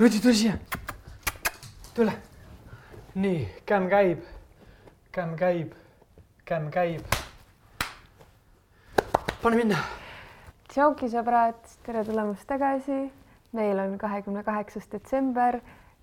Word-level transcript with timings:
Tule 0.00 0.32
siia. 0.34 0.52
tule. 1.94 2.12
nii, 3.14 3.48
kämm 3.66 3.88
käib, 3.88 4.20
kämm 5.12 5.34
käib, 5.36 5.72
kämm 6.48 6.70
käib. 6.72 7.16
pane 9.42 9.58
minna. 9.58 9.82
tšauki 10.72 11.10
sõbrad, 11.12 11.58
tere 11.84 12.04
tulemast 12.08 12.46
tagasi. 12.48 13.10
meil 13.52 13.82
on 13.82 13.98
kahekümne 13.98 14.40
kaheksas 14.42 14.88
detsember. 14.92 15.60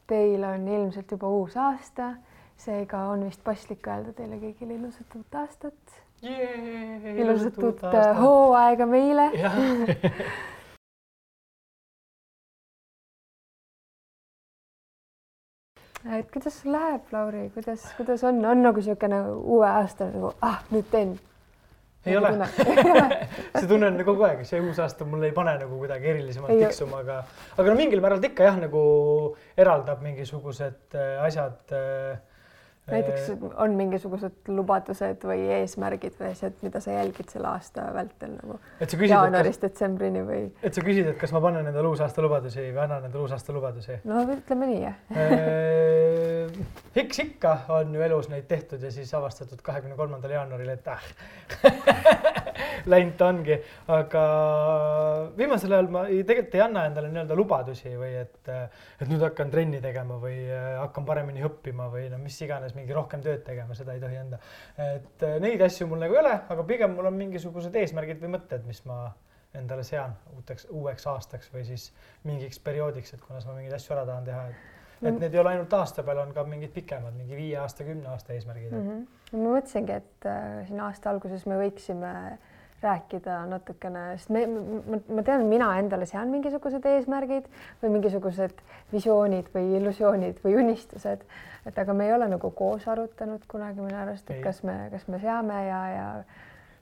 Teil 0.08 0.44
on 0.44 0.68
ilmselt 0.68 1.12
juba 1.12 1.32
uus 1.34 1.58
aasta, 1.58 2.12
seega 2.58 3.00
on 3.16 3.26
vist 3.26 3.42
paslik 3.44 3.88
öelda 3.88 4.14
teile 4.14 4.38
kõigile 4.44 4.78
ilusat 4.78 5.16
uut 5.18 5.40
aastat. 5.42 5.98
ilusat 6.22 7.58
uut 7.58 7.82
äh, 7.90 8.14
hooaega 8.22 8.86
meile. 8.86 9.32
et 16.18 16.30
kuidas 16.32 16.60
sul 16.62 16.74
läheb, 16.76 17.08
Lauri, 17.12 17.48
kuidas, 17.56 17.86
kuidas 17.98 18.24
on, 18.28 18.40
on 18.46 18.62
nagu 18.64 18.82
niisugune 18.82 19.22
uue 19.38 19.68
aasta 19.68 20.10
nagu 20.12 20.34
ah 20.42 20.62
nüüd 20.72 20.88
teen. 20.92 21.18
ei 22.08 22.16
ole. 22.18 22.48
see 23.58 23.68
tunne 23.68 23.90
on 23.90 24.00
kogu 24.08 24.24
aeg, 24.30 24.46
see 24.48 24.62
uus 24.64 24.80
aasta 24.80 25.06
mul 25.06 25.26
ei 25.28 25.36
pane 25.36 25.58
nagu 25.60 25.80
kuidagi 25.82 26.14
erilisemalt 26.14 26.56
tiksuma, 26.64 27.02
aga, 27.04 27.20
aga 27.58 27.68
no 27.68 27.76
mingil 27.80 28.04
määral 28.04 28.24
ta 28.24 28.32
ikka 28.32 28.48
jah, 28.48 28.60
nagu 28.64 28.82
eraldab 29.60 30.04
mingisugused 30.06 30.96
äh, 30.96 31.22
asjad 31.28 31.76
äh,. 31.76 32.18
Näiteks 32.92 33.32
on 33.56 33.76
mingisugused 33.78 34.52
lubadused 34.52 35.24
või 35.28 35.48
eesmärgid 35.60 36.16
või 36.20 36.32
asjad, 36.32 36.56
mida 36.64 36.82
sa 36.84 36.96
jälgid 36.96 37.30
selle 37.34 37.50
aasta 37.52 37.90
vältel 37.96 38.36
nagu 38.38 38.60
jaanuarist 39.08 39.66
detsembrini 39.66 40.24
või 40.28 40.42
et 40.64 40.78
sa 40.78 40.84
küsid, 40.86 41.12
et 41.12 41.20
kas 41.20 41.34
ma 41.36 41.42
panen 41.44 41.68
endale 41.68 41.92
uusaasta 41.92 42.24
lubadusi 42.24 42.70
või 42.70 42.84
annan 42.86 43.10
endale 43.10 43.26
uusaasta 43.26 43.56
lubadusi 43.56 44.00
no 44.08 44.24
ütleme 44.38 44.72
nii 44.72 44.82
jah. 44.86 44.98
Äh, 45.12 46.60
eks 47.04 47.24
ikka 47.26 47.58
on 47.76 47.94
ju 47.96 48.08
elus 48.08 48.32
neid 48.32 48.48
tehtud 48.50 48.84
ja 48.84 48.92
siis 48.94 49.14
avastatud 49.18 49.62
kahekümne 49.64 50.00
kolmandal 50.00 50.38
jaanuaril, 50.38 50.72
et 50.78 50.88
ah, 50.92 51.04
läinud 52.94 53.16
ta 53.20 53.30
ongi, 53.32 53.58
aga 53.94 54.24
viimasel 55.38 55.76
ajal 55.78 55.92
ma 55.94 56.06
ei, 56.08 56.24
tegelikult 56.28 56.58
ei 56.60 56.64
anna 56.66 56.86
endale 56.90 57.12
nii-öelda 57.12 57.38
lubadusi 57.38 57.94
või 58.00 58.14
et, 58.22 58.52
et 58.52 59.08
nüüd 59.10 59.24
hakkan 59.26 59.52
trenni 59.54 59.82
tegema 59.84 60.20
või 60.22 60.40
äh, 60.46 60.70
hakkan 60.82 61.08
paremini 61.08 61.46
õppima 61.48 61.90
või 61.94 62.08
no 62.14 62.22
mis 62.22 62.40
iganes, 62.46 62.76
mingi 62.78 62.96
rohkem 62.96 63.24
tööd 63.26 63.44
tegema, 63.48 63.78
seda 63.78 63.98
ei 63.98 64.04
tohi 64.04 64.20
anda. 64.22 64.42
et 64.88 65.28
äh, 65.28 65.38
neid 65.44 65.62
asju 65.68 65.90
mul 65.90 66.04
nagu 66.06 66.18
ei 66.18 66.24
ole, 66.24 66.34
aga 66.56 66.68
pigem 66.68 66.96
mul 66.98 67.12
on 67.12 67.20
mingisugused 67.20 67.76
eesmärgid 67.76 68.22
või 68.24 68.36
mõtted, 68.38 68.66
mis 68.68 68.84
ma 68.90 69.06
endale 69.58 69.84
sean 69.88 70.14
uuteks, 70.36 70.68
uueks 70.76 71.08
aastaks 71.10 71.52
või 71.54 71.64
siis 71.66 71.92
mingiks 72.28 72.60
perioodiks, 72.62 73.14
et 73.16 73.22
kunas 73.24 73.48
ma 73.48 73.56
mingeid 73.58 73.78
asju 73.78 73.96
ära 73.96 74.06
tahan 74.06 74.28
teha, 74.28 74.50
et 74.52 74.76
et 75.02 75.14
Mm. 75.14 75.20
need 75.22 75.34
ei 75.34 75.40
ole 75.40 75.50
ainult 75.54 75.74
aasta 75.78 76.04
peale, 76.04 76.24
on 76.26 76.34
ka 76.34 76.44
mingid 76.44 76.72
pikemad, 76.74 77.14
mingi 77.14 77.38
viie 77.38 77.58
aasta, 77.62 77.86
kümne 77.86 78.10
aasta 78.10 78.34
eesmärgid 78.34 78.72
mm. 78.72 78.78
mm. 78.78 79.06
-hmm. 79.32 79.44
ma 79.44 79.52
mõtlesingi, 79.58 79.98
et 80.02 80.26
äh, 80.26 80.66
siin 80.68 80.82
aasta 80.82 81.12
alguses 81.12 81.46
me 81.46 81.60
võiksime 81.60 82.14
rääkida 82.82 83.40
natukene, 83.50 84.04
sest 84.18 84.30
me, 84.30 84.44
ma, 84.48 85.00
ma 85.18 85.24
tean, 85.26 85.46
mina 85.50 85.72
endale 85.80 86.06
sean 86.06 86.30
mingisugused 86.30 86.86
eesmärgid 86.86 87.48
või 87.82 87.94
mingisugused 87.96 88.62
visioonid 88.94 89.50
või 89.56 89.72
illusioonid 89.80 90.44
või 90.44 90.60
unistused, 90.62 91.24
et 91.66 91.80
aga 91.82 91.96
me 91.98 92.06
ei 92.06 92.14
ole 92.14 92.30
nagu 92.30 92.52
koos 92.54 92.86
arutanud 92.88 93.48
kunagi 93.50 93.82
minu 93.82 93.98
arust, 93.98 94.30
Ei. 94.30 94.38
et 94.38 94.46
kas 94.46 94.62
me, 94.68 94.78
kas 94.94 95.08
me 95.10 95.22
seame 95.24 95.64
ja, 95.66 95.82
ja 95.96 96.08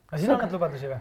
aga 0.09 0.19
sina 0.19 0.35
annad 0.35 0.57
lubadusi 0.57 0.91
või? 0.91 0.99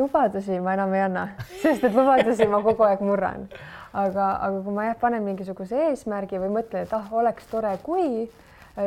lubadusi 0.00 0.60
ma 0.64 0.78
enam 0.78 0.96
ei 0.96 1.04
anna, 1.04 1.28
sest 1.62 1.84
et 1.84 1.94
lubadusi 1.94 2.48
ma 2.48 2.62
kogu 2.64 2.88
aeg 2.88 3.04
murran. 3.04 3.48
aga, 3.92 4.32
aga 4.48 4.64
kui 4.64 4.74
ma 4.80 4.88
jah 4.88 4.98
panen 5.00 5.28
mingisuguse 5.28 5.88
eesmärgi 5.90 6.40
või 6.40 6.54
mõtlen, 6.60 6.88
et 6.88 6.92
ah, 6.96 7.12
oleks 7.20 7.52
tore, 7.52 7.76
kui, 7.82 8.30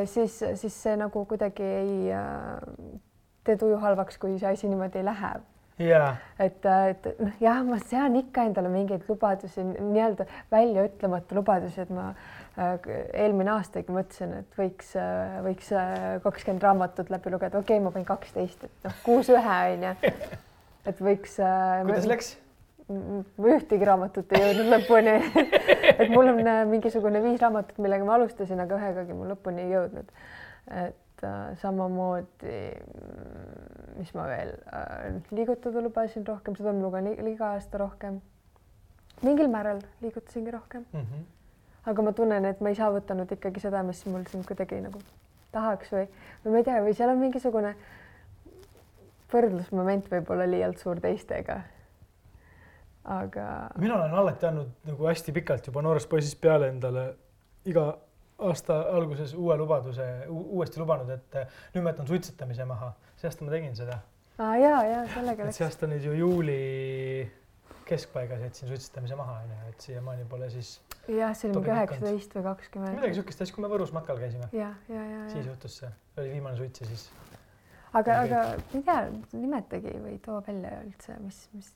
siis, 0.09 0.41
siis 0.57 0.73
see 0.73 0.97
nagu 0.97 1.25
kuidagi 1.29 1.63
ei 1.83 2.13
äh, 2.15 3.01
tee 3.47 3.57
tuju 3.59 3.79
halvaks, 3.81 4.19
kui 4.21 4.37
see 4.39 4.51
asi 4.51 4.69
niimoodi 4.71 5.03
läheb. 5.05 5.43
jaa, 5.81 6.11
et, 6.39 6.65
et 6.65 7.07
noh, 7.19 7.33
jah, 7.41 7.63
ma 7.65 7.79
sean 7.81 8.15
ikka 8.19 8.45
endale 8.49 8.69
mingeid 8.69 9.07
lubadusi, 9.09 9.65
nii-öelda 9.65 10.27
väljaütlemata 10.53 11.35
lubadusi, 11.39 11.81
et 11.81 11.89
ma 11.93 12.11
äh, 12.11 12.77
eelmine 13.25 13.55
aastagi 13.55 13.95
mõtlesin, 13.95 14.37
et 14.43 14.59
võiks, 14.59 14.93
võiks 15.47 15.73
kakskümmend 16.23 16.69
raamatut 16.69 17.09
läbi 17.13 17.33
lugeda, 17.33 17.57
okei 17.57 17.79
okay,, 17.79 17.85
ma 17.87 17.95
panin 17.95 18.07
kaksteist, 18.07 18.69
et 18.69 18.87
noh, 18.87 19.01
kuus 19.07 19.33
ühe 19.33 19.59
onju. 19.73 19.97
et 20.91 21.03
võiks. 21.09 21.41
kuidas 21.41 22.09
läks? 22.11 22.35
ma 22.89 23.53
ühtegi 23.55 23.87
raamatut 23.87 24.33
ei 24.35 24.41
jõudnud 24.43 24.71
lõpuni. 24.73 25.13
et 26.01 26.09
mul 26.11 26.31
on 26.33 26.41
äh, 26.43 26.63
mingisugune 26.69 27.21
viis 27.23 27.39
raamatut, 27.41 27.79
millega 27.83 28.05
ma 28.07 28.17
alustasin, 28.17 28.59
aga 28.63 28.79
ühegagi 28.79 29.17
ma 29.17 29.29
lõpuni 29.31 29.65
ei 29.65 29.73
jõudnud. 29.73 30.11
et 30.67 30.77
äh, 30.77 30.91
samamoodi, 31.61 32.57
mis 33.97 34.13
ma 34.17 34.25
veel 34.27 34.51
äh,, 34.73 35.21
liigutada 35.31 35.81
lubasin 35.81 36.25
rohkem, 36.27 36.55
seda 36.59 36.73
ma 36.73 36.81
lugen 36.87 37.07
iga 37.27 37.53
aasta 37.55 37.77
rohkem. 37.81 38.21
mingil 39.23 39.47
määral 39.47 39.79
liigutasingi 40.01 40.51
rohkem, 40.51 40.85
Mhm. 40.93 41.25
aga 41.85 42.01
ma 42.01 42.11
tunnen, 42.13 42.45
et 42.45 42.61
ma 42.61 42.69
ei 42.69 42.75
saavutanud 42.75 43.31
ikkagi 43.31 43.59
seda, 43.59 43.83
mis 43.83 44.05
mul 44.05 44.23
siin 44.27 44.43
kuidagi 44.45 44.81
nagu 44.81 44.99
tahaks 45.51 45.91
või, 45.93 46.07
või 46.45 46.51
ma 46.51 46.57
ei 46.57 46.63
tea, 46.63 46.81
või 46.83 46.93
seal 46.97 47.09
on 47.09 47.17
mingisugune 47.21 47.75
võrdlusmoment 49.33 50.09
võib-olla 50.11 50.45
liialt 50.49 50.77
suur 50.81 50.99
teistega. 51.01 51.61
aga 53.03 53.69
mina 53.77 53.95
olen 53.97 54.13
alati 54.15 54.45
andnud 54.47 54.69
nagu 54.87 55.07
hästi 55.09 55.33
pikalt 55.35 55.65
juba 55.67 55.81
noorest 55.83 56.07
poisist 56.09 56.37
peale 56.41 56.69
endale 56.71 57.01
iga 57.67 57.97
aasta 58.39 58.79
alguses 58.97 59.33
uue 59.37 59.57
lubaduse, 59.57 60.07
uuesti 60.29 60.81
lubanud, 60.81 61.09
et 61.13 61.37
eh, 61.39 61.61
nüüd 61.75 61.85
ma 61.85 61.93
jätan 61.93 62.09
suitsetamise 62.09 62.65
maha. 62.69 62.93
see 63.17 63.29
aasta 63.29 63.45
ma 63.45 63.53
tegin 63.53 63.75
seda, 63.77 63.99
ah, 64.37 64.55
ja, 64.59 64.75
ja 64.87 65.05
sellega 65.13 65.47
et 65.47 65.57
see 65.57 65.67
aasta 65.67 65.89
nüüd 65.89 66.07
ju 66.07 66.17
juuli 66.17 66.59
keskpaigas 67.85 68.41
jätsin 68.47 68.71
suitsetamise 68.71 69.15
maha 69.19 69.39
onju, 69.43 69.59
et 69.69 69.85
siiamaani 69.87 70.25
pole 70.29 70.49
siis 70.49 70.77
jah, 71.07 71.35
see 71.35 71.49
oli 71.49 71.59
mingi 71.59 71.73
üheksateist 71.75 72.37
või 72.37 72.45
kakskümmend. 72.47 72.97
midagi 72.99 73.19
siukest, 73.19 73.43
siis 73.43 73.53
kui 73.53 73.65
me 73.65 73.71
Võrus 73.71 73.93
matkal 73.95 74.19
käisime, 74.21 74.49
ja, 74.55 74.71
ja, 74.89 75.03
ja, 75.11 75.27
siis 75.33 75.47
juhtus 75.51 75.77
see, 75.83 75.91
oli 76.17 76.33
viimane 76.37 76.59
suits 76.59 76.83
ja 76.83 76.89
siis 76.89 77.07
aga, 77.93 78.17
aga 78.23 78.41
ma 78.55 78.79
ei 78.79 78.83
tea, 78.87 78.97
nimetagi 79.35 79.93
või 79.99 80.17
too 80.23 80.39
välja 80.47 80.73
üldse, 80.81 81.17
mis, 81.21 81.43
mis 81.53 81.71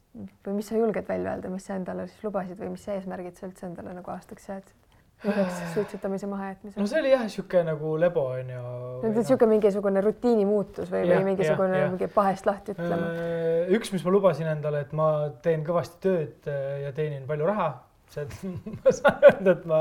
või 0.46 0.58
mis 0.60 0.72
sa 0.72 0.80
julged 0.80 1.10
välja 1.10 1.36
öelda, 1.36 1.54
mis 1.54 1.68
sa 1.70 1.78
endale 1.78 2.08
siis 2.10 2.26
lubasid 2.26 2.60
või 2.60 2.74
mis 2.74 2.88
eesmärgid 2.96 3.38
sa 3.38 3.50
üldse 3.50 3.68
endale 3.70 3.94
nagu 4.00 4.14
aastaks 4.16 4.50
seadsid? 4.50 4.87
Lisaks 5.24 5.74
suitsetamise 5.74 6.28
mahajätmisele 6.28 6.82
no 6.84 6.88
see 6.88 7.00
oli 7.02 7.12
jah, 7.12 7.24
sihuke 7.32 7.64
nagu 7.66 7.96
lebo 8.00 8.28
onju. 8.36 8.62
no 9.02 9.12
niisugune 9.16 9.50
mingisugune 9.56 10.04
rutiini 10.06 10.46
muutus 10.46 10.92
või, 10.94 11.08
või 11.10 11.24
mingisugune 11.32 11.82
jah. 11.82 11.90
mingi 11.90 12.10
pahest 12.14 12.46
lahti 12.50 12.76
ütlema. 12.76 13.10
Äh, 13.16 13.74
üks, 13.78 13.92
mis 13.96 14.06
ma 14.06 14.14
lubasin 14.14 14.50
endale, 14.54 14.86
et 14.86 14.94
ma 14.98 15.10
teen 15.42 15.66
kõvasti 15.66 16.02
tööd 16.06 16.50
äh, 16.54 16.84
ja 16.86 16.94
teenin 16.94 17.26
palju 17.30 17.50
raha. 17.50 17.70
see, 18.14 18.24
ma 18.84 18.94
saan 18.96 19.26
öelda, 19.32 19.56
et 19.58 19.66
ma 19.68 19.80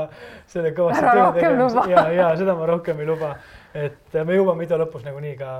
selle 0.51 0.73
kõvasti 0.75 1.05
Ära 1.13 1.29
töö 1.37 1.53
luba. 1.61 1.85
ja, 1.93 2.07
ja 2.11 2.31
seda 2.39 2.57
ma 2.57 2.65
rohkem 2.73 2.99
ei 2.99 3.07
luba. 3.07 3.35
et 3.77 4.15
äh, 4.17 4.25
me 4.25 4.39
jõuame 4.39 4.65
video 4.65 4.81
lõpus 4.81 5.05
nagunii 5.05 5.35
ka 5.37 5.51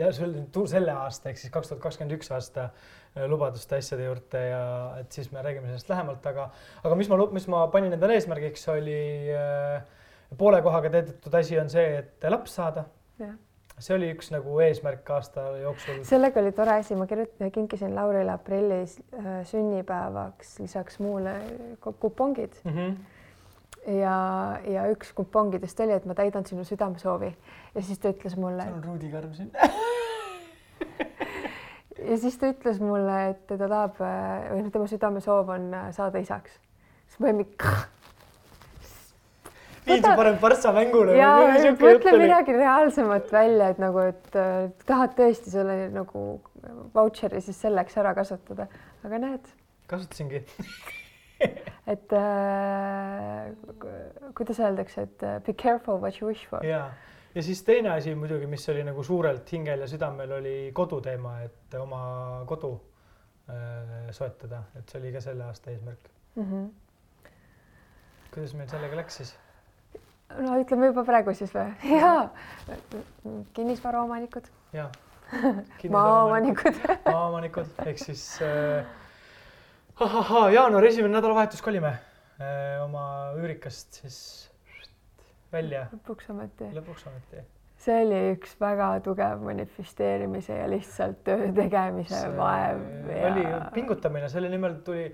ja 0.00 0.10
tu- 0.52 0.66
selle 0.66 0.92
aasta 1.06 1.30
ehk 1.30 1.38
siis 1.38 1.54
kaks 1.54 1.70
tuhat 1.70 1.86
kakskümmend 1.86 2.18
üks 2.18 2.34
aasta 2.34 2.66
äh, 2.66 2.99
lubaduste 3.26 3.76
asjade 3.76 4.04
juurde 4.04 4.40
ja 4.48 4.62
et 5.00 5.12
siis 5.12 5.32
me 5.32 5.42
räägime 5.42 5.66
sellest 5.66 5.88
lähemalt, 5.90 6.26
aga, 6.26 6.50
aga 6.84 6.94
mis 6.94 7.08
ma, 7.10 7.16
mis 7.32 7.48
ma 7.50 7.66
panin 7.72 7.92
endale 7.92 8.14
eesmärgiks, 8.14 8.68
oli 8.70 8.98
äh, 9.34 9.82
poole 10.38 10.62
kohaga 10.62 10.90
täidetud 10.94 11.34
asi 11.34 11.58
on 11.58 11.70
see, 11.70 11.98
et 12.04 12.26
laps 12.30 12.54
saada. 12.60 12.84
see 13.80 13.94
oli 13.96 14.10
üks 14.12 14.28
nagu 14.30 14.58
eesmärk 14.60 15.08
aasta 15.10 15.40
jooksul. 15.58 16.02
sellega 16.04 16.40
oli 16.40 16.52
tore 16.52 16.74
asi, 16.82 16.94
ma 16.94 17.06
kirjutasin, 17.06 17.50
kinkisin 17.52 17.94
Laurile 17.96 18.30
aprillis 18.32 18.98
äh, 19.16 19.40
sünnipäevaks 19.48 20.58
lisaks 20.60 20.98
muule 21.00 21.34
ku- 21.80 21.92
kupongid 21.92 22.52
Mm 22.64 22.72
-hmm. 22.76 22.96
ja, 23.92 24.58
ja 24.68 24.86
üks 24.92 25.12
kupongidest 25.14 25.80
oli, 25.80 25.92
et 25.92 26.04
ma 26.04 26.14
täidan 26.14 26.46
sinu 26.46 26.64
südamesoovi 26.64 27.36
ja 27.74 27.82
siis 27.82 27.98
ta 27.98 28.08
ütles 28.12 28.36
mulle, 28.36 28.66
on 28.74 28.84
Rudi 28.84 29.10
Karm 29.10 29.32
siin. 29.34 29.50
ja 32.08 32.18
siis 32.20 32.36
ta 32.40 32.50
ütles 32.52 32.80
mulle, 32.82 33.16
et 33.32 33.46
ta 33.48 33.58
tahab 33.60 34.00
äh, 34.04 34.50
või 34.52 34.64
noh, 34.64 34.74
tema 34.74 34.90
südamesoov 34.90 35.54
on 35.56 35.72
äh, 35.74 35.88
saada 35.96 36.22
isaks. 36.22 36.58
siis 37.08 37.20
ma 37.20 37.30
olin 37.30 37.42
mingi 37.42 37.74
viid 39.86 40.04
su 40.04 40.12
parem 40.16 40.38
partsa 40.40 40.72
mängule. 40.76 41.16
ja 41.18 41.32
mõtle 41.80 42.14
midagi 42.20 42.54
reaalsemat 42.56 43.32
välja, 43.32 43.70
et 43.74 43.82
nagu, 43.82 44.04
et 44.12 44.38
äh, 44.38 44.70
tahad 44.88 45.16
tõesti 45.18 45.52
selle 45.52 45.76
nagu 45.94 46.26
vautšeri 46.94 47.42
siis 47.44 47.60
selleks 47.64 47.96
ära 48.00 48.14
kasutada, 48.16 48.68
aga 49.06 49.20
näed, 49.22 49.52
kasutasingi. 49.90 50.44
et 51.92 52.12
äh, 52.16 53.46
ku- 53.80 54.32
kuidas 54.36 54.60
öeldakse, 54.60 55.08
et 55.08 55.28
be 55.46 55.54
careful 55.56 56.00
what 56.02 56.20
you 56.20 56.28
wish 56.28 56.46
for. 56.50 56.64
ja, 56.66 56.90
ja 57.34 57.42
siis 57.42 57.62
teine 57.62 57.90
asi 57.90 58.14
muidugi, 58.14 58.46
mis 58.46 58.68
oli 58.68 58.84
nagu 58.84 59.02
suurelt 59.02 59.52
hingel 59.52 59.84
ja 59.84 59.88
südamel, 59.88 60.32
oli 60.32 60.56
koduteema, 60.74 61.40
et 61.46 61.74
oma 61.80 62.02
kodu 62.46 62.72
äh, 63.50 64.10
soetada, 64.10 64.64
et 64.78 64.88
see 64.88 65.00
oli 65.00 65.12
ka 65.12 65.20
selle 65.20 65.44
aasta 65.44 65.70
eesmärk. 65.70 66.10
Mm 66.34 66.50
-hmm. 66.50 67.30
kuidas 68.34 68.54
meil 68.54 68.68
sellega 68.68 68.96
läks 68.96 69.16
siis? 69.16 69.36
no 70.38 70.58
ütleme 70.60 70.86
juba 70.86 71.04
praegu 71.04 71.34
siis 71.34 71.52
või? 71.54 71.70
jaa, 71.90 72.28
kinnisvaraomanikud. 73.52 74.50
jaa. 74.72 74.90
maaomanikud 75.96 76.74
maaomanikud 77.06 77.66
ehk 77.86 77.98
siis 77.98 78.38
äh, 78.42 78.86
ahahhaa, 80.00 80.50
jaanuari 80.50 80.88
esimene 80.88 81.14
nädalavahetus 81.14 81.62
kolime 81.62 81.88
äh, 81.88 82.82
oma 82.84 83.32
üürikast 83.38 84.02
siis 84.02 84.49
välja. 85.52 85.86
lõpuks 85.94 86.30
ometi. 86.34 86.70
lõpuks 86.76 87.08
ometi 87.10 87.46
see 87.80 88.00
oli 88.04 88.18
üks 88.34 88.52
väga 88.60 88.88
tugev 89.04 89.40
manifesteerimise 89.44 90.58
ja 90.58 90.66
lihtsalt 90.68 91.22
töö 91.24 91.48
tegemise 91.56 92.12
see 92.12 92.32
vaev 92.36 92.82
ja.... 93.08 93.30
oli 93.30 93.44
pingutamine, 93.76 94.28
selle 94.28 94.50
nimel 94.52 94.76
tuli 94.84 95.06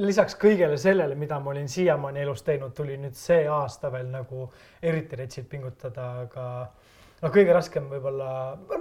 lisaks 0.00 0.38
kõigele 0.40 0.78
sellele, 0.80 1.18
mida 1.20 1.38
ma 1.40 1.52
olin 1.52 1.68
siiamaani 1.68 2.24
elus 2.24 2.42
teinud, 2.46 2.72
tuli 2.76 2.96
nüüd 3.00 3.18
see 3.18 3.44
aasta 3.50 3.92
veel 3.92 4.08
nagu 4.12 4.48
eriti 4.82 5.20
retsilt 5.20 5.50
pingutada, 5.52 6.08
aga 6.24 6.46
noh, 7.22 7.30
kõige 7.32 7.54
raskem 7.54 7.86
võib-olla, 7.90 8.28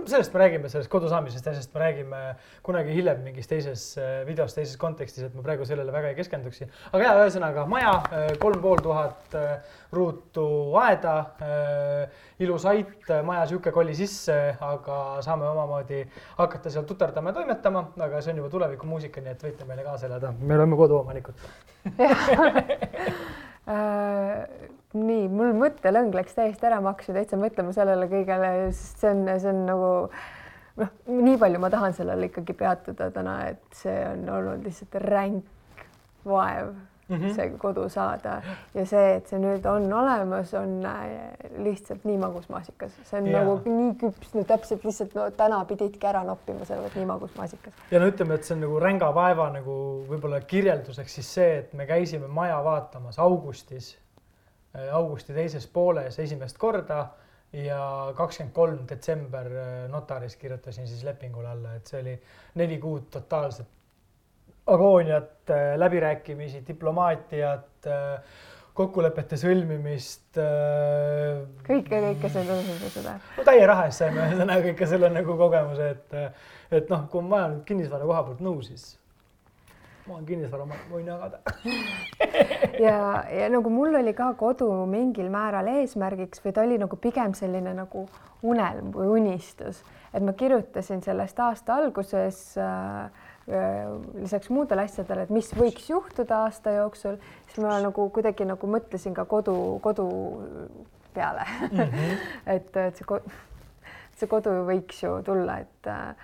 sellest 0.10 0.34
me 0.34 0.42
räägime, 0.42 0.70
sellest 0.72 0.90
kodu 0.92 1.10
saamisest 1.12 1.48
asjast 1.52 1.74
me 1.76 1.82
räägime 1.84 2.22
kunagi 2.66 2.96
hiljem 2.96 3.22
mingis 3.26 3.50
teises 3.50 3.84
äh, 4.02 4.24
videos, 4.28 4.56
teises 4.56 4.78
kontekstis, 4.82 5.28
et 5.28 5.36
ma 5.38 5.42
praegu 5.46 5.68
sellele 5.68 5.94
väga 5.94 6.12
ei 6.12 6.18
keskenduksi. 6.18 6.68
aga 6.92 7.06
ja 7.06 7.14
ühesõnaga 7.22 7.66
maja, 7.70 7.94
äh, 8.10 8.34
kolm 8.42 8.60
pool 8.64 8.82
tuhat 8.84 9.38
äh, 9.40 9.76
ruutu 9.94 10.46
aeda, 10.82 11.16
ilus 12.42 12.64
ait, 12.66 13.10
maja 13.26 13.44
sihuke 13.50 13.72
koli 13.76 13.94
sisse, 13.98 14.38
aga 14.66 14.98
saame 15.22 15.46
omamoodi 15.52 16.02
hakata 16.40 16.72
seal 16.74 16.88
tuterdama 16.90 17.30
ja 17.30 17.38
toimetama, 17.38 17.82
aga 18.08 18.22
see 18.22 18.34
on 18.34 18.42
juba 18.42 18.50
tulevikumuusika, 18.56 19.18
nii 19.22 19.36
et 19.36 19.46
võite 19.46 19.64
meile 19.70 19.86
kaasa 19.86 20.10
elada, 20.10 20.28
me 20.40 20.58
oleme 20.58 20.76
koduomanikud 20.80 21.36
nii, 24.94 25.28
mul 25.34 25.54
mõttelõng 25.58 26.14
läks 26.16 26.38
täiesti 26.38 26.70
ära, 26.70 26.80
ma 26.82 26.94
hakkasin 26.94 27.18
täitsa 27.18 27.40
mõtlema 27.42 27.74
sellele 27.76 28.08
kõigele, 28.12 28.54
sest 28.72 29.04
see 29.04 29.12
on, 29.14 29.26
see 29.42 29.52
on 29.52 29.66
nagu 29.70 29.92
noh, 30.82 30.96
nii 31.10 31.38
palju 31.42 31.62
ma 31.62 31.72
tahan 31.74 31.98
sellele 31.98 32.30
ikkagi 32.30 32.56
peatuda 32.58 33.10
täna, 33.14 33.38
et 33.54 33.84
see 33.84 34.00
on 34.12 34.26
olnud 34.38 34.66
lihtsalt 34.68 34.98
ränk 35.04 35.86
vaev 36.26 36.74
mm 37.10 37.16
-hmm. 37.16 37.36
see 37.36 37.50
kodu 37.58 37.90
saada 37.90 38.42
ja 38.74 38.86
see, 38.86 39.16
et 39.16 39.28
see 39.28 39.40
nüüd 39.40 39.66
on 39.70 39.94
olemas, 39.94 40.54
on 40.54 40.86
äh, 40.86 41.10
lihtsalt 41.58 42.06
nii 42.06 42.18
magus 42.18 42.50
maasikas, 42.50 42.96
see 43.04 43.22
on 43.22 43.28
ja. 43.28 43.40
nagu 43.40 43.60
nii 43.66 43.96
küps, 44.04 44.34
no 44.34 44.44
täpselt 44.44 44.84
lihtsalt 44.84 45.16
no 45.16 45.32
täna 45.32 45.66
pididki 45.66 46.08
ära 46.08 46.24
noppima 46.24 46.66
selle, 46.66 46.88
et 46.88 46.96
nii 46.96 47.06
magus 47.06 47.36
maasikas. 47.38 47.74
ja 47.92 48.00
no 48.00 48.08
ütleme, 48.08 48.34
et 48.34 48.44
see 48.44 48.56
on 48.56 48.62
nagu 48.68 48.80
ränga 48.80 49.14
vaeva 49.16 49.50
nagu 49.50 49.76
võib-olla 50.10 50.42
kirjelduseks 50.42 51.20
siis 51.20 51.34
see, 51.34 51.58
et 51.58 51.74
me 51.74 51.86
käisime 51.86 52.28
maja 52.28 52.64
vaatamas 52.64 53.20
augustis 53.20 53.98
augusti 54.92 55.34
teises 55.34 55.68
pooles 55.70 56.18
esimest 56.20 56.58
korda 56.58 57.04
ja 57.54 58.14
kakskümmend 58.18 58.54
kolm 58.54 58.82
detsember 58.90 59.46
äh, 59.46 59.72
notaris 59.92 60.36
kirjutasin 60.42 60.88
siis 60.88 61.04
lepingule 61.06 61.50
alla, 61.50 61.76
et 61.78 61.88
see 61.88 62.02
oli 62.02 62.16
neli 62.60 62.80
kuud 62.82 63.12
totaalset 63.14 63.68
agooniat, 64.74 65.50
äh, 65.52 65.76
läbirääkimisi, 65.78 66.64
diplomaatiat, 66.68 67.90
kokkulepete 68.74 69.38
sõlmimist. 69.38 70.40
kõike, 71.68 72.00
kõike 72.08 72.30
see 72.32 72.46
tundus 72.48 72.96
seda. 72.96 73.18
no 73.38 73.46
täie 73.46 73.68
raha 73.70 73.86
eest 73.90 74.02
saime 74.02 74.24
ühesõnaga 74.24 74.72
ikka 74.72 74.88
selle 74.90 75.12
nagu 75.14 75.38
kogemuse, 75.38 75.90
et, 75.94 76.16
et 76.80 76.90
noh, 76.90 77.06
kui 77.12 77.22
ma 77.28 77.44
olen 77.44 77.60
kinnisvara 77.68 78.08
koha 78.10 78.24
pealt 78.30 78.42
nõus, 78.42 78.72
siis 78.72 78.88
ma 80.08 80.18
olen 80.18 80.26
kinnisvara, 80.28 80.66
ma 80.68 80.78
võin 80.92 81.08
jagada 81.08 81.40
ja, 82.86 82.98
ja 83.32 83.50
nagu 83.54 83.72
mul 83.72 83.96
oli 84.00 84.14
ka 84.18 84.34
kodu 84.40 84.68
mingil 84.90 85.30
määral 85.32 85.70
eesmärgiks 85.78 86.44
või 86.44 86.56
ta 86.56 86.66
oli 86.66 86.80
nagu 86.82 87.00
pigem 87.00 87.36
selline 87.38 87.76
nagu 87.78 88.06
unelm 88.44 88.92
või 88.92 89.08
unistus, 89.22 89.80
et 90.12 90.24
ma 90.24 90.34
kirjutasin 90.36 91.04
sellest 91.06 91.40
aasta 91.40 91.78
alguses 91.80 92.42
äh, 92.60 93.06
äh, 93.48 93.94
lisaks 94.20 94.52
muudele 94.52 94.84
asjadele, 94.90 95.24
et 95.24 95.34
mis 95.34 95.54
võiks 95.56 95.88
juhtuda 95.90 96.44
aasta 96.48 96.76
jooksul, 96.76 97.20
siis 97.48 97.64
ma 97.64 97.80
nagu 97.84 98.10
kuidagi 98.12 98.48
nagu 98.50 98.72
mõtlesin 98.76 99.16
ka 99.16 99.24
kodu, 99.30 99.56
kodu 99.84 100.08
peale 101.16 101.48
mm. 101.72 101.78
-hmm. 101.80 102.24
et, 102.58 102.76
et 102.76 103.00
see, 103.00 103.22
see 104.20 104.28
kodu 104.28 104.60
võiks 104.68 105.04
ju 105.06 105.22
tulla, 105.24 105.62
et 105.64 105.88
äh, 105.88 106.16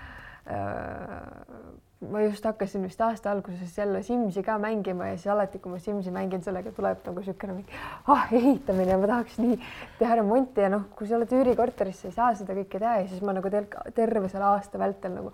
ma 2.07 2.22
just 2.24 2.46
hakkasin 2.48 2.84
vist 2.88 3.01
aasta 3.04 3.31
alguses 3.31 3.78
jälle 3.78 4.04
Simsi 4.04 4.44
ka 4.44 4.57
mängima 4.60 5.07
ja 5.07 5.18
siis 5.18 5.28
alati, 5.28 5.60
kui 5.60 5.72
ma 5.72 5.80
Simsi 5.80 6.12
mängin, 6.16 6.44
sellega 6.44 6.72
tuleb 6.75 7.01
nagu 7.06 7.19
niisugune 7.19 7.57
mingi 7.57 7.81
ah, 8.07 8.30
ehitamine 8.31 8.94
ja 8.94 9.00
ma 9.01 9.10
tahaks 9.12 9.36
nii 9.42 9.57
teha 10.00 10.16
remonti 10.22 10.63
ja 10.63 10.69
noh, 10.72 10.88
kui 10.96 11.10
sa 11.10 11.18
oled 11.19 11.34
üürikorteris, 11.36 12.00
sa 12.00 12.07
ei 12.07 12.16
saa 12.16 12.30
seda 12.40 12.56
kõike 12.56 12.80
teha 12.80 12.96
ja 13.01 13.10
siis 13.12 13.25
ma 13.25 13.36
nagu 13.36 13.51
terve 13.51 14.31
selle 14.31 14.48
aasta 14.48 14.80
vältel 14.80 15.18
nagu 15.18 15.34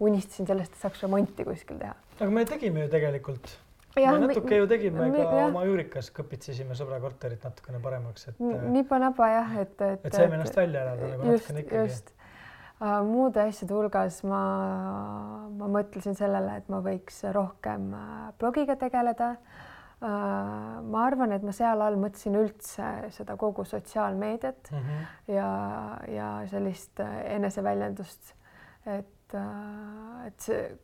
unistasin 0.00 0.48
sellest, 0.48 0.72
et 0.72 0.88
saaks 0.88 1.04
remonti 1.04 1.44
kuskil 1.44 1.84
teha. 1.84 1.92
aga 2.18 2.32
me 2.32 2.48
tegime 2.48 2.86
ju 2.86 2.92
tegelikult. 2.96 3.52
me 3.96 4.18
natuke 4.24 4.56
ju 4.56 4.66
tegime 4.72 5.10
me, 5.10 5.12
ka 5.20 5.38
jah. 5.42 5.46
oma 5.50 5.68
juurikas, 5.68 6.08
kõpitsesime 6.16 6.76
sõbra 6.80 7.00
korterit 7.04 7.44
natukene 7.44 7.80
paremaks, 7.84 8.28
et. 8.32 8.40
nipa-napa 8.72 9.32
jah, 9.34 9.56
et, 9.66 9.80
et. 9.80 10.00
et 10.00 10.16
saime 10.16 10.40
ennast 10.40 10.56
välja 10.56 10.88
elada 10.88 11.12
nagu 11.12 11.28
natukene 11.28 11.64
ikkagi 11.68 11.88
Äh, 11.88 12.15
muude 12.80 13.40
asjade 13.40 13.72
hulgas 13.72 14.20
ma, 14.28 14.40
ma 15.56 15.68
mõtlesin 15.78 16.16
sellele, 16.18 16.58
et 16.60 16.68
ma 16.72 16.82
võiks 16.84 17.22
rohkem 17.32 17.88
äh, 17.96 18.18
blogiga 18.40 18.76
tegeleda. 18.76 19.30
Äh, 20.04 20.10
ma 20.84 21.04
arvan, 21.06 21.32
et 21.32 21.44
ma 21.46 21.54
seal 21.56 21.80
all 21.80 21.96
mõtlesin 22.00 22.36
üldse 22.36 22.90
seda 23.16 23.38
kogu 23.40 23.64
sotsiaalmeediat 23.64 24.72
mm 24.72 24.78
-hmm. 24.78 25.06
ja, 25.32 25.50
ja 26.12 26.30
sellist 26.50 27.00
eneseväljendust, 27.24 28.34
et, 28.86 29.36
et 30.26 30.40
see, 30.40 30.76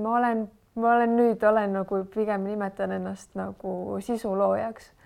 ma 0.00 0.16
olen, 0.16 0.48
ma 0.74 0.94
olen 0.96 1.16
nüüd 1.16 1.44
olen 1.44 1.72
nagu 1.72 2.04
pigem 2.14 2.48
nimetan 2.48 2.92
ennast 2.92 3.34
nagu 3.34 4.00
sisuloojaks 4.00 4.96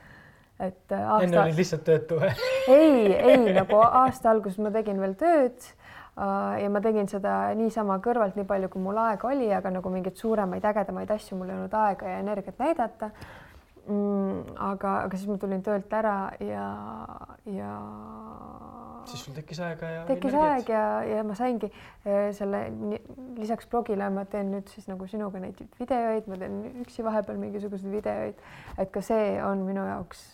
et 0.60 0.92
äh, 0.92 1.10
aasta. 1.10 1.24
enne 1.24 1.40
olid 1.42 1.56
lihtsalt 1.56 1.84
töötu 1.86 2.18
või 2.20 2.32
ei, 2.70 3.12
ei 3.14 3.52
nagu 3.56 3.82
aasta 3.82 4.30
alguses 4.30 4.58
ma 4.62 4.72
tegin 4.74 5.00
veel 5.02 5.14
tööd 5.20 5.58
äh, 5.66 6.62
ja 6.62 6.70
ma 6.72 6.82
tegin 6.84 7.10
seda 7.10 7.36
niisama 7.58 7.98
kõrvalt, 8.04 8.38
nii 8.38 8.48
palju, 8.48 8.70
kui 8.72 8.82
mul 8.84 8.98
aega 9.02 9.30
oli, 9.30 9.50
aga 9.54 9.72
nagu 9.74 9.92
mingeid 9.92 10.18
suuremaid 10.20 10.66
ägedamaid 10.72 11.12
asju 11.16 11.38
mul 11.38 11.50
ei 11.50 11.58
olnud 11.58 11.78
aega 11.82 12.14
ja 12.14 12.24
energiat 12.24 12.60
näidata 12.62 13.10
mm,. 13.86 14.56
aga, 14.70 14.96
aga 15.06 15.16
siis 15.16 15.28
ma 15.30 15.38
tulin 15.40 15.62
töölt 15.66 15.92
ära 16.00 16.16
ja, 16.44 16.64
ja. 17.50 17.70
siis 19.10 19.24
sul 19.24 19.36
tekkis 19.36 19.62
aega 19.64 19.92
ja. 19.94 20.02
tekkis 20.08 20.34
energiat. 20.34 20.58
aeg 20.58 20.74
ja, 20.74 20.84
ja 21.16 21.24
ma 21.26 21.36
saingi 21.38 21.70
äh, 21.70 22.30
selle 22.36 22.66
lisaks 23.38 23.70
blogile 23.70 24.10
ma 24.14 24.26
teen 24.30 24.52
nüüd 24.54 24.68
siis 24.72 24.90
nagu 24.90 25.08
sinuga 25.10 25.42
neid 25.42 25.62
videoid, 25.80 26.28
ma 26.30 26.40
teen 26.40 26.60
üksi 26.84 27.06
vahepeal 27.06 27.40
mingisuguseid 27.40 27.96
videoid, 27.96 28.44
et 28.78 28.92
ka 28.94 29.04
see 29.04 29.38
on 29.44 29.64
minu 29.68 29.86
jaoks 29.88 30.28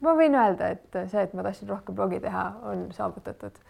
ma 0.00 0.16
võin 0.18 0.34
öelda, 0.38 0.72
et 0.74 0.98
see, 1.10 1.22
et 1.22 1.34
ma 1.34 1.44
tahtsin 1.46 1.70
rohkem 1.70 1.94
blogi 1.94 2.20
teha, 2.24 2.48
on 2.70 2.88
saavutatud 2.94 3.60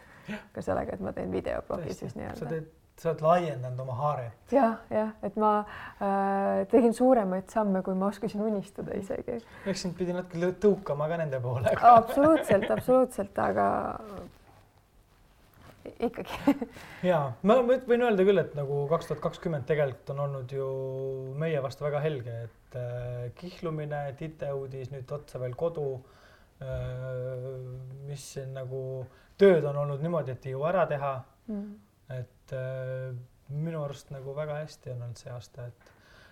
ka 0.54 0.64
sellega, 0.64 0.97
et 0.97 1.04
ma 1.04 1.12
teen 1.12 1.33
videoblogi 1.33 1.95
siis 1.95 2.14
nii-öelda. 2.16 2.38
sa 2.38 2.50
teed, 2.50 2.69
sa 3.00 3.11
oled 3.11 3.25
laiendanud 3.25 3.83
oma 3.85 3.97
haaret. 3.99 4.54
jah, 4.54 4.78
jah, 4.90 5.11
et 5.26 5.37
ma 5.40 5.52
äh, 5.64 6.62
tegin 6.71 6.95
suuremaid 6.97 7.50
samme, 7.52 7.83
kui 7.87 7.97
ma 7.99 8.09
oskasin 8.12 8.45
unistada 8.47 8.97
isegi. 8.99 9.40
eks 9.66 9.85
sind 9.87 9.99
pidi 9.99 10.16
natuke 10.16 10.54
tõukama 10.62 11.11
ka 11.11 11.21
nende 11.21 11.40
poole 11.45 11.75
absoluutselt, 11.90 12.71
absoluutselt, 12.71 13.38
aga 13.38 13.69
ikkagi 16.00 16.57
ja 17.11 17.21
ma 17.43 17.59
võin 17.64 18.07
öelda 18.07 18.25
küll, 18.25 18.40
et 18.40 18.54
nagu 18.57 18.85
kaks 18.90 19.11
tuhat 19.11 19.23
kakskümmend 19.28 19.66
tegelikult 19.69 20.14
on 20.14 20.25
olnud 20.28 20.52
ju 20.54 20.69
meie 21.40 21.61
vastu 21.64 21.85
väga 21.87 22.00
helge, 22.04 22.45
et 22.47 22.63
äh, 22.78 23.31
kihlumine, 23.38 24.07
titeuudis, 24.19 24.90
nüüd 24.95 25.11
otsa 25.14 25.40
veel 25.43 25.57
kodu 25.59 25.88
äh, 25.95 26.25
Äh, 26.62 27.47
mis 28.07 28.25
siin 28.35 28.52
nagu 28.54 28.81
tööd 29.40 29.64
on 29.66 29.81
olnud 29.83 30.02
niimoodi, 30.04 30.37
et 30.37 30.47
ei 30.47 30.54
jõua 30.54 30.71
ära 30.71 30.85
teha. 30.90 31.14
Mm.. 31.50 31.73
et 32.14 32.52
äh, 32.57 33.11
minu 33.52 33.83
arust 33.85 34.09
nagu 34.12 34.33
väga 34.37 34.61
hästi 34.62 34.95
on 34.95 35.02
olnud 35.04 35.21
see 35.21 35.33
aasta, 35.33 35.66
et, 35.69 35.90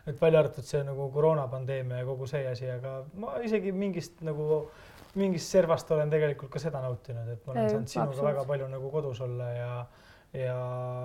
et 0.08 0.20
välja 0.20 0.40
arvatud 0.40 0.64
see 0.64 0.80
nagu 0.86 1.08
koroonapandeemia 1.12 1.98
ja 2.00 2.06
kogu 2.08 2.28
see 2.30 2.46
asi, 2.48 2.70
aga 2.72 2.94
ma 3.20 3.34
isegi 3.44 3.74
mingist 3.76 4.22
nagu 4.24 4.62
mingist 5.20 5.52
servast 5.52 5.90
olen 5.92 6.12
tegelikult 6.12 6.52
ka 6.54 6.62
seda 6.62 6.80
nautinud, 6.84 7.28
et 7.34 7.44
ma 7.44 7.52
olen 7.52 7.66
ei, 7.66 7.72
saanud 7.74 7.92
sinuga 7.92 8.26
väga 8.30 8.46
palju 8.48 8.70
nagu 8.72 8.92
kodus 8.94 9.20
olla 9.26 9.50
ja 9.52 9.70
ja 10.32 10.54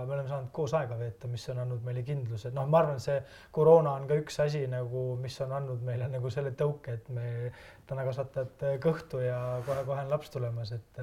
me 0.08 0.14
oleme 0.14 0.28
saanud 0.30 0.52
koos 0.56 0.74
aega 0.78 0.98
veeta, 1.00 1.28
mis 1.28 1.44
on 1.52 1.60
andnud 1.64 1.84
meile 1.84 2.04
kindluse, 2.08 2.52
noh, 2.56 2.68
ma 2.72 2.80
arvan, 2.82 3.02
see 3.04 3.18
koroona 3.56 3.98
on 4.00 4.08
ka 4.08 4.20
üks 4.22 4.40
asi 4.44 4.64
nagu, 4.72 5.10
mis 5.22 5.36
on 5.44 5.52
andnud 5.58 5.84
meile 5.88 6.08
nagu 6.12 6.32
selle 6.34 6.54
tõuke, 6.58 6.96
et 7.00 7.10
me 7.12 7.52
täna 7.90 8.08
kasvatad 8.08 8.64
kõhtu 8.84 9.24
ja 9.26 9.42
kohe-kohe 9.68 10.06
on 10.06 10.14
laps 10.16 10.32
tulemas, 10.32 10.72
et 10.78 11.02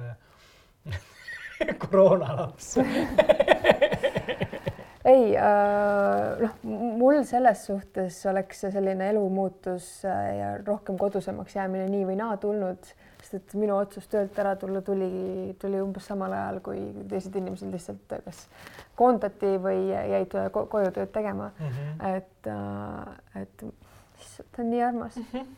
koroona 1.85 2.33
laps. 2.41 2.75
Ei 5.05 5.35
äh,, 5.37 6.39
noh, 6.41 6.53
mul 6.97 7.19
selles 7.29 7.67
suhtes 7.67 8.23
oleks 8.25 8.63
selline 8.73 9.11
elumuutus 9.11 9.99
äh, 10.09 10.31
ja 10.39 10.47
rohkem 10.65 10.97
kodusemaks 10.97 11.59
jäämine 11.59 11.85
nii 11.91 12.07
või 12.07 12.15
naa 12.17 12.39
tulnud, 12.41 12.89
sest 13.25 13.35
et 13.39 13.57
minu 13.57 13.77
otsus 13.77 14.07
töölt 14.07 14.37
ära 14.39 14.53
tulla 14.59 14.81
tuli, 14.85 15.55
tuli 15.61 15.81
umbes 15.81 16.05
samal 16.11 16.33
ajal, 16.37 16.61
kui 16.65 16.79
teised 17.09 17.35
inimesed 17.35 17.73
lihtsalt 17.73 18.15
kas 18.27 18.45
koondati 18.95 19.55
või 19.61 19.89
jäid 19.89 20.37
ko 20.53 20.67
koju 20.71 20.93
tööd 20.95 21.11
tegema 21.15 21.51
mm. 21.57 21.67
-hmm. 21.67 22.15
et, 22.15 22.49
äh, 22.53 23.41
et 23.41 23.67
issand, 24.21 24.49
ta 24.51 24.61
on 24.61 24.69
nii 24.69 24.83
armas 24.83 25.17
mm. 25.17 25.29
-hmm 25.33 25.53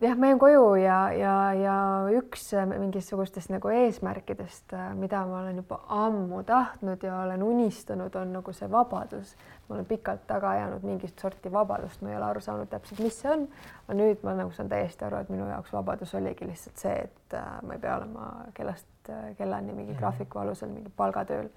jah, 0.00 0.16
ma 0.18 0.26
jäin 0.26 0.38
koju 0.38 0.74
ja, 0.74 0.98
ja, 1.12 1.34
ja 1.54 1.76
üks 2.18 2.48
mingisugustest 2.68 3.52
nagu 3.52 3.70
eesmärkidest, 3.70 4.74
mida 4.98 5.24
ma 5.26 5.40
olen 5.40 5.62
juba 5.62 5.80
ammu 5.88 6.42
tahtnud 6.42 7.02
ja 7.02 7.20
olen 7.20 7.42
unistanud, 7.42 8.14
on 8.14 8.32
nagu 8.32 8.52
see 8.52 8.70
vabadus. 8.70 9.36
Ma 9.68 9.76
olen 9.76 9.86
pikalt 9.88 10.26
taga 10.26 10.50
ajanud 10.50 10.82
mingit 10.84 11.20
sorti 11.20 11.52
vabadust, 11.52 12.02
ma 12.02 12.10
ei 12.10 12.16
ole 12.16 12.26
aru 12.26 12.42
saanud 12.44 12.68
täpselt, 12.72 13.00
mis 13.04 13.20
see 13.20 13.30
on. 13.32 13.46
aga 13.84 13.96
nüüd 14.00 14.26
ma 14.26 14.34
nagu 14.40 14.52
saan 14.56 14.68
täiesti 14.72 15.06
aru, 15.06 15.22
et 15.22 15.32
minu 15.32 15.48
jaoks 15.48 15.72
vabadus 15.72 16.14
oligi 16.14 16.48
lihtsalt 16.48 16.84
see, 16.84 16.98
et 17.08 17.38
äh, 17.38 17.54
ma 17.62 17.78
ei 17.78 17.82
pea 17.86 17.96
olema 17.96 18.28
kellast 18.54 19.10
äh, 19.10 19.32
kellani 19.38 19.72
mingi 19.72 19.92
-hmm. 19.92 19.98
graafiku 19.98 20.38
alusel 20.38 20.68
mingi 20.68 20.92
palgatööl 20.96 21.48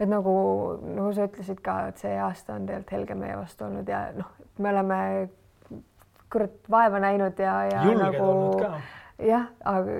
et 0.00 0.08
nagu, 0.08 0.34
nagu 0.82 1.12
sa 1.14 1.28
ütlesid 1.28 1.62
ka, 1.62 1.78
et 1.88 2.02
see 2.02 2.18
aasta 2.18 2.54
on 2.54 2.66
tegelikult 2.66 2.92
helge 2.92 3.14
meie 3.14 3.36
vastu 3.38 3.64
olnud 3.64 3.88
ja 3.88 4.08
noh, 4.16 4.30
me 4.58 4.70
oleme 4.70 5.00
kurat 6.32 6.70
vaeva 6.70 6.98
näinud 6.98 7.38
ja, 7.38 7.54
ja 7.70 7.84
Julged 7.84 8.02
nagu 8.02 8.70
jah, 9.22 9.46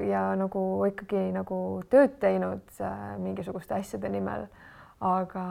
ja 0.08 0.22
nagu 0.38 0.62
ikkagi 0.88 1.28
nagu 1.34 1.58
tööd 1.90 2.18
teinud 2.22 2.80
äh, 2.82 3.14
mingisuguste 3.22 3.76
asjade 3.78 4.10
nimel. 4.10 4.48
Aga, 5.04 5.44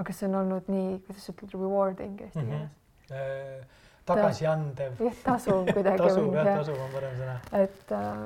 aga 0.00 0.14
see 0.16 0.28
on 0.28 0.38
olnud 0.40 0.70
nii, 0.72 0.96
kuidas 1.06 1.26
sa 1.26 1.34
ütled, 1.34 1.54
rewarding 1.58 2.20
eesti 2.26 2.42
mhm. 2.42 2.50
keeles 2.50 2.70
mm 3.10 3.16
-hmm. 3.16 3.60
äh,. 3.60 3.80
tagasiandev. 4.08 5.00
jah, 5.00 5.20
tasuv 5.24 5.66
kuidagi. 5.74 6.02
tasuv 6.02 6.34
jah, 6.34 6.50
tasuv 6.56 6.80
on 6.80 6.90
parem 6.96 7.16
sõna. 7.20 7.36
et 7.52 7.92
äh,, 7.92 8.24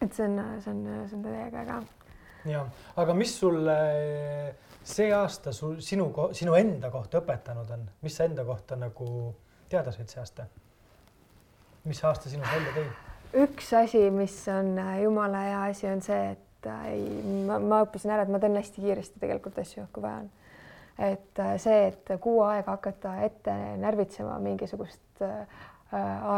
et 0.00 0.12
see 0.12 0.28
on, 0.28 0.60
see 0.60 0.72
on, 0.74 0.84
see 1.08 1.16
on 1.16 1.22
täiega 1.22 1.64
äge. 1.64 1.80
ja, 2.52 2.66
aga 2.96 3.14
mis 3.14 3.38
sulle 3.40 3.78
see 4.82 5.12
aasta 5.14 5.52
sul, 5.52 5.80
sinu, 5.80 6.12
sinu 6.32 6.54
enda 6.54 6.90
kohta 6.90 7.18
õpetanud 7.18 7.70
on, 7.74 7.88
mis 8.02 8.16
sa 8.16 8.24
enda 8.24 8.44
kohta 8.44 8.76
nagu 8.76 9.34
teada 9.68 9.92
said 9.92 10.08
see 10.08 10.20
aasta? 10.20 10.46
mis 11.84 12.04
aasta 12.04 12.30
sinus 12.30 12.50
välja 12.52 12.74
tõi? 12.74 12.86
üks 13.46 13.72
asi, 13.76 14.10
mis 14.10 14.36
on 14.48 14.78
äh, 14.78 15.00
jumala 15.02 15.42
hea 15.46 15.62
asi, 15.70 15.86
on 15.90 16.02
see, 16.02 16.20
et 16.32 16.45
äh, 16.70 16.88
ei, 16.94 17.06
ma, 17.46 17.58
ma 17.62 17.82
õppisin 17.84 18.12
ära, 18.14 18.26
et 18.26 18.32
ma 18.32 18.40
teen 18.42 18.56
hästi 18.58 18.82
kiiresti 18.84 19.22
tegelikult 19.22 19.58
asju, 19.62 19.86
kui 19.94 20.04
vaja 20.04 20.24
on. 20.24 20.28
et 21.10 21.40
äh, 21.42 21.54
see, 21.62 21.86
et 21.92 22.12
kuu 22.22 22.40
aega 22.46 22.76
hakata 22.76 23.18
ette 23.26 23.54
närvitsema 23.82 24.38
mingisugust 24.42 25.24
äh, 25.24 25.64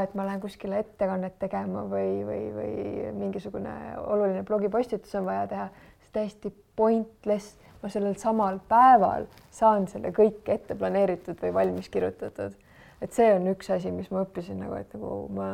et 0.03 0.15
ma 0.15 0.27
lähen 0.27 0.43
kuskile 0.43 0.83
ettekannet 0.83 1.39
tegema 1.41 1.87
või, 1.89 2.21
või, 2.27 2.43
või 2.53 3.13
mingisugune 3.17 3.73
oluline 4.05 4.43
blogipostitus 4.45 5.15
on 5.17 5.25
vaja 5.25 5.47
teha, 5.49 5.69
see 6.05 6.15
täiesti 6.21 6.55
pointless. 6.77 7.57
ma 7.83 7.89
sellel 7.89 8.17
samal 8.19 8.59
päeval 8.69 9.29
saan 9.55 9.87
selle 9.87 10.11
kõik 10.11 10.49
ette 10.51 10.75
planeeritud 10.75 11.39
või 11.43 11.53
valmis 11.55 11.89
kirjutatud 11.89 12.57
et 13.05 13.15
see 13.15 13.29
on 13.35 13.47
üks 13.53 13.71
asi, 13.71 13.93
mis 13.95 14.11
ma 14.15 14.25
õppisin 14.25 14.59
nagu, 14.59 14.75
et 14.79 14.91
nagu 14.97 15.13
ma, 15.35 15.49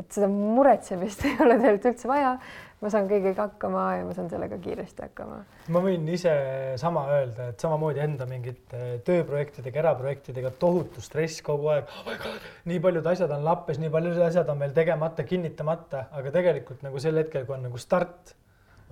et 0.00 0.08
seda 0.14 0.28
muretsemist 0.30 1.24
ei 1.28 1.36
ole 1.44 1.58
tegelikult 1.60 1.92
üldse 1.92 2.10
vaja. 2.10 2.32
ma 2.78 2.90
saan 2.94 3.08
kõigega 3.10 3.48
hakkama 3.48 3.84
ja 3.98 4.02
ma 4.06 4.12
saan 4.14 4.28
sellega 4.30 4.58
kiiresti 4.62 5.04
hakkama. 5.04 5.38
ma 5.74 5.82
võin 5.84 6.08
ise 6.14 6.32
sama 6.80 7.04
öelda, 7.12 7.50
et 7.52 7.64
samamoodi 7.64 8.02
enda 8.04 8.26
mingite 8.30 9.00
tööprojektidega, 9.06 9.82
eraprojektidega 9.84 10.52
tohutu 10.62 11.04
stress 11.04 11.42
kogu 11.44 11.72
aeg 11.74 11.92
oh. 12.06 12.28
nii 12.70 12.82
paljud 12.84 13.12
asjad 13.12 13.32
on 13.36 13.44
lappes, 13.44 13.80
nii 13.82 13.92
paljud 13.92 14.20
asjad 14.28 14.48
on 14.48 14.64
veel 14.64 14.76
tegemata, 14.76 15.26
kinnitamata, 15.28 16.06
aga 16.20 16.34
tegelikult 16.34 16.84
nagu 16.86 17.02
sel 17.02 17.20
hetkel, 17.20 17.44
kui 17.48 17.58
on 17.58 17.66
nagu 17.68 17.80
start, 17.82 18.36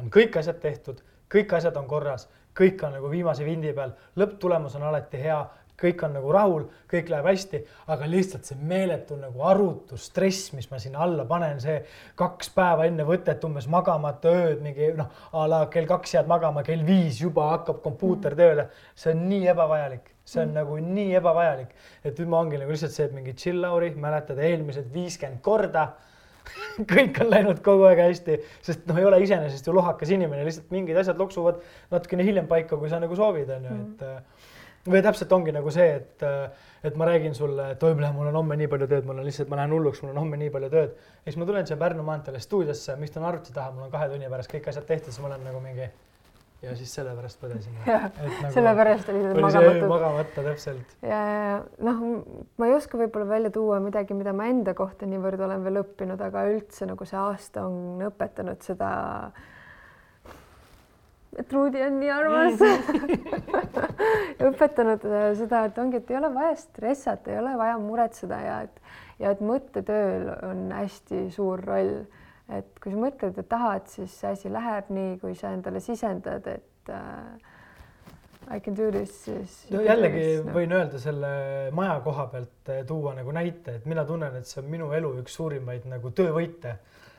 on 0.03 0.13
kõik 0.13 0.37
asjad 0.43 0.61
tehtud, 0.61 1.01
kõik 1.33 1.55
asjad 1.57 1.79
on 1.81 1.89
korras, 1.89 2.29
kõik 2.57 2.83
on 2.87 2.97
nagu 2.97 3.09
viimase 3.13 3.45
vindi 3.47 3.73
peal, 3.77 3.95
lõpptulemus 4.21 4.77
on 4.79 4.87
alati 4.89 5.21
hea, 5.21 5.41
kõik 5.81 6.03
on 6.07 6.15
nagu 6.17 6.33
rahul, 6.33 6.65
kõik 6.91 7.11
läheb 7.13 7.29
hästi, 7.29 7.61
aga 7.93 8.09
lihtsalt 8.09 8.49
see 8.49 8.59
meeletu 8.69 9.19
nagu 9.21 9.45
arutu 9.51 9.99
stress, 10.01 10.51
mis 10.57 10.69
ma 10.71 10.81
sinna 10.83 11.03
alla 11.05 11.27
panen, 11.29 11.61
see 11.63 11.79
kaks 12.19 12.51
päeva 12.57 12.89
enne 12.89 13.05
võtet 13.09 13.45
umbes 13.47 13.69
magamata 13.73 14.33
ööd, 14.33 14.63
mingi 14.65 14.93
noh, 14.97 15.11
a 15.37 15.45
la 15.51 15.63
kell 15.73 15.89
kaks 15.89 16.17
jääd 16.17 16.31
magama, 16.31 16.65
kell 16.67 16.85
viis 16.87 17.21
juba 17.21 17.51
hakkab 17.53 17.83
kompuuter 17.85 18.35
mm. 18.37 18.41
tööle. 18.41 18.69
see 18.97 19.13
on 19.13 19.29
nii 19.29 19.53
ebavajalik, 19.53 20.11
see 20.25 20.43
on 20.43 20.51
mm. 20.51 20.59
nagu 20.63 20.81
nii 20.81 21.15
ebavajalik, 21.21 21.77
et 22.03 22.19
nüüd 22.19 22.33
ma 22.33 22.41
ongi 22.41 22.61
nagu 22.63 22.73
lihtsalt 22.73 22.97
see, 22.97 23.09
et 23.11 23.17
mingi 23.17 23.37
chill 23.37 23.61
Lauri, 23.61 23.93
mäletad 24.01 24.41
eelmised 24.41 24.93
viiskümmend 24.95 25.45
korda 25.45 25.91
kõik 26.93 27.17
on 27.25 27.31
läinud 27.33 27.61
kogu 27.65 27.89
aeg 27.89 28.01
hästi, 28.05 28.37
sest 28.65 28.85
noh, 28.89 28.99
ei 29.01 29.07
ole 29.09 29.19
iseenesest 29.25 29.67
ju 29.67 29.75
lohakas 29.75 30.13
inimene, 30.15 30.45
lihtsalt 30.47 30.71
mingid 30.71 30.99
asjad 31.01 31.19
loksuvad 31.19 31.59
natukene 31.91 32.27
hiljem 32.27 32.47
paika, 32.51 32.79
kui 32.79 32.91
sa 32.93 33.01
nagu 33.03 33.19
soovid, 33.19 33.51
on 33.51 33.67
ju, 33.67 33.79
et 33.83 34.05
mm 34.07 34.36
või 34.91 35.03
täpselt 35.05 35.33
ongi 35.37 35.55
nagu 35.55 35.73
see, 35.75 35.87
et, 36.01 36.25
et 36.87 36.97
ma 36.99 37.09
räägin 37.09 37.37
sulle, 37.37 37.71
et 37.75 37.83
oi, 37.83 37.95
mul 37.99 38.31
on 38.31 38.41
homme 38.41 38.59
nii 38.61 38.71
palju 38.73 38.89
tööd, 38.91 39.07
mul 39.09 39.21
on 39.21 39.29
lihtsalt, 39.29 39.51
ma 39.53 39.61
lähen 39.61 39.75
hulluks, 39.77 40.03
mul 40.05 40.15
on 40.15 40.25
homme 40.25 40.41
nii 40.41 40.51
palju 40.55 40.73
tööd. 40.73 40.97
ja 40.97 41.31
siis 41.31 41.39
ma 41.41 41.49
tulen 41.49 41.69
siia 41.69 41.79
Pärnu 41.81 42.05
maanteele 42.07 42.43
stuudiosse, 42.43 42.99
istun 43.07 43.27
arvuti 43.29 43.55
taha, 43.55 43.73
mul 43.75 43.89
on 43.89 43.95
kahe 43.95 44.11
tunni 44.13 44.31
pärast 44.33 44.53
kõik 44.53 44.69
asjad 44.73 44.87
tehtud, 44.89 45.13
siis 45.13 45.25
ma 45.25 45.33
olen 45.33 45.47
nagu 45.47 45.63
mingi 45.65 45.89
ja 46.63 46.75
siis 46.77 46.93
sellepärast 46.97 47.43
põdesin. 47.43 47.75
Nagu, 47.87 48.53
sellepärast 48.55 49.11
oli 49.13 49.21
see 49.23 49.43
magamatu. 49.45 49.89
magamata 49.91 50.45
täpselt. 50.47 50.95
ja, 51.05 51.19
ja 51.31 51.59
noh, 51.85 52.01
ma 52.57 52.71
ei 52.71 52.73
oska 52.75 52.99
võib-olla 52.99 53.29
välja 53.29 53.53
tuua 53.55 53.77
midagi, 53.85 54.17
mida 54.17 54.33
ma 54.37 54.49
enda 54.51 54.75
kohta 54.75 55.09
niivõrd 55.09 55.43
olen 55.47 55.67
veel 55.67 55.83
õppinud, 55.83 56.23
aga 56.31 56.47
üldse 56.55 56.89
nagu 56.89 57.09
see 57.09 57.21
aasta 57.21 57.67
on 57.69 58.01
õpetanud 58.09 58.65
seda 58.65 58.89
äh, 59.29 59.53
et 61.39 61.53
Ruudi 61.53 61.83
on 61.83 61.99
nii 62.01 62.11
armas 62.11 62.63
õpetanud 64.49 65.09
äh, 65.11 65.27
seda, 65.39 65.67
et 65.69 65.79
ongi, 65.83 66.01
et 66.01 66.11
ei 66.11 66.21
ole 66.21 66.31
vaja 66.35 66.55
stressata, 66.61 67.33
ei 67.33 67.41
ole 67.43 67.57
vaja 67.59 67.79
muretseda 67.83 68.41
ja 68.45 68.61
et 68.69 68.81
ja 69.23 69.33
et 69.33 69.43
mõttetööl 69.45 70.31
on 70.45 70.71
hästi 70.77 71.27
suur 71.35 71.63
roll. 71.65 72.05
et 72.53 72.79
kui 72.79 72.93
sa 72.93 72.99
mõtled, 73.01 73.39
et 73.41 73.49
tahad, 73.51 73.89
siis 73.91 74.13
see 74.21 74.29
asi 74.37 74.51
läheb 74.53 74.91
nii, 74.95 75.17
kui 75.19 75.35
sa 75.35 75.51
endale 75.57 75.81
sisendad, 75.83 76.47
et 76.47 76.91
äh, 76.95 77.55
I 78.47 78.61
can 78.63 78.77
do 78.79 78.93
this, 78.95 79.25
siis. 79.25 79.57
no 79.75 79.81
jällegi 79.83 80.21
no. 80.45 80.53
võin 80.55 80.71
öelda 80.77 81.01
selle 81.03 81.31
maja 81.75 81.97
koha 82.05 82.29
pealt 82.31 82.71
äh, 82.71 82.85
tuua 82.87 83.17
nagu 83.17 83.35
näite, 83.35 83.81
et 83.81 83.89
mina 83.91 84.05
tunnen, 84.07 84.37
et 84.39 84.47
see 84.47 84.61
on 84.63 84.71
minu 84.71 84.93
elu 84.95 85.11
üks 85.25 85.35
suurimaid 85.41 85.89
nagu 85.91 86.13
töövõite. 86.15 86.77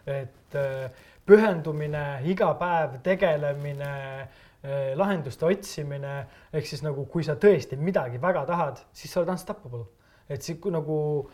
et 0.08 0.56
äh, 0.56 0.88
pühendumine, 1.28 2.06
iga 2.32 2.54
päev 2.60 2.98
tegelemine, 3.04 3.92
eh, 4.64 4.94
lahenduste 4.96 5.46
otsimine, 5.46 6.16
ehk 6.54 6.70
siis 6.70 6.84
nagu, 6.86 7.06
kui 7.12 7.26
sa 7.28 7.36
tõesti 7.36 7.78
midagi 7.80 8.22
väga 8.22 8.46
tahad, 8.48 8.82
siis 8.94 9.14
sa 9.14 9.22
oled 9.22 9.36
unstoppable. 9.36 9.86
et 10.30 10.42
siis 10.44 10.60
nagu 10.60 11.30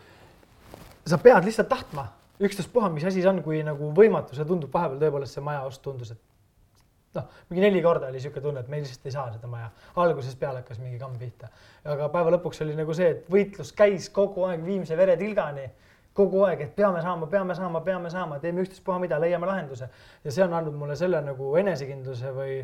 sa 1.06 1.18
pead 1.18 1.46
lihtsalt 1.46 1.70
tahtma, 1.70 2.04
ükstaspuha, 2.40 2.90
mis 2.94 3.04
asi 3.04 3.22
see 3.22 3.30
on, 3.30 3.42
kui 3.42 3.64
nagu 3.66 3.90
võimatu 3.96 4.36
see 4.38 4.46
tundub, 4.46 4.70
vahepeal 4.74 5.00
tõepoolest 5.02 5.34
see 5.34 5.44
maja 5.44 5.64
ost 5.66 5.82
tundus, 5.82 6.12
et 6.14 7.18
noh, 7.18 7.26
mingi 7.50 7.64
neli 7.66 7.82
korda 7.82 8.10
oli 8.10 8.20
niisugune 8.20 8.44
tunne, 8.46 8.62
et 8.64 8.70
me 8.70 8.82
lihtsalt 8.82 9.08
ei 9.10 9.16
saa 9.16 9.32
seda 9.34 9.50
maja. 9.50 9.72
algusest 10.04 10.40
peale 10.40 10.62
hakkas 10.62 10.80
mingi 10.82 11.00
kamm 11.02 11.18
pihta, 11.18 11.50
aga 11.86 12.10
päeva 12.14 12.36
lõpuks 12.36 12.62
oli 12.66 12.78
nagu 12.78 12.94
see, 12.98 13.10
et 13.16 13.32
võitlus 13.34 13.74
käis 13.78 14.10
kogu 14.14 14.46
aeg 14.50 14.62
viimse 14.66 14.98
veretilgani 14.98 15.68
kogu 16.14 16.44
aeg, 16.48 16.62
et 16.62 16.76
peame 16.76 17.02
saama, 17.02 17.28
peame 17.30 17.56
saama, 17.58 17.82
peame 17.86 18.12
saama, 18.14 18.40
teeme 18.44 18.64
ükstaspuha 18.66 19.00
mida, 19.02 19.20
leiame 19.22 19.50
lahenduse. 19.50 19.90
ja 20.24 20.32
see 20.32 20.46
on 20.46 20.54
andnud 20.54 20.78
mulle 20.78 20.96
selle 21.00 21.22
nagu 21.26 21.56
enesekindluse 21.58 22.34
või, 22.36 22.60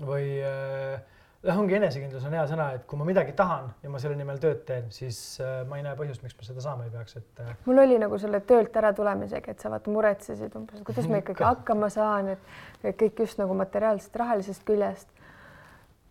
või 0.00 0.28
äh, 0.40 1.58
ongi 1.58 1.76
enesekindlus 1.76 2.24
on 2.24 2.36
hea 2.38 2.46
sõna, 2.48 2.70
et 2.78 2.86
kui 2.88 2.98
ma 2.98 3.04
midagi 3.08 3.34
tahan 3.36 3.68
ja 3.82 3.92
ma 3.92 4.00
selle 4.02 4.16
nimel 4.16 4.40
tööd 4.42 4.64
teen, 4.68 4.88
siis 4.94 5.20
äh, 5.44 5.60
ma 5.68 5.80
ei 5.80 5.84
näe 5.84 5.98
põhjust, 5.98 6.24
miks 6.24 6.38
ma 6.38 6.48
seda 6.48 6.64
saama 6.64 6.88
ei 6.88 6.94
peaks, 6.94 7.18
et 7.20 7.44
äh.... 7.44 7.52
mul 7.68 7.82
oli 7.84 8.00
nagu 8.00 8.18
selle 8.22 8.40
töölt 8.48 8.80
ära 8.80 8.94
tulemisega, 8.96 9.52
et 9.52 9.60
sa 9.60 9.72
vaata 9.74 9.92
muretsesid 9.92 10.56
umbes, 10.56 10.80
et 10.80 10.88
kuidas 10.88 11.10
ma 11.12 11.20
ikkagi 11.20 11.44
hakkama 11.44 11.92
saan, 11.92 12.32
et 12.32 13.04
kõik 13.04 13.24
just 13.26 13.42
nagu 13.42 13.56
materiaalsest, 13.58 14.16
rahalisest 14.16 14.64
küljest 14.68 15.12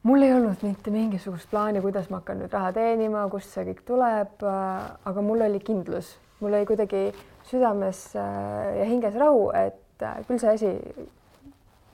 mul 0.05 0.21
ei 0.21 0.31
olnud 0.33 0.61
mitte 0.61 0.93
mingisugust 0.93 1.49
plaani, 1.51 1.81
kuidas 1.81 2.07
ma 2.13 2.21
hakkan 2.21 2.37
nüüd 2.43 2.53
raha 2.53 2.69
teenima, 2.77 3.25
kust 3.33 3.49
see 3.51 3.65
kõik 3.71 3.83
tuleb, 3.89 4.45
äh, 4.45 4.87
aga 5.09 5.25
mul 5.25 5.41
oli 5.49 5.59
kindlus 5.65 6.13
mul 6.39 6.53
oli 6.53 6.65
kuidagi 6.65 7.03
südames 7.47 8.15
äh, 8.15 8.79
ja 8.79 8.85
hinges 8.85 9.15
rahu, 9.15 9.49
et 9.55 10.03
äh, 10.03 10.19
küll 10.27 10.41
see 10.41 10.51
asi 10.53 10.73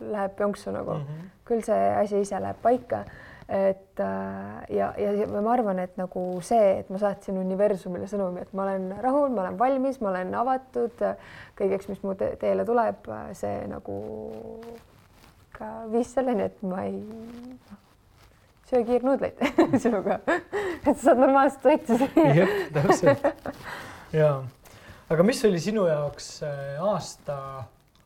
läheb 0.04 0.40
jonksu 0.40 0.72
nagu 0.72 0.98
mm, 0.98 1.06
-hmm. 1.06 1.30
küll 1.48 1.62
see 1.64 1.84
asi 2.00 2.22
ise 2.22 2.42
läheb 2.42 2.58
paika. 2.62 3.06
et 3.50 4.00
äh, 4.00 4.76
ja, 4.76 4.94
ja 4.98 5.42
ma 5.42 5.52
arvan, 5.52 5.80
et 5.80 5.98
nagu 5.98 6.42
see, 6.42 6.80
et 6.80 6.90
ma 6.90 6.98
saatsin 6.98 7.38
universumile 7.38 8.08
sõnumi, 8.08 8.42
et 8.42 8.54
ma 8.54 8.64
olen 8.64 8.96
rahul, 9.02 9.30
ma 9.30 9.42
olen 9.42 9.60
valmis, 9.60 10.02
ma 10.02 10.10
olen 10.10 10.36
avatud 10.36 11.04
kõigeks, 11.60 11.90
mis 11.90 12.04
mu 12.04 12.16
te 12.16 12.36
teele 12.40 12.66
tuleb, 12.66 13.10
see 13.34 13.68
nagu 13.68 13.98
ka 15.58 15.70
viis 15.92 16.14
selleni, 16.14 16.44
et 16.44 16.64
ma 16.64 16.84
ei, 16.84 17.04
söö 18.72 18.84
kiirnuudleid 18.84 19.44
sinuga, 19.84 20.20
et 20.88 20.96
sa 20.98 21.02
saad 21.04 21.20
normaalset 21.20 21.62
toitu 21.62 21.98
süüa. 21.98 22.34
jah, 22.34 22.56
täpselt. 22.74 23.28
ja, 24.14 24.44
aga 25.10 25.26
mis 25.26 25.42
oli 25.46 25.60
sinu 25.62 25.88
jaoks 25.90 26.28
äh, 26.46 26.84
aasta 26.84 27.38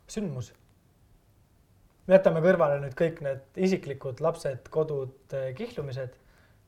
sündmus? 0.08 0.54
jätame 2.08 2.40
kõrvale 2.40 2.80
nüüd 2.80 2.96
kõik 2.96 3.20
need 3.26 3.60
isiklikud 3.68 4.22
lapsed, 4.24 4.70
kodud, 4.72 5.18
äh, 5.36 5.52
kihlumised. 5.58 6.16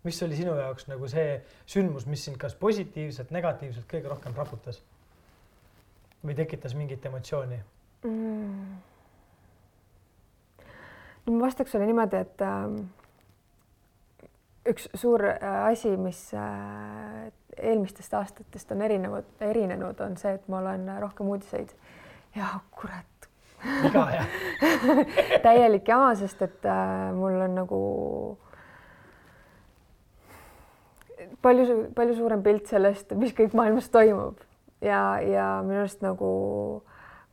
mis 0.03 0.21
oli 0.23 0.35
sinu 0.35 0.55
jaoks 0.55 0.87
nagu 0.87 1.07
see 1.11 1.39
sündmus, 1.67 2.05
mis 2.07 2.23
sind 2.25 2.37
kas 2.39 2.55
positiivselt, 2.55 3.31
negatiivselt 3.31 3.87
kõige 3.89 4.11
rohkem 4.11 4.35
raputas? 4.35 4.83
või 6.25 6.35
tekitas 6.35 6.75
mingit 6.75 7.05
emotsiooni 7.05 7.59
mm.? 8.03 8.77
no 11.25 11.35
ma 11.35 11.45
vastaks 11.45 11.71
sulle 11.71 11.87
niimoodi, 11.87 12.23
et 12.25 12.41
äh, 12.43 12.67
üks 14.73 14.89
suur 14.99 15.23
äh, 15.31 15.69
asi, 15.69 15.95
mis 15.97 16.19
äh, 16.35 17.29
eelmistest 17.61 18.13
aastatest 18.13 18.71
on 18.71 18.81
erinevad, 18.81 19.29
erinenud, 19.41 19.99
on 20.05 20.17
see, 20.17 20.33
et 20.37 20.47
ma 20.47 20.59
olen 20.63 20.89
rohkem 21.01 21.27
uudiseid. 21.27 21.71
Ja 22.35 22.59
kurat. 22.71 23.29
viga 23.83 24.05
jah. 24.13 24.35
Täielik 25.45 25.87
jama, 25.87 26.13
sest 26.15 26.41
et 26.41 26.65
äh, 26.65 27.09
mul 27.15 27.41
on 27.43 27.57
nagu 27.57 27.79
palju, 31.41 31.89
palju 31.95 32.15
suurem 32.15 32.43
pilt 32.43 32.69
sellest, 32.71 33.11
mis 33.19 33.33
kõik 33.35 33.57
maailmas 33.57 33.89
toimub. 33.91 34.39
Ja, 34.81 35.19
ja 35.19 35.49
minu 35.65 35.81
arust 35.81 36.03
nagu 36.05 36.29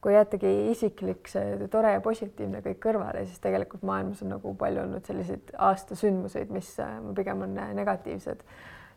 kui 0.03 0.15
jäetagi 0.15 0.51
isiklik, 0.71 1.27
see 1.31 1.67
tore 1.71 1.97
ja 1.97 2.01
positiivne 2.03 2.61
kõik 2.63 2.79
kõrvale, 2.83 3.25
siis 3.27 3.41
tegelikult 3.43 3.83
maailmas 3.87 4.21
on 4.23 4.35
nagu 4.37 4.53
palju 4.59 4.85
olnud 4.85 5.07
selliseid 5.09 5.51
aastasündmuseid, 5.69 6.53
mis 6.55 6.69
pigem 7.17 7.43
on 7.47 7.57
negatiivsed 7.75 8.45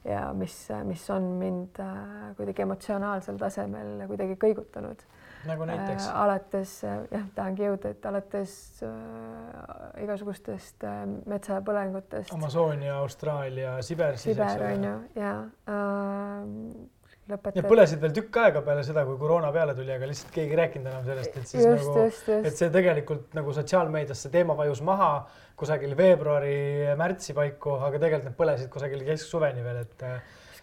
ja 0.05 0.33
mis, 0.33 0.55
mis 0.87 1.05
on 1.09 1.23
mind 1.39 1.79
äh, 1.83 2.35
kuidagi 2.37 2.63
emotsionaalsel 2.65 3.39
tasemel 3.39 4.05
kuidagi 4.07 4.37
kõigutanud. 4.39 5.01
nagu 5.47 5.65
näiteks 5.67 6.07
äh,? 6.07 6.19
alates 6.23 6.75
jah, 6.83 7.25
tahangi 7.35 7.65
jõuda, 7.67 7.93
et 7.95 8.05
alates 8.05 8.53
äh, 8.83 10.03
igasugustest 10.03 10.83
äh, 10.87 11.01
metsapõlengutest. 11.29 12.33
Amazonia, 12.35 12.97
Austraalia, 12.99 13.79
Siber. 13.81 14.17
Siber 14.17 14.65
on 14.71 14.87
ju 14.87 14.95
ja 15.19 15.33
äh, 15.67 16.98
lõpetada. 17.29 17.67
Põlesid 17.69 18.01
veel 18.03 18.15
tükk 18.17 18.41
aega 18.43 18.63
peale 18.65 18.83
seda, 18.87 19.05
kui 19.07 19.19
koroona 19.21 19.51
peale 19.55 19.75
tuli, 19.77 19.93
aga 19.95 20.09
lihtsalt 20.09 20.33
keegi 20.35 20.55
ei 20.55 20.59
rääkinud 20.63 20.91
enam 20.91 21.05
sellest, 21.07 21.37
et 21.37 21.53
siis 21.53 21.65
just, 21.65 21.93
nagu, 21.93 22.41
et 22.49 22.59
see 22.61 22.73
tegelikult 22.73 23.37
nagu 23.37 23.55
sotsiaalmeedias 23.59 24.25
see 24.25 24.33
teema 24.33 24.57
vajus 24.59 24.83
maha 24.85 25.13
kusagil 25.59 25.95
veebruari-märtsi 25.99 27.35
paiku, 27.37 27.79
aga 27.79 27.97
tegelikult 27.97 28.29
need 28.29 28.39
põlesid 28.39 28.73
kusagil 28.73 29.03
kesksuveni 29.07 29.65
veel, 29.65 29.81
et 29.85 30.05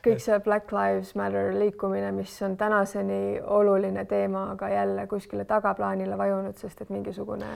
kõik 0.07 0.23
see 0.23 0.39
Black 0.45 0.73
Lives 0.75 1.13
Matter 1.19 1.51
liikumine, 1.57 2.11
mis 2.15 2.35
on 2.47 2.57
tänaseni 2.59 3.41
oluline 3.41 4.05
teema, 4.09 4.47
aga 4.55 4.71
jälle 4.71 5.07
kuskile 5.11 5.47
tagaplaanile 5.49 6.19
vajunud, 6.19 6.57
sest 6.61 6.85
et 6.85 6.93
mingisugune. 6.95 7.49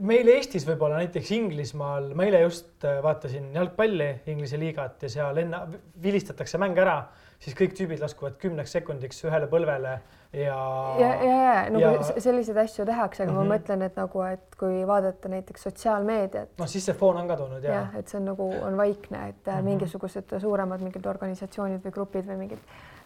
meil 0.00 0.32
Eestis 0.36 0.66
võib-olla 0.68 1.02
näiteks 1.02 1.32
Inglismaal, 1.36 2.12
ma 2.16 2.26
eile 2.28 2.42
just 2.46 2.86
vaatasin 3.02 3.52
jalgpalli 3.54 4.10
Inglise 4.32 4.60
liigat 4.60 5.06
ja 5.06 5.12
seal 5.18 5.44
enne 5.44 5.62
vilistatakse 6.02 6.60
mäng 6.62 6.78
ära 6.80 7.00
siis 7.42 7.56
kõik 7.56 7.74
tüübid 7.76 8.02
laskuvad 8.02 8.36
kümneks 8.40 8.72
sekundiks 8.76 9.24
ühele 9.26 9.48
põlvele 9.50 9.96
ja. 10.32 10.56
ja, 11.00 11.10
ja, 11.22 11.34
ja 11.36 11.56
nagu 11.72 11.82
ja... 11.84 12.20
selliseid 12.22 12.58
asju 12.64 12.86
tehakse, 12.88 13.22
aga 13.22 13.32
mm 13.32 13.38
-hmm. 13.38 13.40
ma 13.40 13.44
mhm. 13.44 13.54
mõtlen, 13.54 13.82
et 13.86 13.96
nagu, 13.96 14.22
et 14.22 14.56
kui 14.60 14.86
vaadata 14.86 15.28
näiteks 15.28 15.66
sotsiaalmeediat. 15.68 16.54
noh, 16.58 16.68
siis 16.68 16.84
see 16.84 16.94
foon 16.94 17.16
on 17.16 17.28
ka 17.28 17.36
tulnud 17.36 17.64
ja. 17.64 17.72
jah, 17.72 17.98
et 17.98 18.08
see 18.08 18.20
on 18.20 18.30
nagu 18.32 18.48
on 18.62 18.76
vaikne, 18.76 19.28
et 19.28 19.46
mm 19.46 19.52
-hmm. 19.52 19.62
mingisugused 19.62 20.38
suuremad 20.40 20.80
mingid 20.80 21.06
organisatsioonid 21.06 21.84
või 21.84 21.92
grupid 21.98 22.26
või 22.26 22.38
mingid, 22.44 22.58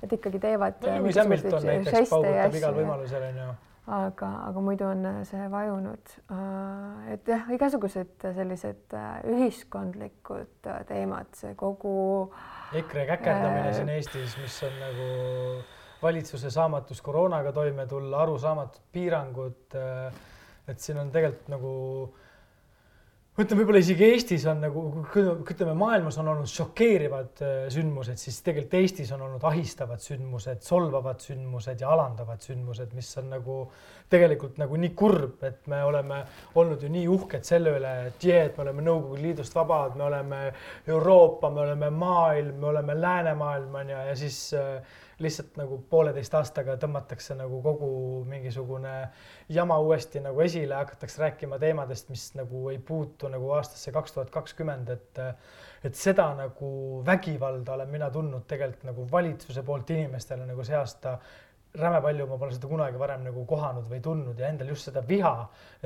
et 0.03 0.13
ikkagi 0.13 0.39
teevad 0.39 0.79
no,. 0.87 0.95
Lewis 0.95 1.17
Hamilton 1.17 1.67
näiteks 1.67 2.11
paugutab 2.11 2.55
igal 2.55 2.75
võimalusel 2.75 3.29
on 3.29 3.43
ju 3.43 3.51
aga, 3.91 4.29
aga 4.47 4.61
muidu 4.61 4.85
on 4.85 5.07
see 5.25 5.51
vajunud. 5.51 6.11
et 7.13 7.29
jah, 7.29 7.51
igasugused 7.51 8.33
sellised 8.35 8.97
ühiskondlikud 9.25 10.69
teemad, 10.87 11.27
see 11.35 11.55
kogu 11.55 12.31
äh, 12.33 12.60
EKRE 12.73 13.07
käkerdamine 13.07 13.69
äh... 13.69 13.75
siin 13.75 13.89
Eestis, 13.97 14.37
mis 14.39 14.57
on 14.67 14.75
nagu 14.79 15.07
valitsuse 16.03 16.51
saamatus 16.51 17.03
koroonaga 17.03 17.53
toime 17.53 17.87
tulla, 17.87 18.23
arusaamatud 18.23 18.91
piirangud. 18.93 19.77
Äh, 19.77 20.21
et 20.71 20.81
siin 20.81 21.01
on 21.03 21.11
tegelikult 21.11 21.49
nagu 21.51 21.73
ütleme, 23.41 23.63
võib-olla 23.63 23.81
isegi 23.83 24.07
Eestis 24.13 24.45
on 24.51 24.61
nagu, 24.63 24.83
ütleme, 25.15 25.75
maailmas 25.79 26.19
on 26.21 26.29
olnud 26.33 26.51
šokeerivad 26.51 27.43
äh, 27.45 27.57
sündmused, 27.73 28.21
siis 28.21 28.41
tegelikult 28.47 28.77
Eestis 28.81 29.13
on 29.17 29.25
olnud 29.27 29.45
ahistavad 29.51 30.03
sündmused, 30.05 30.63
solvavad 30.67 31.23
sündmused 31.25 31.83
ja 31.83 31.91
alandavad 31.95 32.45
sündmused, 32.45 32.95
mis 32.97 33.11
on 33.21 33.33
nagu 33.35 33.61
tegelikult 34.11 34.59
nagu 34.61 34.79
nii 34.81 34.93
kurb, 34.99 35.43
et 35.47 35.67
me 35.71 35.83
oleme 35.87 36.23
olnud 36.59 36.83
ju 36.83 36.91
nii 36.93 37.07
uhked 37.11 37.47
selle 37.47 37.77
üle, 37.79 37.93
et 38.11 38.25
jee, 38.27 38.41
et 38.49 38.57
me 38.59 38.67
oleme 38.67 38.87
Nõukogude 38.87 39.23
Liidust 39.23 39.55
vabad, 39.55 39.95
me 39.99 40.09
oleme 40.09 40.41
Euroopa, 40.89 41.51
me 41.51 41.65
oleme 41.67 41.91
maailm, 41.95 42.57
me 42.61 42.73
oleme 42.73 42.97
läänemaailm 43.01 43.79
on 43.83 43.95
ju, 43.95 44.03
ja 44.11 44.17
siis 44.19 44.43
äh, 44.59 44.99
lihtsalt 45.21 45.59
nagu 45.61 45.79
pooleteist 45.91 46.35
aastaga 46.37 46.77
tõmmatakse 46.81 47.37
nagu 47.39 47.61
kogu 47.65 47.91
mingisugune 48.29 48.95
jama 49.53 49.77
uuesti 49.83 50.23
nagu 50.25 50.41
esile, 50.45 50.75
hakatakse 50.79 51.21
rääkima 51.23 51.59
teemadest, 51.61 52.09
mis 52.13 52.31
nagu 52.39 52.69
ei 52.73 52.79
puutu 52.79 53.29
nagu 53.33 53.53
aastasse 53.57 53.93
kaks 53.93 54.17
tuhat 54.17 54.33
kakskümmend, 54.35 54.95
et 54.97 55.25
et 55.85 55.97
seda 55.97 56.27
nagu 56.37 57.01
vägivalda 57.07 57.73
olen 57.73 57.89
mina 57.89 58.11
tundnud 58.13 58.45
tegelikult 58.49 58.85
nagu 58.91 59.07
valitsuse 59.13 59.63
poolt 59.65 59.91
inimestele 59.95 60.45
nagu 60.49 60.65
see 60.65 60.77
aasta 60.77 61.15
räme 61.79 62.01
palju, 62.03 62.27
ma 62.27 62.37
pole 62.39 62.55
seda 62.55 62.69
kunagi 62.71 62.99
varem 62.99 63.23
nagu 63.23 63.45
kohanud 63.47 63.87
või 63.91 64.01
tundnud 64.03 64.39
ja 64.41 64.49
endal 64.51 64.73
just 64.73 64.89
seda 64.89 65.03
viha, 65.07 65.35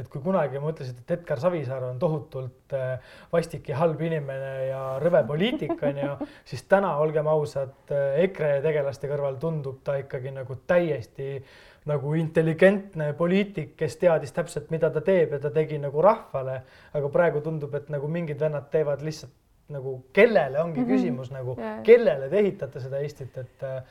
et 0.01 0.09
kui 0.09 0.23
kunagi 0.25 0.61
ma 0.62 0.73
ütlesin, 0.73 0.97
et 1.03 1.12
Edgar 1.18 1.42
Savisaar 1.42 1.85
on 1.90 1.99
tohutult 2.01 2.73
äh, 2.77 2.94
vastik 3.33 3.68
ja 3.68 3.83
halb 3.83 4.01
inimene 4.01 4.55
ja 4.70 4.81
rõve 5.03 5.20
poliitik 5.29 5.77
on 5.85 6.01
ju, 6.01 6.16
siis 6.51 6.64
täna 6.70 6.94
olgem 7.05 7.29
ausad, 7.29 7.77
äh, 7.92 8.23
EKRE 8.25 8.57
tegelaste 8.64 9.11
kõrval 9.12 9.37
tundub 9.42 9.83
ta 9.85 9.99
ikkagi 10.01 10.33
nagu 10.33 10.57
täiesti 10.66 11.37
nagu 11.85 12.14
intelligentne 12.16 13.11
poliitik, 13.18 13.75
kes 13.77 13.99
teadis 14.01 14.33
täpselt, 14.33 14.70
mida 14.73 14.88
ta 14.90 15.03
teeb 15.05 15.37
ja 15.37 15.42
ta 15.42 15.51
tegi 15.53 15.77
nagu 15.83 16.01
rahvale, 16.01 16.62
aga 16.97 17.11
praegu 17.12 17.44
tundub, 17.44 17.77
et 17.77 17.92
nagu 17.92 18.09
mingid 18.09 18.40
vennad 18.40 18.70
teevad 18.73 19.05
lihtsalt 19.05 19.37
nagu 19.68 19.99
kellele 20.12 20.61
ongi 20.61 20.81
mm 20.81 20.87
-hmm. 20.87 20.92
küsimus 20.92 21.31
nagu 21.31 21.57
kellele 21.83 22.29
te 22.29 22.38
ehitate 22.38 22.81
seda 22.81 22.99
Eestit, 23.01 23.37
et 23.38 23.62
äh, 23.62 23.83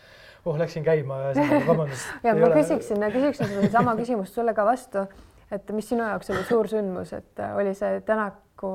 oh, 0.46 0.58
läksin 0.60 0.84
käima 0.84 1.20
ja 1.20 1.48
vabandust 1.68 2.10
ja 2.26 2.36
ma 2.36 2.48
ole... 2.48 2.58
küsiksin, 2.60 3.06
küsiksin 3.14 3.54
sedasama 3.54 3.96
küsimust 4.00 4.36
sulle 4.36 4.56
ka 4.58 4.66
vastu, 4.68 5.06
et 5.54 5.72
mis 5.76 5.88
sinu 5.90 6.06
jaoks 6.06 6.34
oli 6.34 6.44
suur 6.50 6.70
sündmus, 6.72 7.14
et 7.16 7.42
äh, 7.44 7.56
oli 7.60 7.74
see 7.78 8.02
Tänaku 8.08 8.74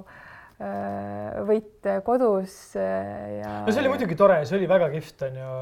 äh, 0.00 1.38
võit 1.48 1.90
kodus 2.06 2.56
äh, 2.78 3.38
ja. 3.40 3.60
no 3.66 3.74
see 3.74 3.84
oli 3.84 3.92
muidugi 3.92 4.18
tore, 4.18 4.42
see 4.48 4.58
oli 4.60 4.70
väga 4.70 4.90
kihvt, 4.96 5.28
onju. 5.30 5.54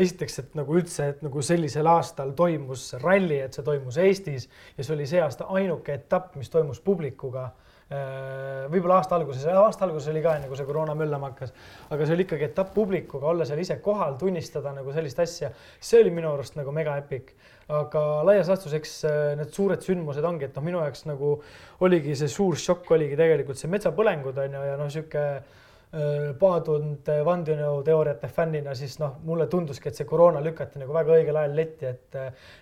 esiteks, 0.00 0.38
et 0.40 0.54
nagu 0.56 0.78
üldse, 0.80 1.10
et 1.12 1.18
nagu 1.20 1.42
sellisel 1.44 1.88
aastal 1.92 2.30
toimus 2.36 2.94
ralli, 3.02 3.42
et 3.44 3.52
see 3.52 3.66
toimus 3.66 3.98
Eestis 4.00 4.46
ja 4.48 4.84
see 4.84 4.94
oli 4.94 5.04
see 5.10 5.20
aasta 5.20 5.44
ainuke 5.52 5.92
etapp, 5.98 6.38
mis 6.40 6.48
toimus 6.48 6.80
publikuga 6.80 7.50
võib-olla 7.88 8.98
aasta 9.00 9.16
alguses, 9.16 9.46
aasta 9.48 9.86
alguses 9.86 10.10
oli 10.12 10.20
ka 10.20 10.34
enne, 10.36 10.48
kui 10.50 10.58
see 10.58 10.66
koroona 10.68 10.92
möllama 10.98 11.30
hakkas, 11.30 11.54
aga 11.88 12.04
see 12.04 12.16
oli 12.18 12.26
ikkagi 12.26 12.44
etapp 12.50 12.74
publikuga, 12.74 13.30
olla 13.30 13.46
seal 13.48 13.62
ise 13.62 13.78
kohal, 13.84 14.18
tunnistada 14.20 14.74
nagu 14.76 14.92
sellist 14.92 15.22
asja, 15.24 15.48
see 15.80 16.02
oli 16.02 16.12
minu 16.12 16.34
arust 16.34 16.58
nagu 16.58 16.74
mega 16.74 16.98
epic. 17.00 17.32
aga 17.68 18.02
laias 18.24 18.48
laastus, 18.48 18.72
eks 18.76 18.92
äh, 19.04 19.16
need 19.36 19.50
suured 19.52 19.82
sündmused 19.84 20.24
ongi, 20.24 20.46
et 20.48 20.54
noh, 20.56 20.64
minu 20.64 20.78
jaoks 20.80 21.04
nagu 21.04 21.34
oligi 21.84 22.14
see 22.16 22.28
suur 22.32 22.56
šokk 22.56 22.94
oligi 22.96 23.16
tegelikult 23.16 23.60
see 23.60 23.68
metsapõlengud 23.68 24.40
on 24.40 24.56
ju, 24.56 24.62
ja 24.70 24.76
noh, 24.80 24.88
Äh, 25.18 25.40
paadunud 26.38 27.06
vandenõuteooriate 27.24 28.28
fännina, 28.28 28.74
siis 28.76 28.98
noh, 29.00 29.14
mulle 29.24 29.46
tunduski, 29.48 29.88
et 29.88 29.96
see 29.96 30.04
koroona 30.08 30.42
lükati 30.44 30.82
nagu 30.82 30.92
väga 30.92 31.14
õigel 31.16 31.38
ajal 31.40 31.54
letti, 31.56 31.88
et 31.88 32.18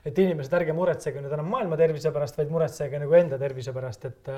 et 0.07 0.21
inimesed, 0.23 0.55
ärge 0.55 0.77
muretsege 0.77 1.23
nüüd 1.25 1.35
enam 1.35 1.51
maailma 1.51 1.79
tervise 1.81 2.13
pärast, 2.15 2.39
vaid 2.39 2.53
muretsege 2.55 3.01
nagu 3.03 3.19
enda 3.19 3.39
tervise 3.41 3.75
pärast, 3.75 4.07
et 4.07 4.31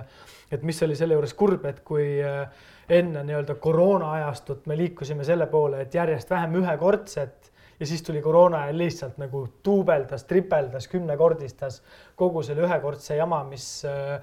et 0.57 0.65
mis 0.65 0.81
oli 0.87 0.97
selle 0.97 1.19
juures 1.19 1.37
kurb, 1.37 1.69
et 1.69 1.85
kui 1.85 2.17
äh, 2.25 2.49
enne 2.89 3.27
nii-öelda 3.29 3.59
koroona 3.61 4.13
ajastut 4.23 4.67
me 4.67 4.77
liikusime 4.77 5.25
selle 5.25 5.47
poole, 5.53 5.85
et 5.85 5.95
järjest 5.95 6.31
vähem 6.31 6.57
ühekordset 6.63 7.53
ja 7.81 7.87
siis 7.87 8.03
tuli 8.03 8.23
koroona 8.23 8.67
ja 8.67 8.77
lihtsalt 8.77 9.19
nagu 9.21 9.45
duubeldas, 9.65 10.25
tripeldas, 10.25 10.89
kümnekordistas 10.89 11.83
kogu 12.17 12.43
selle 12.43 12.65
ühekordse 12.67 13.21
jama, 13.21 13.45
mis 13.45 13.69
äh, 13.85 14.17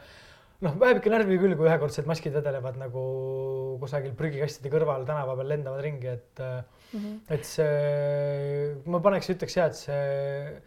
noh, 0.63 0.77
ajab 0.79 1.01
ikka 1.01 1.11
närvi 1.11 1.39
küll, 1.41 1.55
kui 1.57 1.67
ühekordsed 1.67 2.07
maskid 2.09 2.35
vedelevad 2.37 2.77
nagu 2.79 3.01
kusagil 3.81 4.15
prügikastide 4.17 4.71
kõrval 4.73 5.03
tänava 5.07 5.35
peal 5.39 5.51
lendavad 5.51 5.83
ringi, 5.83 6.13
et 6.13 6.39
mm, 6.39 7.01
-hmm. 7.01 7.19
et 7.35 7.49
see, 7.49 8.71
ma 8.85 9.01
paneks, 9.03 9.29
ütleks 9.35 9.57
ja, 9.57 9.67
et 9.67 9.79
see 9.79 10.61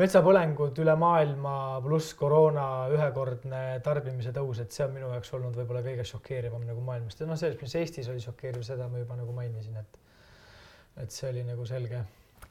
metsapõlengud 0.00 0.78
üle 0.82 0.94
maailma 0.98 1.54
pluss 1.84 2.16
koroona 2.18 2.88
ühekordne 2.90 3.62
tarbimise 3.84 4.32
tõus, 4.34 4.60
et 4.62 4.72
see 4.74 4.86
on 4.86 4.96
minu 4.96 5.12
jaoks 5.12 5.30
olnud 5.36 5.54
võib-olla 5.60 5.84
kõige 5.86 6.06
šokeerivam 6.08 6.64
nagu 6.66 6.80
maailmast 6.80 7.20
ja 7.20 7.28
noh, 7.28 7.38
selles 7.38 7.60
mõttes 7.60 7.78
Eestis 7.78 8.10
oli 8.10 8.24
šokeeriv, 8.24 8.64
seda 8.66 8.88
ma 8.88 8.98
juba 9.04 9.20
nagu 9.20 9.36
mainisin, 9.36 9.76
et 9.76 10.00
et 11.02 11.10
see 11.10 11.28
oli 11.30 11.42
nagu 11.42 11.64
selge 11.66 12.04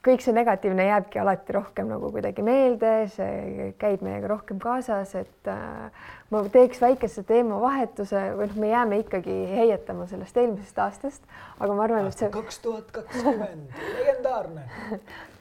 kõik 0.04 0.24
see 0.24 0.34
negatiivne 0.36 0.86
jääbki 0.88 1.20
alati 1.20 1.54
rohkem 1.56 1.88
nagu 1.88 2.10
kuidagi 2.12 2.44
meelde, 2.44 2.92
see 3.14 3.70
käib 3.80 4.04
meiega 4.04 4.28
rohkem 4.30 4.60
kaasas, 4.62 5.14
et 5.18 5.50
äh, 5.50 6.08
ma 6.32 6.42
teeks 6.52 6.82
väikese 6.82 7.24
teemavahetuse 7.28 8.24
või 8.38 8.50
noh, 8.50 8.58
me 8.60 8.72
jääme 8.72 9.00
ikkagi 9.04 9.38
heietama 9.52 10.08
sellest 10.10 10.40
eelmisest 10.40 10.82
aastast, 10.86 11.30
aga 11.58 11.76
ma 11.76 11.86
arvan, 11.86 12.10
et 12.10 12.20
see 12.20 12.32
kaks 12.34 12.60
tuhat 12.64 12.90
kakskümmend, 12.94 13.78
legendaarne. 14.00 14.66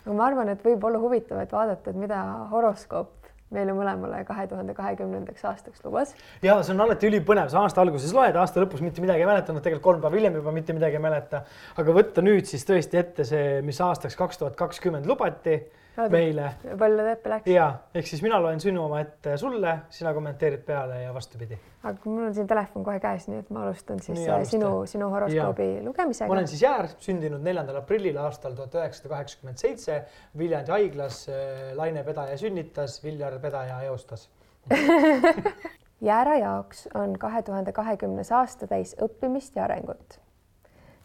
Aga 0.04 0.16
ma 0.20 0.30
arvan, 0.30 0.54
et 0.54 0.64
võib 0.66 0.88
olla 0.88 1.02
huvitav, 1.04 1.44
et 1.44 1.56
vaadata, 1.56 1.92
et 1.92 2.00
mida 2.00 2.24
horoskoop 2.54 3.23
meile 3.56 3.76
mõlemale 3.78 4.24
kahe 4.28 4.48
tuhande 4.50 4.76
kahekümnendaks 4.78 5.46
aastaks 5.50 5.84
lubas. 5.86 6.16
ja 6.44 6.58
see 6.64 6.74
on 6.76 6.86
alati 6.88 7.10
ülipõnev, 7.10 7.52
sa 7.54 7.64
aasta 7.64 7.84
alguses 7.84 8.14
loed, 8.16 8.36
aasta 8.40 8.64
lõpus 8.64 8.84
mitte 8.86 9.04
midagi 9.04 9.26
ei 9.26 9.30
mäleta, 9.30 9.56
noh, 9.56 9.64
tegelikult 9.64 9.88
kolm 9.90 10.04
päeva 10.04 10.20
hiljem 10.20 10.42
juba 10.42 10.56
mitte 10.56 10.76
midagi 10.76 11.00
ei 11.00 11.06
mäleta. 11.06 11.44
aga 11.78 11.98
võtta 12.00 12.26
nüüd 12.26 12.50
siis 12.50 12.66
tõesti 12.68 13.00
ette 13.02 13.28
see, 13.28 13.62
mis 13.66 13.82
aastaks 13.82 14.18
kaks 14.20 14.42
tuhat 14.42 14.60
kakskümmend 14.60 15.10
lubati 15.10 15.62
meile. 15.98 16.50
palju 16.80 17.06
täppe 17.08 17.30
läks? 17.30 17.50
ja 17.52 17.68
ehk 17.96 18.08
siis 18.10 18.24
mina 18.26 18.40
loen 18.42 18.62
sinu 18.64 18.86
oma 18.86 19.02
ette 19.04 19.36
sulle, 19.38 19.76
sina 19.94 20.14
kommenteerid 20.14 20.64
peale 20.66 21.02
ja 21.04 21.14
vastupidi. 21.14 21.58
aga 21.84 22.10
mul 22.10 22.28
on 22.28 22.34
siin 22.36 22.48
telefon 22.48 22.86
kohe 22.88 23.00
käes, 23.04 23.28
nii 23.30 23.44
et 23.44 23.52
ma 23.54 23.66
alustan 23.68 24.02
siis 24.02 24.18
nii, 24.20 24.30
äh, 24.34 24.46
sinu, 24.50 24.72
sinu 24.90 25.10
horoskoobi 25.14 25.70
ja. 25.76 25.84
lugemisega. 25.86 26.30
ma 26.32 26.38
olen 26.38 26.50
siis 26.50 26.64
Jäär, 26.66 26.90
sündinud 27.04 27.46
neljandal 27.46 27.82
aprillil 27.84 28.18
aastal 28.24 28.58
tuhat 28.58 28.76
üheksasada 28.80 29.14
kaheksakümmend 29.16 29.62
seitse 29.62 30.02
Viljandi 30.38 30.72
haiglas. 30.74 31.26
Äh, 31.30 31.72
Laine 31.78 32.04
Pedaja 32.04 32.38
sünnitas, 32.38 33.00
Viljar 33.04 33.40
Pedaja 33.40 33.82
eostas 33.90 34.30
Jäära 36.04 36.36
jaoks 36.36 36.88
on 36.94 37.18
kahe 37.20 37.42
tuhande 37.42 37.72
kahekümnes 37.72 38.32
aasta 38.32 38.68
täis 38.68 38.96
õppimist 39.02 39.56
ja 39.56 39.68
arengut. 39.68 40.20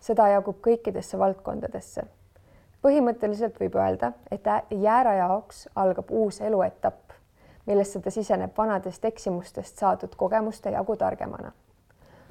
seda 0.01 0.29
jagub 0.31 0.61
kõikidesse 0.63 1.19
valdkondadesse 1.19 2.05
põhimõtteliselt 2.83 3.59
võib 3.61 3.77
öelda, 3.79 4.13
et 4.31 4.47
Jäära 4.71 5.15
jaoks 5.19 5.69
algab 5.77 6.11
uus 6.11 6.41
eluetapp, 6.41 7.13
millesse 7.67 8.01
ta 8.01 8.11
siseneb 8.11 8.57
vanadest 8.57 9.05
eksimustest 9.05 9.79
saadud 9.79 10.15
kogemuste 10.17 10.71
jagu 10.71 10.97
targemana. 10.97 11.53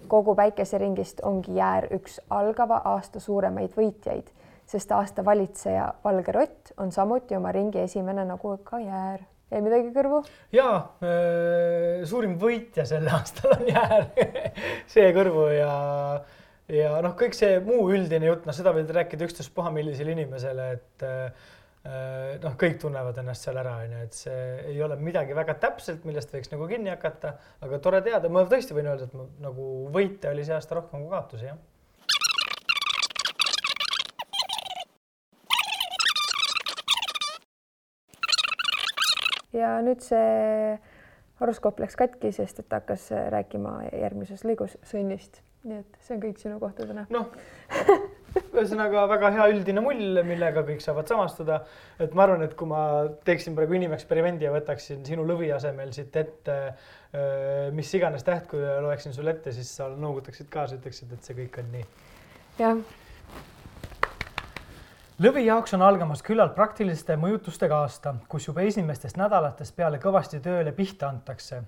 kogu 0.08 0.36
päikeseringist 0.36 1.20
ongi 1.24 1.56
Jäär 1.56 1.88
üks 1.92 2.20
algava 2.30 2.82
aasta 2.86 3.20
suuremaid 3.20 3.74
võitjaid, 3.76 4.30
sest 4.66 4.92
aasta 4.92 5.26
valitseja 5.26 5.94
Valge 6.04 6.32
Rott 6.32 6.72
on 6.78 6.92
samuti 6.92 7.36
oma 7.36 7.52
ringi 7.52 7.80
esimene 7.80 8.26
nagu 8.26 8.58
ka 8.64 8.80
Jäär 8.80 9.20
jäi 9.52 9.62
midagi 9.62 9.92
kõrvu? 9.96 10.24
ja 10.52 10.68
äh, 11.04 12.04
suurim 12.06 12.38
võitja 12.40 12.86
sel 12.86 13.08
aastal 13.12 13.56
on 13.60 13.68
Jäär 13.68 14.10
see 14.94 15.12
kõrvu 15.16 15.48
ja 15.56 15.72
ja 16.72 16.98
noh, 17.04 17.14
kõik 17.18 17.36
see 17.38 17.60
muu 17.64 17.88
üldine 17.96 18.28
jutt, 18.28 18.48
noh, 18.48 18.56
seda 18.56 18.74
võid 18.76 18.92
rääkida 18.92 19.28
ükstaspuha 19.28 19.72
millisele 19.76 20.12
inimesele, 20.16 20.68
et 20.76 21.06
äh, 21.08 21.48
noh, 22.44 22.58
kõik 22.60 22.76
tunnevad 22.82 23.22
ennast 23.22 23.48
seal 23.48 23.60
ära, 23.62 23.78
onju, 23.86 24.02
et 24.04 24.18
see 24.18 24.42
ei 24.74 24.82
ole 24.84 24.98
midagi 25.00 25.38
väga 25.38 25.56
täpselt, 25.64 26.04
millest 26.08 26.34
võiks 26.36 26.52
nagu 26.52 26.68
kinni 26.68 26.92
hakata, 26.92 27.38
aga 27.64 27.80
tore 27.84 28.04
teada, 28.04 28.32
ma 28.32 28.44
tõesti 28.50 28.76
võin 28.76 28.92
öelda, 28.92 29.08
et 29.08 29.16
ma, 29.16 29.30
nagu 29.48 29.72
võite 29.96 30.34
oli 30.34 30.44
see 30.48 30.58
aasta 30.58 30.80
rohkem 30.82 31.08
kui 31.08 31.16
kaotusi, 31.16 31.52
jah. 31.52 31.58
ja 39.58 39.78
nüüd 39.82 40.04
see 40.06 40.76
horoskoop 41.40 41.80
läks 41.82 41.96
katki, 41.98 42.30
sest 42.36 42.60
et 42.62 42.76
hakkas 42.76 43.08
rääkima 43.34 43.80
järgmises 43.96 44.44
lõigus 44.46 44.76
sõnnist 44.86 45.42
nii 45.68 45.82
et 45.84 46.00
see 46.04 46.16
on 46.16 46.24
kõik 46.24 46.40
sinu 46.42 46.60
kohta 46.62 46.88
täna. 46.88 47.06
noh, 47.14 47.32
ühesõnaga 48.38 49.06
väga 49.12 49.32
hea 49.36 49.48
üldine 49.54 49.82
mull, 49.84 50.22
millega 50.28 50.64
kõik 50.68 50.84
saavad 50.84 51.10
samastuda. 51.10 51.62
et 52.00 52.14
ma 52.14 52.28
arvan, 52.28 52.46
et 52.46 52.56
kui 52.58 52.70
ma 52.70 52.82
teeksin 53.28 53.56
praegu 53.58 53.78
inimeksperimendi 53.80 54.48
ja 54.48 54.54
võtaksin 54.54 55.06
sinu 55.08 55.26
lõvi 55.28 55.52
asemel 55.56 55.94
siit 55.96 56.16
ette 56.16 56.58
mis 57.72 57.94
iganes 57.94 58.24
tähtkuju 58.24 58.64
ja 58.64 58.82
loeksin 58.82 59.14
sulle 59.14 59.32
ette, 59.32 59.52
siis 59.52 59.70
sa 59.78 59.88
noogutaksid 59.90 60.50
kaasa, 60.52 60.76
ütleksid, 60.76 61.14
et 61.14 61.24
see 61.24 61.38
kõik 61.38 61.60
on 61.62 61.70
nii. 61.72 61.86
jah. 62.60 62.82
lõvi 65.24 65.46
jaoks 65.48 65.74
on 65.78 65.86
algamas 65.88 66.24
küllalt 66.26 66.56
praktiliste 66.56 67.16
mõjutustega 67.18 67.82
aasta, 67.86 68.16
kus 68.28 68.48
juba 68.50 68.68
esimestest 68.68 69.18
nädalatest 69.18 69.76
peale 69.76 70.02
kõvasti 70.04 70.42
tööle 70.44 70.76
pihta 70.76 71.10
antakse 71.10 71.64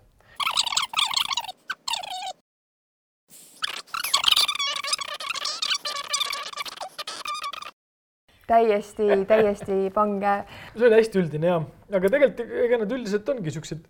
täiesti, 8.50 9.08
täiesti 9.30 9.80
pange. 9.96 10.36
see 10.76 10.90
oli 10.90 11.00
hästi 11.00 11.24
üldine 11.24 11.54
ja, 11.54 11.62
aga 11.94 12.14
tegelikult 12.18 12.60
ega 12.66 12.84
nad 12.84 12.98
üldiselt 12.98 13.34
ongi 13.36 13.56
siuksed 13.56 13.88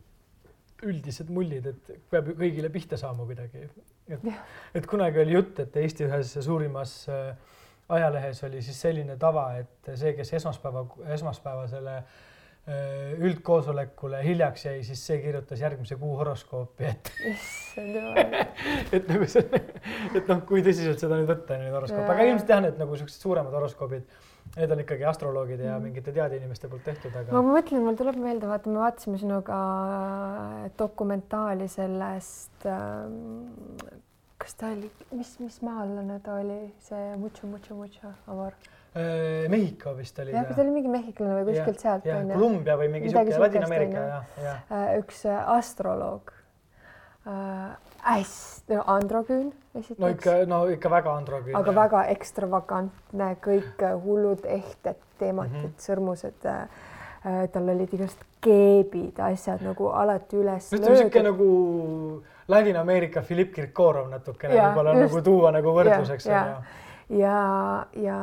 üldised 0.87 1.29
mullid, 1.33 1.65
et 1.67 1.93
peab 2.11 2.29
ju 2.31 2.35
kõigile 2.39 2.71
pihta 2.71 2.97
saama 2.99 3.25
kuidagi. 3.27 3.67
et, 4.09 4.27
et 4.79 4.87
kunagi 4.89 5.21
oli 5.23 5.35
jutt, 5.35 5.59
et 5.63 5.75
Eesti 5.81 6.07
ühes 6.07 6.33
suurimas 6.45 6.93
äh, 7.11 7.33
ajalehes 7.89 8.43
oli 8.47 8.63
siis 8.63 8.79
selline 8.81 9.17
tava, 9.19 9.51
et 9.59 9.93
see, 9.99 10.13
kes 10.17 10.33
esmaspäeva, 10.39 10.85
esmaspäevasele 11.15 11.95
äh, 11.97 13.19
üldkoosolekule 13.27 14.21
hiljaks 14.23 14.65
jäi, 14.69 14.79
siis 14.87 15.03
see 15.11 15.19
kirjutas 15.23 15.61
järgmise 15.65 15.99
kuu 15.99 16.15
horoskoopi, 16.21 16.93
et 16.93 17.11
et 18.95 19.11
nagu 19.11 19.29
see, 19.29 19.45
et 20.15 20.31
noh, 20.31 20.43
kui 20.47 20.63
tõsiselt 20.65 21.01
seda 21.01 21.19
nüüd 21.19 21.29
võtta, 21.31 21.59
neid 21.59 21.75
horoskoope, 21.75 22.07
aga 22.07 22.31
ilmselt 22.31 22.55
jah, 22.55 22.63
need 22.69 22.79
nagu 22.81 23.03
siuksed 23.03 23.27
suuremad 23.27 23.55
horoskoobid 23.59 24.28
Need 24.57 24.71
on 24.73 24.81
ikkagi 24.81 25.05
astroloogide 25.05 25.67
ja 25.67 25.75
mm. 25.77 25.85
mingite 25.89 26.11
teadeinimeste 26.15 26.69
poolt 26.71 26.83
tehtud, 26.87 27.13
aga. 27.13 27.33
ma 27.35 27.41
mõtlen, 27.45 27.83
mul 27.85 27.97
tuleb 27.99 28.17
meelde, 28.19 28.47
vaata, 28.49 28.71
me 28.71 28.81
vaatasime 28.81 29.19
sinuga 29.21 29.59
äh, 29.59 30.63
dokumentaali 30.79 31.67
sellest 31.69 32.65
ähm,. 32.65 33.77
kas 34.39 34.55
ta 34.57 34.71
oli, 34.73 34.89
mis, 35.11 35.35
mis 35.43 35.59
maallane 35.65 36.17
ta 36.25 36.39
oli, 36.41 36.59
see 36.81 37.15
Mucho, 37.21 37.47
Mucho, 37.47 37.75
Mucho 37.77 38.13
Amor? 38.31 38.57
Äh, 38.97 39.45
Mehhiko 39.51 39.93
vist 39.97 40.17
oli. 40.23 40.33
jah, 40.33 40.49
ta 40.49 40.63
oli 40.63 40.73
mingi 40.79 40.89
mehhiklane 40.91 41.43
või 41.43 41.53
kuskilt 41.53 41.83
sealt. 41.85 42.09
Kolumbia 42.33 42.79
või 42.79 42.89
mingi 42.95 43.13
siuke 43.13 43.37
Ladina-Ameerika 43.43 44.07
ja, 44.07 44.19
ja. 44.41 44.55
Äh, 44.71 44.89
üks 45.03 45.21
astroloog 45.29 46.33
hästi 48.03 48.75
no, 48.75 48.83
androküün 48.87 49.53
esiteks. 49.75 49.99
no 49.99 50.07
ikka, 50.07 50.31
no 50.47 50.67
ikka 50.67 50.91
väga 50.91 51.13
androküün. 51.17 51.55
aga 51.55 51.71
jah. 51.71 51.81
väga 51.81 52.03
ekstravagantne, 52.15 53.35
kõik 53.43 53.85
hullud 54.03 54.45
ehted 54.45 54.97
teematid 55.19 55.57
mm, 55.57 55.65
-hmm. 55.65 55.85
sõrmused 55.85 56.45
äh,. 56.45 56.67
tal 57.51 57.69
olid 57.69 57.93
igast 57.93 58.19
keebid, 58.41 59.19
asjad 59.19 59.61
nagu 59.61 59.87
alati 59.91 60.37
üles 60.37 60.71
löödud. 60.71 60.89
niisugune 60.89 61.23
nagu 61.23 62.23
Ladina-Ameerika 62.47 63.21
Philipp 63.21 63.53
Kirkorov 63.53 64.09
natukene 64.09 64.55
võib-olla 64.55 64.93
nagu 64.93 65.21
tuua 65.21 65.51
nagu 65.51 65.73
võrdluseks. 65.75 66.25
ja, 66.25 66.61
ja, 67.09 67.17
ja, 67.19 67.37
ja 67.93 68.19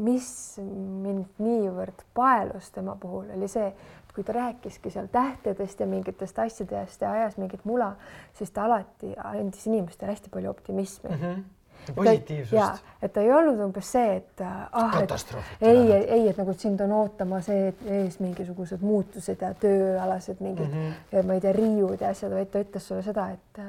mis 0.00 0.58
mind 1.02 1.26
niivõrd 1.42 2.04
paelus 2.16 2.70
tema 2.70 2.96
puhul 3.00 3.28
oli 3.36 3.48
see, 3.48 3.72
kui 4.20 4.26
ta 4.28 4.36
rääkiski 4.36 4.90
seal 4.92 5.08
tähtedest 5.12 5.80
ja 5.80 5.86
mingitest 5.88 6.38
asjadest 6.38 7.00
ja 7.00 7.12
ajas 7.12 7.38
mingit 7.40 7.64
mula, 7.64 7.94
siis 8.36 8.50
ta 8.52 8.66
alati 8.68 9.14
andis 9.24 9.64
inimestele 9.66 10.12
hästi 10.12 10.30
palju 10.30 10.50
optimismi 10.50 11.10
mm. 11.10 11.24
-hmm 11.24 11.48
positiivsust. 11.94 12.84
et 13.02 13.12
ta 13.12 13.20
ei 13.20 13.32
olnud 13.32 13.60
umbes 13.64 13.92
see, 13.92 14.16
et 14.16 14.42
ah, 14.72 14.98
et 15.00 15.12
ei, 15.60 15.92
ei, 15.92 16.28
et 16.28 16.36
nagu 16.36 16.52
sind 16.52 16.80
on 16.84 16.92
ootama 16.92 17.40
see 17.40 17.72
ees 17.86 18.18
mingisugused 18.20 18.84
muutused 18.84 19.40
ja 19.40 19.54
tööalased 19.54 20.42
mingid 20.44 20.68
mm, 20.68 20.92
-hmm. 20.92 21.26
ma 21.26 21.38
ei 21.38 21.40
tea, 21.40 21.52
riiud 21.56 22.00
ja 22.00 22.12
asjad, 22.12 22.34
vaid 22.36 22.52
ta 22.52 22.60
ütles 22.60 22.88
sulle 22.88 23.02
seda, 23.02 23.30
et 23.30 23.62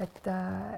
et, 0.00 0.30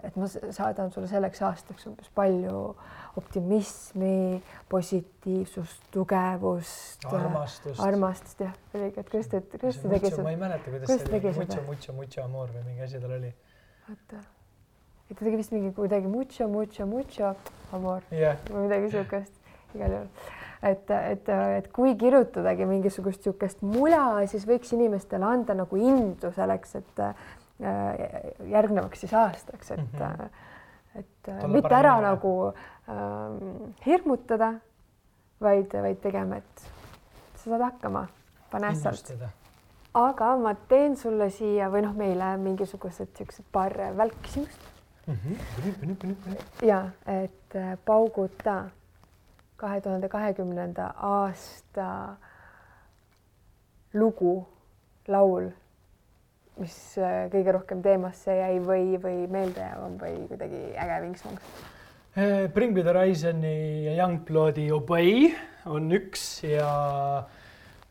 et 0.04 0.16
ma 0.16 0.28
saadan 0.30 0.92
sulle 0.94 1.10
selleks 1.10 1.42
aastaks 1.44 1.86
umbes 1.90 2.08
palju 2.14 2.62
äh, 2.70 3.00
optimismi, 3.16 4.42
positiivsust, 4.68 5.82
tugevust, 5.90 7.04
armastust, 7.10 7.80
armastust 7.82 8.42
jah, 8.44 8.54
õige, 8.74 9.02
et 9.02 9.10
kuidas 9.10 9.30
ta 9.30 9.40
tegi 9.42 10.12
seda? 10.12 10.26
ma 10.26 10.34
ei 10.34 10.38
mäleta, 10.40 10.70
kuidas 10.70 10.92
see 10.92 11.08
oli, 11.10 11.32
mucho, 11.40 11.62
mucho, 11.66 11.94
mucho 11.96 12.24
amor 12.24 12.52
või 12.54 12.66
mingi 12.68 12.86
asi 12.86 13.00
tal 13.02 13.16
oli. 13.18 13.32
oota, 13.90 14.22
et 15.08 15.16
ta 15.16 15.24
tegi 15.24 15.40
vist 15.40 15.54
mingi 15.56 15.72
kuidagi 15.74 16.10
mucho, 16.10 16.46
mucho, 16.50 16.86
mucho 16.86 17.32
amor 17.76 18.06
yeah. 18.14 18.38
või 18.50 18.68
midagi 18.68 18.92
siukest 18.94 19.74
igal 19.74 19.98
juhul 19.98 20.38
et, 20.70 20.90
et, 20.90 21.28
et 21.58 21.68
kui 21.74 21.96
kirjutadagi 21.98 22.66
mingisugust 22.68 23.24
niisugust 23.24 23.62
mula, 23.64 24.20
siis 24.30 24.44
võiks 24.48 24.74
inimestele 24.76 25.24
anda 25.24 25.56
nagu 25.56 25.78
indu 25.80 26.30
selleks, 26.36 26.76
et 26.78 27.02
äh, 27.02 27.28
järgnevaks 28.50 29.00
siis 29.00 29.12
aastaks, 29.14 29.70
et 29.70 29.80
mm 29.80 29.98
-hmm 29.98 30.30
et 30.94 31.28
äh, 31.28 31.40
Tolle 31.40 31.52
mitte 31.54 31.74
ära 31.74 31.96
minema. 31.96 32.14
nagu 32.14 32.52
ähm, 32.88 33.74
hirmutada, 33.86 34.54
vaid, 35.40 35.74
vaid 35.82 36.00
tegema, 36.02 36.40
et 36.40 36.64
sa 37.36 37.50
saad 37.50 37.62
hakkama 37.62 38.06
Vanessalt. 38.52 39.12
aga 39.94 40.32
ma 40.36 40.54
teen 40.68 40.96
sulle 40.96 41.30
siia 41.30 41.70
või 41.70 41.84
noh, 41.86 41.94
meile 41.94 42.34
mingisugused 42.42 43.14
siuksed 43.18 43.46
paar 43.52 43.74
välkküsimust 43.96 44.66
mm. 45.06 45.14
-hmm. 45.14 46.66
ja 46.66 46.88
et 47.06 47.56
äh, 47.56 47.78
pauguta 47.84 48.64
kahe 49.56 49.80
tuhande 49.80 50.08
kahekümnenda 50.08 50.94
aasta 50.96 52.16
lugu, 53.94 54.48
laul, 55.08 55.50
mis 56.60 56.76
äh, 57.00 57.26
kõige 57.32 57.54
rohkem 57.56 57.82
teemasse 57.84 58.36
jäi 58.36 58.56
või, 58.64 58.94
või 59.02 59.26
meeldejäävam 59.32 59.98
või 60.00 60.16
kuidagi 60.30 60.62
äge 60.78 60.98
vinks-vonks? 61.06 61.52
Äh, 62.18 62.48
Bring 62.54 62.74
Me 62.76 62.82
The 62.82 62.92
Horizon'i 62.92 63.56
ja 63.86 63.96
Youngbloodi 64.02 64.70
Obey 64.74 65.30
on 65.70 65.90
üks 65.94 66.24
ja 66.44 66.70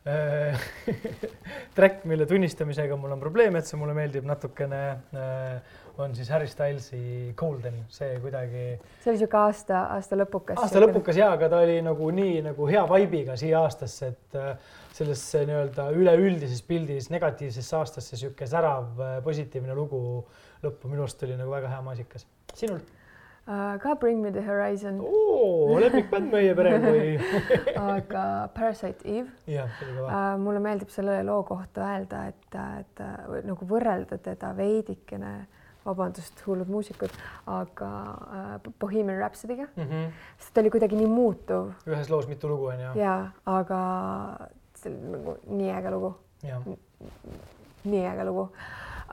äh, 0.06 0.66
track, 1.76 2.04
mille 2.04 2.26
tunnistamisega 2.30 2.98
mul 3.00 3.16
on 3.16 3.22
probleem, 3.22 3.56
et 3.56 3.68
see 3.68 3.80
mulle 3.80 3.96
meeldib 3.96 4.28
natukene 4.28 4.82
äh, 5.16 5.78
on 5.98 6.14
siis 6.14 6.30
Harry 6.30 6.46
Stylesi 6.46 7.32
Golden, 7.36 7.84
see 7.88 8.18
kuidagi. 8.20 8.64
see 9.00 9.12
oli 9.12 9.20
sihuke 9.20 9.38
aasta, 9.40 9.82
aasta 9.96 10.18
lõpukas. 10.18 10.60
aasta 10.60 10.82
lõpukas 10.82 11.18
ja, 11.20 11.32
aga 11.36 11.48
ta 11.52 11.62
oli 11.64 11.80
nagu 11.84 12.10
nii 12.14 12.44
nagu 12.50 12.68
hea 12.70 12.84
vibe'iga 12.90 13.36
siia 13.40 13.64
aastasse, 13.64 14.12
et 14.14 14.38
äh, 14.38 14.70
sellesse 14.96 15.44
nii-öelda 15.48 15.90
üleüldises 15.96 16.62
pildis 16.66 17.10
negatiivsesse 17.14 17.76
aastasse 17.76 18.20
sihuke 18.20 18.48
särav 18.50 19.00
äh, 19.00 19.18
positiivne 19.24 19.76
lugu 19.76 20.00
lõppu 20.64 20.92
minu 20.92 21.04
arust 21.04 21.22
oli 21.26 21.36
nagu 21.40 21.52
väga 21.52 21.74
hea 21.74 21.84
maasikas. 21.84 22.26
sinul 22.54 22.80
uh,? 22.80 23.76
ka 23.82 23.94
Bring 24.00 24.22
Me 24.22 24.32
The 24.32 24.44
Horizon. 24.46 25.00
lemmikbänd 25.84 26.32
meie 26.32 26.56
perel 26.58 26.84
või 26.84 27.14
aga 27.96 28.26
Parasite 28.56 29.04
Eve. 29.04 29.30
jah, 29.46 29.70
see 29.78 29.88
oli 29.88 30.00
kõva 30.00 30.10
uh,. 30.10 30.34
mulle 30.42 30.64
meeldib 30.64 30.92
selle 30.92 31.22
loo 31.26 31.42
kohta 31.48 31.88
öelda, 31.94 32.26
et, 32.32 32.60
et 32.80 33.08
nagu 33.48 33.66
võrrelda 33.66 34.20
teda 34.22 34.54
veidikene 34.56 35.38
uh, 35.40 35.56
vabandust, 35.84 36.42
hullud 36.46 36.68
muusikud, 36.70 37.12
aga 37.50 37.90
äh, 38.36 38.72
Bohemian 38.80 39.18
Rhapsody'ga 39.18 39.68
mm, 39.76 39.82
-hmm. 39.84 40.12
sest 40.38 40.54
ta 40.54 40.60
oli 40.60 40.70
kuidagi 40.70 40.96
nii 40.96 41.06
muutuv. 41.06 41.72
ühes 41.86 42.10
loos 42.10 42.28
mitu 42.28 42.48
lugu 42.48 42.66
on 42.66 42.80
ju. 42.80 42.92
ja, 43.00 43.30
aga 43.46 43.80
see 44.74 44.92
oli 44.92 45.16
nagu 45.16 45.36
nii 45.46 45.70
äge 45.78 45.90
lugu. 45.90 46.14
nii 47.84 48.04
äge 48.06 48.24
lugu 48.24 48.48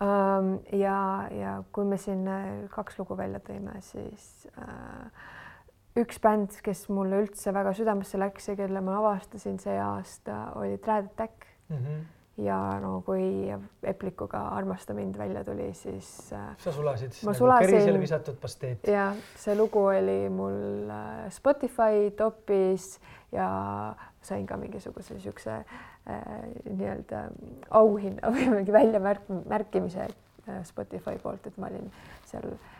um,. 0.01 0.59
ja, 0.71 1.27
ja 1.31 1.63
kui 1.71 1.85
me 1.85 1.97
siin 1.97 2.27
äh, 2.27 2.69
kaks 2.69 2.99
lugu 2.99 3.17
välja 3.17 3.39
tõime, 3.39 3.81
siis 3.81 4.47
äh, 4.57 5.11
üks 5.97 6.19
bänd, 6.19 6.59
kes 6.63 6.89
mulle 6.89 7.23
üldse 7.23 7.53
väga 7.53 7.73
südamesse 7.73 8.19
läks 8.19 8.47
ja 8.47 8.55
kelle 8.55 8.81
ma 8.81 8.99
avastasin 8.99 9.59
see 9.59 9.79
aasta, 9.79 10.51
oli 10.55 10.77
Trad 10.77 11.05
Attack 11.05 11.47
mm. 11.69 11.77
-hmm 11.77 12.05
ja 12.37 12.57
no 12.81 13.01
kui 13.05 13.49
Eplikuga 13.83 14.43
Armasta 14.53 14.93
mind 14.93 15.17
välja 15.17 15.43
tuli, 15.43 15.71
siis. 15.73 16.33
Äh, 16.33 16.53
sa 16.57 16.71
sulasid 16.71 17.15
ma 17.23 17.31
nagu 17.31 17.39
sulasin. 17.39 17.67
kerisele 17.71 17.99
visatud 17.99 18.37
pasteet. 18.41 18.87
ja 18.87 19.09
see 19.35 19.55
lugu 19.57 19.87
oli 19.89 20.29
mul 20.29 20.89
äh, 20.93 21.25
Spotify 21.33 22.11
topis 22.17 22.99
ja 23.31 23.49
sain 24.21 24.45
ka 24.45 24.57
mingisuguse 24.57 25.19
siukse 25.19 25.51
äh, 25.51 26.23
nii-öelda 26.69 27.27
auhinna 27.69 28.33
või 28.33 28.49
mingi 28.53 28.75
väljamärk-, 28.75 29.29
märkimise 29.49 30.07
äh, 30.07 30.63
Spotify 30.63 31.17
poolt, 31.23 31.47
et 31.47 31.57
ma 31.57 31.71
olin 31.71 31.89
seal 32.29 32.51
äh, 32.53 32.76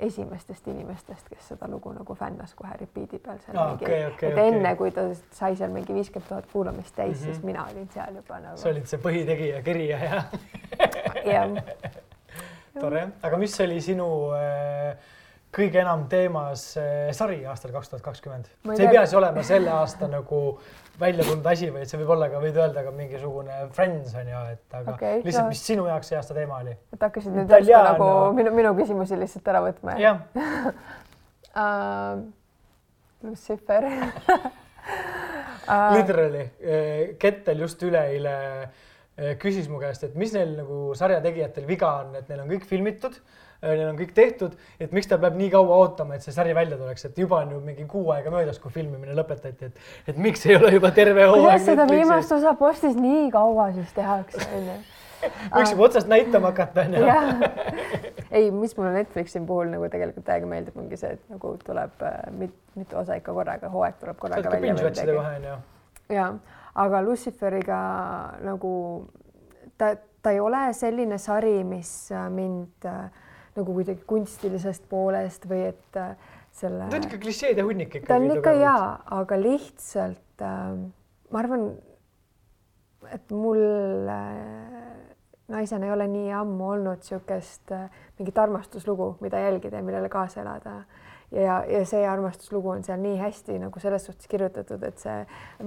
esimestest 0.00 0.66
inimestest, 0.70 1.28
kes 1.28 1.48
seda 1.52 1.68
lugu 1.70 1.92
nagu 1.92 2.14
fännas 2.14 2.54
kohe 2.54 2.76
repeat'i 2.80 3.18
peal 3.18 3.38
seal 3.42 3.58
ah, 3.58 3.72
mingi 3.72 3.84
okay,, 3.84 4.06
okay, 4.12 4.30
et 4.30 4.40
enne, 4.44 4.74
kui 4.78 4.92
ta 4.94 5.08
sai 5.34 5.56
seal 5.58 5.72
mingi 5.74 5.94
viiskümmend 5.96 6.28
tuhat 6.28 6.48
kuulamist 6.52 6.94
täis 6.94 7.18
mm, 7.18 7.20
-hmm. 7.20 7.32
siis 7.32 7.42
mina 7.42 7.66
olin 7.70 7.88
seal 7.94 8.14
juba 8.14 8.40
nagu. 8.40 8.56
sa 8.56 8.68
olid 8.68 8.86
see 8.86 9.00
põhitegija, 9.02 9.62
kerija 9.62 9.98
ja 9.98 10.22
jah. 11.24 11.56
tore, 12.80 13.08
aga 13.22 13.36
mis 13.36 13.60
oli 13.60 13.80
sinu 13.80 14.08
äh, 14.38 14.96
kõige 15.58 15.80
enam 15.82 16.06
teemas 16.08 16.76
äh, 16.76 17.10
sari 17.12 17.44
aastal 17.46 17.72
kaks 17.72 17.88
tuhat 17.88 18.02
kakskümmend? 18.02 18.50
see 18.74 18.86
ei 18.86 18.92
pea 18.92 19.06
siis 19.06 19.18
olema 19.18 19.42
selle 19.42 19.70
aasta 19.70 20.08
nagu 20.08 20.42
välja 21.00 21.24
tulnud 21.24 21.46
asi, 21.46 21.68
vaid 21.74 21.90
see 21.90 22.00
võib 22.00 22.14
olla 22.16 22.28
ka, 22.32 22.40
võid 22.42 22.56
öelda 22.58 22.84
ka 22.86 22.92
mingisugune 22.94 23.58
Friends 23.76 24.14
on 24.18 24.30
ju, 24.32 24.40
et 24.54 24.78
aga 24.80 24.94
okay, 24.94 25.20
lihtsalt 25.24 25.46
no., 25.46 25.52
mis 25.54 25.62
sinu 25.70 25.86
jaoks 25.88 26.10
see 26.12 26.18
aasta 26.18 26.36
teema 26.36 26.62
oli? 26.62 26.74
et 26.94 27.04
hakkasid 27.06 27.36
nüüd 27.36 27.54
järsku 27.54 27.82
nagu 27.88 28.08
minu, 28.38 28.54
minu 28.56 28.74
küsimusi 28.78 29.18
lihtsalt 29.20 29.52
ära 29.54 29.62
võtma? 29.66 29.98
jah 30.02 30.24
uh,. 31.54 32.24
Lucifer 33.22 33.84
uh, 33.84 34.44
Literally, 35.96 36.44
eh, 36.62 37.16
Kettel 37.18 37.64
just 37.64 37.82
üleeile 37.82 38.34
eh, 38.62 38.68
küsis 39.42 39.66
mu 39.68 39.80
käest, 39.82 40.04
et 40.06 40.14
mis 40.14 40.30
neil 40.34 40.54
nagu 40.60 40.94
sarja 40.98 41.18
tegijatel 41.24 41.66
viga 41.66 41.90
on, 42.04 42.14
et 42.20 42.28
neil 42.30 42.44
on 42.44 42.50
kõik 42.52 42.66
filmitud 42.70 43.16
Äh, 43.58 43.72
neil 43.74 43.88
on 43.90 43.96
kõik 43.98 44.12
tehtud, 44.14 44.52
et 44.78 44.92
miks 44.94 45.08
ta 45.10 45.16
peab 45.18 45.34
nii 45.34 45.48
kaua 45.50 45.80
ootama, 45.82 46.14
et 46.14 46.22
see 46.22 46.34
sari 46.34 46.52
välja 46.54 46.76
tuleks, 46.78 47.08
et 47.08 47.16
juba 47.18 47.40
on 47.42 47.56
ju 47.56 47.62
mingi 47.64 47.88
kuu 47.90 48.12
aega 48.14 48.30
möödas, 48.30 48.60
kui 48.62 48.70
filmimine 48.70 49.16
lõpetati, 49.18 49.70
et, 49.72 49.80
et 50.12 50.20
miks 50.22 50.46
ei 50.46 50.54
ole 50.54 50.70
juba 50.76 50.92
terve 50.94 51.24
hooaeg. 51.24 51.42
kuidas 51.42 51.66
seda 51.66 51.86
viimast 51.90 52.34
osa 52.36 52.52
postis 52.60 52.94
nii 52.94 53.24
kaua 53.34 53.72
siis 53.74 53.90
tehakse, 53.96 54.44
onju? 54.60 54.76
võiks 55.56 55.74
juba 55.74 55.88
otsast 55.88 56.12
näitama 56.12 56.52
hakata, 56.52 56.84
onju. 56.86 57.50
ei, 58.38 58.52
mis 58.54 58.78
mulle 58.78 58.94
Netflixi 59.00 59.42
puhul 59.50 59.74
nagu 59.74 59.90
tegelikult 59.90 60.28
täiega 60.30 60.52
meeldib, 60.54 60.78
ongi 60.78 61.00
see, 61.02 61.16
et 61.18 61.34
nagu 61.34 61.56
tuleb 61.66 62.06
äh, 62.06 62.16
mit, 62.38 62.54
mitu 62.78 63.02
osa 63.02 63.18
ikka 63.18 63.34
korraga, 63.40 63.72
hooaeg 63.74 63.98
tuleb 64.04 64.22
korraga 64.22 64.54
välja. 64.54 65.58
ja, 66.14 66.30
aga 66.78 67.00
Luciferiga 67.02 67.78
nagu 68.46 68.72
ta, 69.78 69.94
ta 70.22 70.34
ei 70.34 70.40
ole 70.40 70.68
selline 70.76 71.18
sari, 71.18 71.62
mis 71.66 72.10
äh, 72.12 72.28
mind 72.30 72.86
äh, 72.86 73.08
nagu 73.58 73.74
kuidagi 73.74 74.04
kunstilisest 74.08 74.86
poolest 74.90 75.48
või 75.50 75.64
et 75.72 75.98
äh, 75.98 76.14
selle. 76.54 76.88
ta 76.90 77.00
on 77.00 77.08
ikka 77.08 77.20
klišeede 77.22 77.66
hunnik 77.66 77.94
ikkagi. 77.94 78.08
ta 78.10 78.18
on 78.20 78.30
ikka 78.38 78.54
jaa, 78.58 78.86
aga 79.18 79.40
lihtsalt 79.40 80.44
äh, 80.44 80.78
ma 81.32 81.42
arvan, 81.42 81.68
et 83.14 83.34
mul 83.34 83.62
äh, 84.12 84.86
naisena 85.48 85.88
ei 85.88 85.94
ole 85.96 86.08
nii 86.12 86.32
ammu 86.36 86.70
olnud 86.74 87.02
niisugust 87.02 87.74
mingit 88.18 88.38
armastuslugu, 88.38 89.16
mida 89.24 89.40
jälgida 89.46 89.80
ja 89.80 89.86
millele 89.86 90.10
kaasa 90.12 90.42
elada 90.42 90.82
ja, 91.32 91.64
ja 91.68 91.84
see 91.86 92.06
armastuslugu 92.08 92.70
on 92.70 92.84
seal 92.84 93.00
nii 93.02 93.18
hästi 93.20 93.58
nagu 93.62 93.80
selles 93.82 94.06
suhtes 94.08 94.28
kirjutatud, 94.30 94.82
et 94.82 94.98
see 95.02 95.18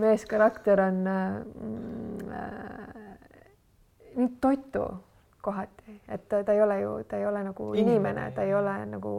meeskarakter 0.01 0.81
on 0.87 1.07
äh, 1.07 1.37
äh, 2.39 3.15
nii 4.15 4.29
toitu 4.41 4.85
kohati, 5.41 6.01
et 6.07 6.27
ta, 6.29 6.43
ta 6.43 6.53
ei 6.53 6.61
ole 6.61 6.79
ju, 6.81 6.93
ta 7.09 7.17
ei 7.17 7.25
ole 7.25 7.43
nagu 7.43 7.73
inimene, 7.73 7.91
inimene, 7.91 8.31
ta 8.35 8.45
ei 8.45 8.53
ole 8.55 8.75
nagu 8.85 9.15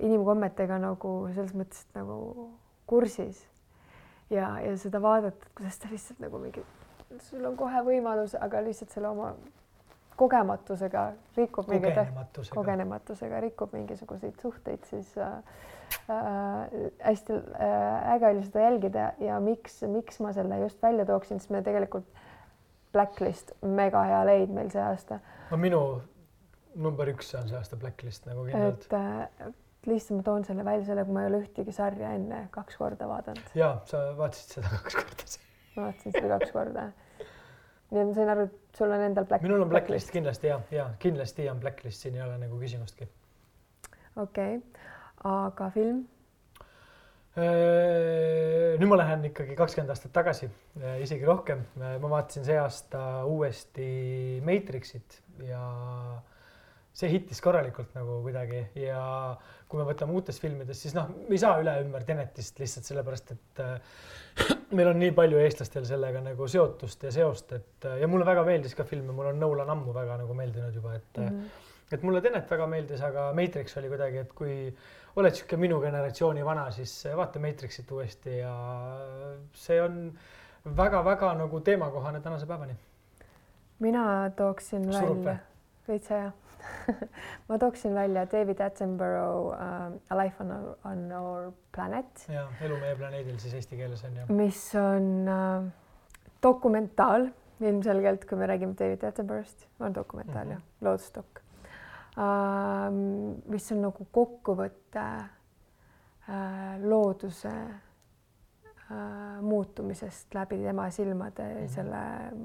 inimkommetega 0.00 0.78
nagu 0.80 1.14
selles 1.34 1.54
mõttes 1.56 1.86
nagu 1.94 2.50
kursis. 2.88 3.46
ja, 4.30 4.54
ja 4.64 4.76
seda 4.78 5.02
vaadata, 5.02 5.46
kuidas 5.56 5.78
ta 5.78 5.88
lihtsalt 5.90 6.20
nagu 6.22 6.38
mingi, 6.40 6.64
sul 7.28 7.44
on 7.44 7.56
kohe 7.56 7.82
võimalus, 7.84 8.36
aga 8.40 8.62
lihtsalt 8.64 8.92
selle 8.94 9.10
oma 9.12 9.34
kogematusega 10.20 11.04
rikub 11.36 11.68
kogenematusega, 11.70 12.54
kogenematusega 12.54 13.40
rikub 13.46 13.72
mingisuguseid 13.76 14.40
suhteid, 14.42 14.84
siis 14.90 15.14
äh, 15.18 15.32
äh, 16.12 16.80
hästi 17.04 17.38
äh, 17.38 18.14
äge 18.14 18.32
oli 18.34 18.44
seda 18.48 18.66
jälgida 18.66 19.12
ja 19.24 19.40
miks, 19.40 19.80
miks 19.88 20.20
ma 20.20 20.34
selle 20.36 20.60
just 20.64 20.82
välja 20.82 21.06
tooksin, 21.08 21.40
sest 21.40 21.54
me 21.54 21.64
tegelikult 21.66 22.08
Blacklist 22.92 23.52
mega 23.62 24.02
hea 24.02 24.22
leid 24.26 24.50
meil 24.54 24.70
see 24.72 24.82
aasta 24.82 25.20
no 25.50 25.58
minu 25.62 25.82
number 26.74 27.10
üks 27.12 27.34
on 27.38 27.48
see 27.50 27.58
aasta 27.58 27.78
Blacklist 27.80 28.26
nagu 28.30 28.46
kindlalt. 28.48 28.86
et 28.86 28.96
äh, 28.98 29.52
lihtsalt 29.88 30.20
ma 30.20 30.26
toon 30.26 30.44
selle 30.46 30.64
välja, 30.64 30.86
selle, 30.90 31.04
kui 31.06 31.16
ma 31.16 31.24
ei 31.24 31.30
ole 31.30 31.42
ühtegi 31.44 31.74
sarja 31.74 32.12
enne 32.16 32.42
kaks 32.54 32.78
korda 32.80 33.08
vaadanud. 33.10 33.54
ja 33.58 33.72
sa 33.90 34.02
vaatasid 34.18 34.58
seda 34.58 34.72
kaks 34.76 34.98
korda. 35.00 35.30
ma 35.76 35.86
vaatasin 35.86 36.16
seda 36.18 36.32
kaks 36.36 36.54
korda. 36.56 36.90
Nii 37.90 38.02
et 38.02 38.06
ma 38.06 38.14
sain 38.14 38.30
aru, 38.34 38.46
et 38.46 38.78
sul 38.78 38.92
on 38.94 39.02
endal 39.02 39.26
Blacklist. 39.26 39.48
minul 39.48 39.64
on 39.66 39.72
Blacklist 39.72 40.14
kindlasti 40.14 40.50
ja, 40.52 40.60
ja 40.70 40.86
kindlasti 41.02 41.48
on 41.50 41.60
Blacklist, 41.60 42.06
siin 42.06 42.16
ei 42.18 42.22
ole 42.22 42.38
nagu 42.38 42.58
küsimustki. 42.60 43.08
okei 44.16 44.56
okay., 44.56 44.88
aga 45.30 45.70
film? 45.74 46.04
Äh, 47.38 48.74
nüüd 48.80 48.90
ma 48.90 48.98
lähen 48.98 49.28
ikkagi 49.28 49.54
kakskümmend 49.58 49.92
aastat 49.94 50.12
tagasi, 50.14 50.48
äh, 50.80 50.98
isegi 51.04 51.26
rohkem. 51.26 51.62
ma 51.78 52.10
vaatasin 52.10 52.46
see 52.46 52.58
aasta 52.58 53.24
uuesti 53.26 53.90
Matrixit 54.46 55.20
ja 55.46 55.62
see 57.00 57.10
hittis 57.14 57.40
korralikult 57.42 57.94
nagu 57.96 58.18
kuidagi 58.24 58.60
ja 58.82 59.00
kui 59.70 59.80
me 59.80 59.86
võtame 59.88 60.14
uutest 60.18 60.42
filmidest, 60.42 60.84
siis 60.84 60.96
noh, 60.96 61.08
me 61.14 61.36
ei 61.36 61.40
saa 61.40 61.60
üle 61.62 61.76
ümber 61.84 62.04
Tenetist 62.06 62.58
lihtsalt 62.60 62.88
sellepärast, 62.88 63.32
et 63.36 63.62
äh, 63.64 64.00
meil 64.76 64.90
on 64.90 65.00
nii 65.00 65.14
palju 65.16 65.40
eestlastel 65.40 65.86
sellega 65.88 66.22
nagu 66.24 66.48
seotust 66.50 67.06
ja 67.06 67.12
seost, 67.14 67.54
et 67.56 67.88
äh, 67.88 68.00
ja 68.02 68.10
mulle 68.10 68.26
väga 68.28 68.44
meeldis 68.48 68.76
ka 68.78 68.86
film 68.88 69.12
ja 69.12 69.16
mul 69.16 69.30
on 69.32 69.40
Nolan 69.40 69.70
ammu 69.76 69.94
väga 69.96 70.18
nagu 70.20 70.36
meeldinud 70.36 70.76
juba, 70.76 70.96
et 70.98 71.22
mm 71.22 71.28
-hmm. 71.28 71.94
et 71.96 72.02
mulle 72.02 72.20
Tenet 72.20 72.50
väga 72.50 72.66
meeldis, 72.66 73.04
aga 73.06 73.30
Matrix 73.36 73.76
oli 73.78 73.92
kuidagi, 73.94 74.18
et 74.26 74.32
kui 74.32 74.58
oled 75.16 75.34
sihuke 75.34 75.56
minu 75.56 75.80
generatsiooni 75.80 76.44
vana, 76.44 76.70
siis 76.70 76.92
vaata 77.16 77.40
Matrixit 77.40 77.90
uuesti 77.90 78.38
ja 78.38 78.54
see 79.54 79.80
on 79.82 80.12
väga-väga 80.76 81.34
nagu 81.34 81.60
teemakohane 81.60 82.20
tänase 82.20 82.46
päevani. 82.46 82.76
mina 83.78 84.30
tooksin 84.36 84.92
välja, 84.92 85.38
veitsa 85.88 86.14
jah 86.14 86.49
ma 87.48 87.58
tooksin 87.58 87.94
välja 87.94 88.26
David 88.32 88.60
Attenborough 88.60 89.52
uh, 89.54 89.92
A 90.10 90.18
Life 90.18 90.36
on 90.40 90.50
our, 90.50 90.76
on 90.84 91.12
our 91.12 91.52
planet. 91.72 92.26
ja 92.28 92.46
Elu 92.60 92.78
meie 92.80 92.96
planeedil 92.96 93.38
siis 93.38 93.54
eesti 93.54 93.76
keeles 93.76 94.04
on 94.04 94.16
ju. 94.16 94.26
mis 94.34 94.62
on 94.78 95.28
uh, 95.28 95.68
dokumentaal 96.42 97.28
ilmselgelt, 97.60 98.24
kui 98.24 98.38
me 98.38 98.46
räägime 98.48 98.74
David 98.78 99.04
Attenborough'st, 99.04 99.66
on 99.80 99.94
dokumentaal 99.94 100.44
mm 100.44 100.50
-hmm. 100.50 100.54
jah, 100.54 100.62
loodusdokk 100.80 101.42
uh,. 102.16 103.44
mis 103.46 103.72
on 103.72 103.82
nagu 103.82 104.06
kokkuvõte 104.12 105.06
uh, 106.28 106.88
looduse 106.88 107.52
uh, 108.90 109.42
muutumisest 109.42 110.34
läbi 110.34 110.58
tema 110.58 110.90
silmade 110.90 111.42
mm, 111.42 111.64
-hmm. 111.64 111.68
selle 111.68 112.02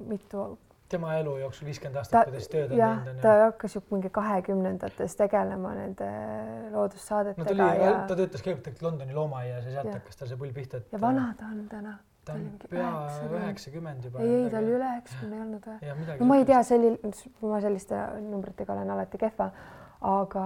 mitu 0.07 0.59
tema 0.89 1.13
elu 1.19 1.37
jooksul 1.41 1.67
viiskümmend 1.69 1.99
aastat, 1.99 2.29
kuidas 2.29 2.49
tööd 2.51 2.73
on 2.73 2.79
teinud. 2.79 3.21
ta 3.23 3.35
hakkas 3.43 3.75
ju 3.75 3.81
mingi 3.91 4.11
kahekümnendates 4.13 5.15
tegelema 5.17 5.73
nende 5.77 6.09
loodussaadetega. 6.73 7.45
no 7.45 7.55
ta 7.55 7.69
oli 7.69 7.85
ja..., 7.85 7.93
ta 8.09 8.17
töötas 8.19 8.43
kõigepealt 8.45 8.83
Londoni 8.85 9.15
loomaaias 9.17 9.65
ja 9.65 9.79
sealt 9.79 9.93
hakkas 9.97 10.19
tal 10.19 10.29
see 10.31 10.41
pull 10.41 10.53
pihta, 10.55 10.81
et. 10.83 10.91
ja 10.93 11.01
vana 11.01 11.31
ta 11.39 11.49
on 11.51 11.63
täna? 11.71 11.95
ta 12.25 12.33
on 12.33 12.45
pea 12.69 12.91
üheksakümmend 13.29 14.09
juba. 14.09 14.21
ei, 14.21 14.43
ei 14.43 14.49
ta 14.53 14.61
oli 14.61 14.75
üle 14.77 14.91
üheksakümne 14.91 15.39
ei 15.39 15.45
olnud 15.45 15.69
või? 15.69 16.19
no 16.19 16.29
ma 16.31 16.41
ei 16.41 16.49
tea, 16.51 16.61
selli-, 16.69 17.13
ma 17.45 17.61
selliste 17.65 18.01
numbritega 18.25 18.77
olen 18.77 18.93
alati 18.97 19.21
kehva, 19.25 19.49
aga 20.15 20.45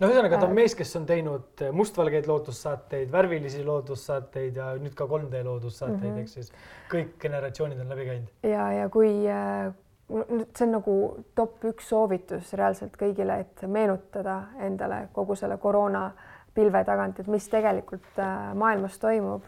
no 0.00 0.08
ühesõnaga, 0.08 0.40
ta 0.40 0.48
on 0.48 0.56
mees, 0.56 0.74
kes 0.78 0.94
on 1.00 1.04
teinud 1.08 1.62
mustvalgeid 1.76 2.28
loodussaateid, 2.30 3.10
värvilisi 3.12 3.62
loodussaateid 3.66 4.56
ja 4.56 4.72
nüüd 4.80 4.96
ka 4.96 5.06
3D 5.10 5.44
loodussaateid 5.44 6.00
mm, 6.00 6.16
-hmm. 6.16 6.24
ehk 6.24 6.28
siis 6.28 6.52
kõik 6.92 7.14
generatsioonid 7.20 7.80
on 7.80 7.94
läbi 7.94 8.08
käinud. 8.08 8.34
ja, 8.42 8.72
ja 8.72 8.88
kui 8.88 9.12
äh, 9.28 9.70
see 10.10 10.66
on 10.66 10.74
nagu 10.78 10.96
top 11.38 11.64
üks 11.70 11.92
soovitus 11.92 12.52
reaalselt 12.58 12.96
kõigile, 12.98 13.40
et 13.44 13.64
meenutada 13.66 14.42
endale 14.66 15.08
kogu 15.12 15.36
selle 15.38 15.58
koroona 15.62 16.10
pilve 16.54 16.84
tagant, 16.84 17.20
et 17.20 17.30
mis 17.30 17.48
tegelikult 17.48 18.18
äh, 18.18 18.50
maailmas 18.54 18.98
toimub 18.98 19.44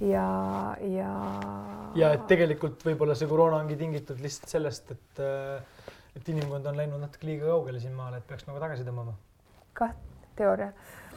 ja, 0.00 0.28
ja. 0.80 1.12
ja 1.94 2.12
et 2.16 2.26
tegelikult 2.30 2.84
võib-olla 2.86 3.18
see 3.18 3.28
koroona 3.28 3.60
ongi 3.64 3.76
tingitud 3.76 4.22
lihtsalt 4.22 4.56
sellest, 4.56 4.90
et, 4.96 5.20
äh, 5.20 5.92
et 6.16 6.28
inimkond 6.28 6.66
on 6.66 6.76
läinud 6.76 7.02
natuke 7.02 7.28
liiga 7.28 7.50
kaugele 7.50 7.80
siin 7.82 7.96
maal, 7.98 8.14
et 8.14 8.26
peaks 8.26 8.46
nagu 8.48 8.62
tagasi 8.62 8.86
tõmbama 8.86 9.16
kah 9.76 9.92
teooria. 10.36 10.72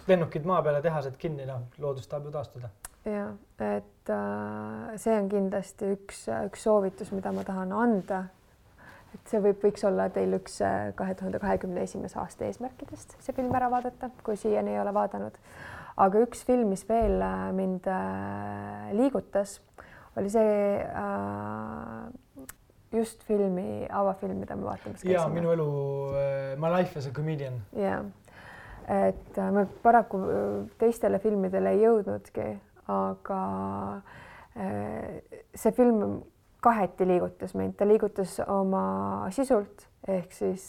lennukid 0.08 0.46
maa 0.48 0.62
peale, 0.66 0.82
tehased 0.82 1.18
kinni, 1.22 1.46
noh, 1.46 1.68
loodus 1.78 2.08
tahab 2.10 2.28
ju 2.30 2.34
taastuda. 2.34 2.72
ja 3.06 3.30
et 3.60 4.12
äh, 4.14 4.98
see 5.02 5.16
on 5.16 5.30
kindlasti 5.32 5.94
üks, 5.96 6.26
üks 6.50 6.68
soovitus, 6.68 7.14
mida 7.16 7.32
ma 7.36 7.46
tahan 7.48 7.74
anda. 7.76 8.26
et 9.14 9.32
see 9.32 9.42
võib, 9.44 9.62
võiks 9.64 9.86
olla 9.88 10.10
teil 10.14 10.36
üks 10.38 10.60
äh, 10.66 10.92
kahe 11.00 11.16
tuhande 11.20 11.42
kahekümne 11.42 11.86
esimese 11.88 12.20
aasta 12.22 12.48
eesmärkidest, 12.50 13.18
see 13.24 13.36
film 13.38 13.56
ära 13.56 13.72
vaadata, 13.72 14.12
kui 14.24 14.38
siiani 14.38 14.76
ei 14.76 14.82
ole 14.84 14.94
vaadanud. 14.94 15.40
aga 15.98 16.26
üks 16.28 16.46
film, 16.48 16.76
mis 16.76 16.86
veel 16.90 17.20
äh, 17.22 17.50
mind 17.56 17.88
äh, 17.92 18.94
liigutas, 19.00 19.60
oli 20.18 20.32
see 20.34 20.54
äh, 20.84 22.48
just 22.92 23.24
filmi, 23.24 23.86
avafilm, 23.94 24.40
mida 24.42 24.56
me 24.56 24.66
vaatamas 24.66 25.04
käisime. 25.04 25.14
ja 25.14 25.28
minu 25.30 25.52
elu 25.54 25.68
uh,, 25.70 26.58
My 26.60 26.72
life 26.74 26.98
as 27.00 27.06
a 27.08 27.12
comedian. 27.12 27.62
ja, 27.78 28.04
et 28.90 29.38
äh, 29.38 29.52
me 29.52 29.66
paraku 29.84 30.18
äh, 30.18 30.66
teistele 30.82 31.20
filmidele 31.22 31.76
ei 31.76 31.84
jõudnudki, 31.84 32.48
aga 32.90 33.42
äh, 34.58 35.20
see 35.54 35.74
film 35.78 36.22
kaheti 36.64 37.08
liigutas 37.08 37.54
meid, 37.56 37.76
ta 37.80 37.88
liigutas 37.88 38.40
oma 38.48 39.30
sisult 39.32 39.86
ehk 40.10 40.34
siis 40.34 40.66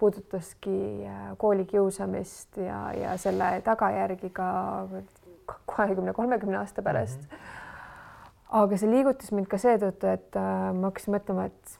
puudutaski 0.00 1.06
koolikiusamist 1.40 2.58
ja, 2.60 2.80
ja 2.96 3.14
selle 3.20 3.48
tagajärgi 3.64 4.30
ka 4.34 4.48
kahekümne, 5.68 6.12
kolmekümne 6.16 6.58
aasta 6.58 6.82
pärast 6.82 7.20
mm. 7.20 7.36
-hmm. 7.36 8.56
aga 8.62 8.76
see 8.76 8.90
liigutas 8.90 9.32
mind 9.32 9.48
ka 9.48 9.60
seetõttu, 9.60 10.08
et 10.08 10.36
ma 10.36 10.90
hakkasin 10.90 11.16
mõtlema, 11.16 11.46
et 11.48 11.78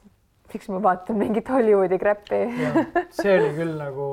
miks 0.53 0.69
ma 0.69 0.81
vaatan 0.83 1.17
mingit 1.17 1.49
Hollywoodi 1.49 1.99
kräppi 1.99 2.41
see 3.21 3.37
oli 3.37 3.53
küll 3.57 3.77
nagu 3.77 4.07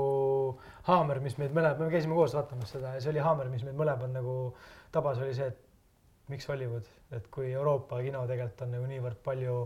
haamer, 0.89 1.21
mis 1.25 1.37
meid 1.41 1.55
mõlemad, 1.55 1.81
me 1.83 1.93
käisime 1.93 2.17
koos 2.17 2.35
vaatamas 2.37 2.73
seda 2.77 2.95
ja 2.97 3.03
see 3.05 3.13
oli 3.13 3.25
haamer, 3.25 3.51
mis 3.53 3.65
meid 3.67 3.77
mõlemad 3.79 4.13
nagu 4.15 4.39
tabas, 4.95 5.21
oli 5.23 5.37
see, 5.37 5.51
et 5.53 6.33
miks 6.33 6.49
Hollywood, 6.49 6.89
et 7.17 7.29
kui 7.33 7.53
Euroopa 7.53 8.01
kino 8.05 8.25
tegelikult 8.29 8.67
on 8.67 8.75
nagu 8.77 8.89
niivõrd 8.89 9.23
palju 9.25 9.61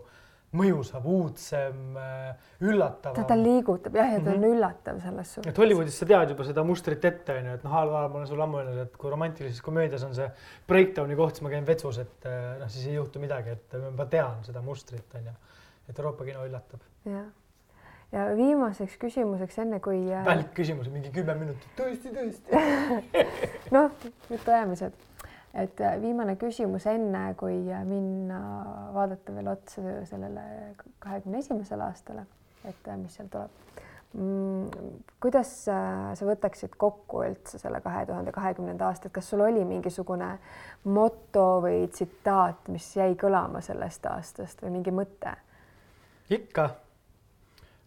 mõjusam, 0.52 1.06
uudsem, 1.08 1.78
äh, 1.96 2.48
üllatavam. 2.60 3.16
ta, 3.16 3.24
ta 3.24 3.36
liigutab 3.38 3.94
jah, 3.96 4.10
ja 4.12 4.18
ta 4.18 4.20
mm 4.20 4.26
-hmm. 4.26 4.34
on 4.34 4.42
mhm. 4.42 4.56
üllatav 4.56 5.00
selles 5.00 5.34
suhtes. 5.34 5.50
et 5.50 5.58
Hollywoodis 5.58 5.98
sa 5.98 6.06
tead 6.06 6.34
juba 6.34 6.44
seda 6.44 6.64
mustrit 6.64 7.04
ette 7.04 7.38
onju, 7.38 7.54
et 7.54 7.64
noh, 7.64 7.72
halval 7.72 8.08
ma 8.08 8.16
olen 8.20 8.26
sulle 8.26 8.42
ammu 8.42 8.58
öelnud, 8.58 8.78
et 8.82 8.96
kui 8.96 9.10
romantilises 9.10 9.62
komöödias 9.62 10.04
on 10.04 10.14
see 10.14 10.30
breakdown'i 10.68 11.16
koht, 11.16 11.34
siis 11.34 11.42
ma 11.42 11.54
käin 11.54 11.66
vetsus, 11.66 11.98
et 11.98 12.26
äh, 12.26 12.58
noh, 12.60 12.68
siis 12.68 12.86
ei 12.86 12.94
juhtu 12.94 13.18
midagi, 13.18 13.50
et 13.56 13.78
ma 13.96 14.06
tean 14.06 14.44
seda 14.44 14.60
mustrit 14.60 15.14
onju, 15.14 15.32
et 15.88 15.98
Euroopa 15.98 16.24
kino 16.24 16.44
üllatab. 16.46 16.84
jah 17.04 17.30
ja 18.12 18.26
viimaseks 18.36 18.98
küsimuseks, 19.00 19.58
enne 19.64 19.80
kui. 19.84 20.02
Äh, 20.12 20.24
välkküsimus, 20.26 20.90
mingi 20.92 21.12
kümme 21.14 21.36
minutit, 21.40 21.70
tõesti, 21.78 22.12
tõesti 22.12 22.60
noh, 23.76 23.94
jutuajamised, 24.30 24.98
et 25.64 25.80
äh, 25.80 25.96
viimane 26.02 26.36
küsimus, 26.40 26.86
enne 26.92 27.30
kui 27.40 27.58
äh, 27.72 27.84
minna 27.88 28.42
vaadata 28.94 29.34
veel 29.36 29.52
otsa 29.54 30.02
sellele 30.08 30.44
kahekümne 31.02 31.40
esimesele 31.42 31.88
aastale, 31.88 32.26
et 32.68 32.92
mis 33.00 33.16
seal 33.16 33.32
tuleb 33.32 33.80
mm,. 34.12 35.00
kuidas 35.22 35.54
sa 35.64 36.28
võtaksid 36.28 36.76
kokku 36.80 37.24
üldse 37.26 37.58
selle 37.62 37.80
kahe 37.84 38.04
tuhande 38.06 38.34
kahekümnenda 38.34 38.90
aasta, 38.90 39.08
et 39.08 39.16
kas 39.16 39.32
sul 39.32 39.44
oli 39.46 39.64
mingisugune 39.64 40.34
moto 40.84 41.46
või 41.64 41.86
tsitaat, 41.88 42.68
mis 42.72 42.92
jäi 42.96 43.16
kõlama 43.18 43.64
sellest 43.64 44.06
aastast 44.12 44.62
või 44.64 44.76
mingi 44.76 44.94
mõte? 44.94 45.36
ikka 46.32 46.68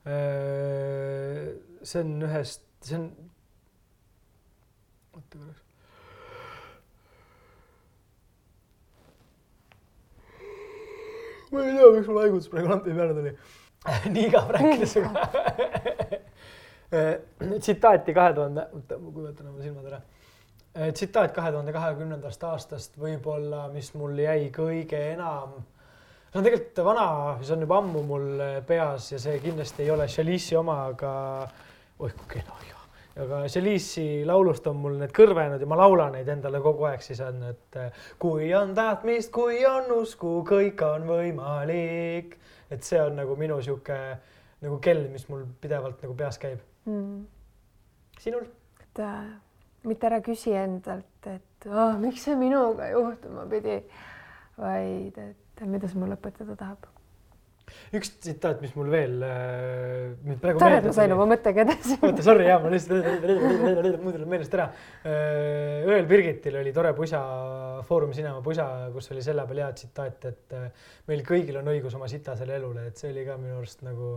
see 0.05 2.01
on 2.01 2.21
ühest, 2.27 2.61
see 2.85 2.97
on. 2.99 3.11
oota 5.15 5.37
korraks. 5.37 5.61
ma 11.51 11.63
ei 11.63 11.73
tea, 11.77 11.91
miks 11.95 12.07
mul 12.09 12.21
haigutus 12.21 12.49
praegu 12.51 12.69
lampi 12.69 12.93
peale 12.93 13.13
tuli 13.17 13.33
nii 14.13 14.25
igav 14.29 14.49
rääkida 14.53 14.87
sinuga 14.89 15.25
äh, 16.93 17.13
tsitaati 17.59 18.13
kahe 18.13 18.33
tuhande, 18.33 18.67
oota 18.73 18.97
ma 19.01 19.11
kujutan 19.11 19.49
oma 19.51 19.61
silmad 19.61 19.85
ära. 19.91 20.01
Äh, 20.75 20.91
tsitaat 20.93 21.33
kahe 21.35 21.51
tuhande 21.53 21.73
kahekümnendast 21.73 22.43
aastast 22.49 22.97
võib-olla, 23.01 23.67
mis 23.73 23.93
mul 23.97 24.17
jäi 24.21 24.49
kõige 24.53 25.01
enam 25.13 25.63
see 26.35 26.41
on 26.41 26.47
tegelikult 26.49 26.79
vana, 26.83 27.37
see 27.39 27.53
on 27.55 27.61
juba 27.63 27.77
ammu 27.79 28.01
mul 28.03 28.41
peas 28.67 29.11
ja 29.13 29.19
see 29.23 29.37
kindlasti 29.39 29.85
ei 29.85 29.91
ole 29.93 30.07
Chalice'i 30.11 30.57
oma, 30.59 30.81
aga 30.91 31.11
oih 32.03 32.15
kui 32.17 32.27
kena 32.33 32.57
ju. 32.67 32.79
aga 33.23 33.37
Chalice'i 33.47 34.25
laulust 34.27 34.65
on 34.67 34.81
mul 34.83 34.97
need 34.99 35.13
kõrvenud 35.15 35.63
ja 35.63 35.69
ma 35.71 35.77
laulan 35.79 36.11
neid 36.17 36.27
endale 36.27 36.59
kogu 36.59 36.89
aeg, 36.89 37.05
siis 37.05 37.21
on, 37.23 37.39
et 37.53 37.77
kui 38.19 38.49
on 38.53 38.73
tahtmist, 38.75 39.31
kui 39.31 39.61
on 39.69 39.87
usku, 39.95 40.41
kõik 40.49 40.83
on 40.83 41.07
võimalik. 41.07 42.35
et 42.69 42.83
see 42.83 42.99
on 42.99 43.15
nagu 43.15 43.39
minu 43.39 43.61
sihuke 43.61 44.01
nagu 44.65 44.81
kell, 44.83 45.07
mis 45.13 45.29
mul 45.29 45.47
pidevalt 45.61 46.03
nagu 46.03 46.17
peas 46.19 46.41
käib 46.41 46.59
mm.. 46.89 47.23
sinul? 48.19 48.43
et 48.83 49.03
äh, 49.07 49.23
mitte 49.87 50.11
ära 50.11 50.19
küsi 50.19 50.51
endalt, 50.51 51.31
et 51.31 51.71
oh, 51.71 51.95
miks 51.95 52.27
see 52.27 52.35
minuga 52.35 52.91
juhtuma 52.91 53.47
pidi, 53.47 53.79
vaid 54.59 55.23
et 55.29 55.44
tead, 55.55 55.71
mida 55.71 55.89
see 55.89 56.01
mulle 56.01 56.19
õpetada 56.19 56.57
tahab? 56.59 56.87
üks 57.95 58.11
tsitaat, 58.21 58.59
mis 58.63 58.73
mul 58.77 58.89
veel 58.93 59.23
äh, 59.25 60.35
tore, 60.41 60.79
et 60.79 60.87
ma 60.87 60.93
sain 60.95 61.13
oma 61.15 61.27
mõttega 61.31 61.63
edasi. 61.65 61.97
oota, 61.97 62.25
sorry, 62.25 62.47
jaa, 62.49 62.59
ma 62.63 62.71
lihtsalt 62.73 64.03
mul 64.03 64.15
tuli 64.15 64.27
meelest 64.29 64.57
ära. 64.57 64.67
Äh, 65.05 65.85
Õel 65.87 66.09
Birgitil 66.09 66.59
oli 66.61 66.73
tore 66.75 66.93
pusa, 66.97 67.21
Foorum 67.87 68.13
Cinema 68.15 68.43
pusa, 68.45 68.67
kus 68.93 69.09
oli 69.15 69.23
selle 69.25 69.47
peal 69.49 69.63
hea 69.63 69.71
tsitaat, 69.79 70.27
et 70.31 70.57
äh, 70.57 70.91
meil 71.09 71.23
kõigil 71.27 71.57
on 71.61 71.71
õigus 71.73 71.97
oma 71.97 72.09
sitasele 72.11 72.57
elule, 72.59 72.89
et 72.91 73.01
see 73.01 73.13
oli 73.13 73.25
ka 73.27 73.39
minu 73.41 73.57
arust 73.61 73.81
nagu, 73.87 74.11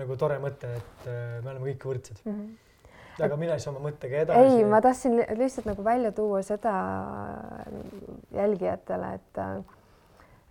nagu 0.00 0.18
tore 0.20 0.40
mõte, 0.42 0.72
et 0.80 1.10
me 1.10 1.52
oleme 1.52 1.72
kõik 1.72 1.92
võrdsed 1.92 2.24
mm. 2.24 2.32
-hmm 2.32 2.56
aga 3.18 3.34
mine 3.34 3.56
siis 3.58 3.66
oma 3.66 3.80
mõttega 3.82 4.20
edasi. 4.22 4.46
ei, 4.46 4.60
ma 4.62 4.78
tahtsin 4.78 5.16
lihtsalt 5.18 5.66
nagu 5.66 5.82
välja 5.82 6.12
tuua 6.14 6.38
seda 6.46 6.74
jälgijatele, 8.30 9.08
et 9.18 9.40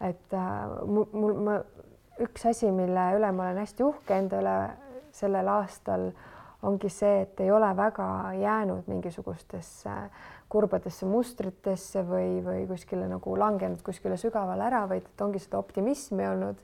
et 0.01 0.33
äh, 0.33 0.79
mul, 0.85 1.07
mul, 1.13 1.37
ma, 1.47 1.59
üks 2.23 2.45
asi, 2.49 2.71
mille 2.73 3.11
üle 3.17 3.31
ma 3.33 3.47
olen 3.47 3.61
hästi 3.63 3.85
uhke 3.85 4.17
enda 4.17 4.41
üle 4.41 4.57
sellel 5.17 5.49
aastal, 5.49 6.11
ongi 6.67 6.89
see, 6.89 7.21
et 7.23 7.39
ei 7.41 7.51
ole 7.53 7.69
väga 7.77 8.07
jäänud 8.37 8.89
mingisugustesse 8.89 9.93
kurbadesse 10.49 11.05
mustritesse 11.05 12.03
või, 12.07 12.39
või 12.43 12.63
kuskile 12.69 13.07
nagu 13.09 13.35
langenud 13.39 13.81
kuskile 13.85 14.17
sügavale 14.19 14.63
ära, 14.69 14.85
vaid 14.89 15.05
et 15.09 15.21
ongi 15.21 15.41
seda 15.43 15.59
optimismi 15.59 16.27
olnud. 16.27 16.61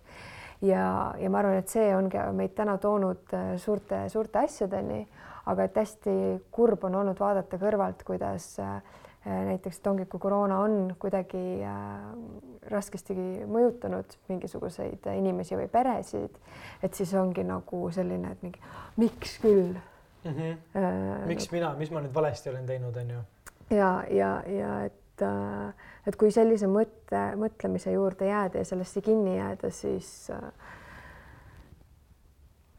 ja, 0.62 1.14
ja 1.20 1.30
ma 1.30 1.42
arvan, 1.42 1.60
et 1.60 1.70
see 1.70 1.92
ongi 1.96 2.22
meid 2.38 2.56
täna 2.56 2.78
toonud 2.78 3.34
äh, 3.36 3.54
suurte, 3.60 4.06
suurte 4.10 4.46
asjadeni, 4.46 5.04
aga 5.52 5.68
et 5.68 5.78
hästi 5.78 6.14
kurb 6.52 6.86
on 6.88 7.02
olnud 7.02 7.20
vaadata 7.20 7.60
kõrvalt, 7.60 8.06
kuidas 8.08 8.54
äh, 8.64 8.78
näiteks, 9.26 9.80
et 9.80 9.88
ongi, 9.88 10.06
kui 10.12 10.20
koroona 10.20 10.60
on 10.66 10.96
kuidagi 11.00 11.44
äh, 11.64 12.00
raskesti 12.72 13.16
mõjutanud 13.48 14.18
mingisuguseid 14.30 15.08
inimesi 15.16 15.56
või 15.60 15.70
peresid, 15.72 16.36
et 16.84 16.94
siis 16.94 17.14
ongi 17.16 17.46
nagu 17.48 17.86
selline, 17.92 18.34
et 18.36 18.44
mingi 18.44 18.60
miks 18.98 19.38
küll 19.44 19.72
mm. 19.74 20.32
-hmm. 20.32 20.58
Äh, 20.76 21.28
miks 21.28 21.52
mina, 21.52 21.74
mis 21.80 21.92
ma 21.92 22.02
nüüd 22.02 22.14
valesti 22.14 22.50
olen 22.50 22.66
teinud, 22.66 22.98
on 22.98 23.16
ju 23.16 23.22
ja, 23.70 24.04
ja, 24.10 24.44
ja 24.48 24.86
et, 24.86 25.22
äh, 25.22 25.74
et 26.08 26.18
kui 26.20 26.32
sellise 26.32 26.68
mõtte, 26.68 27.22
mõtlemise 27.40 27.94
juurde 27.94 28.28
jääda 28.30 28.62
ja 28.62 28.68
sellesse 28.68 29.02
kinni 29.02 29.38
jääda, 29.38 29.70
siis, 29.72 30.30
äh, 30.34 30.52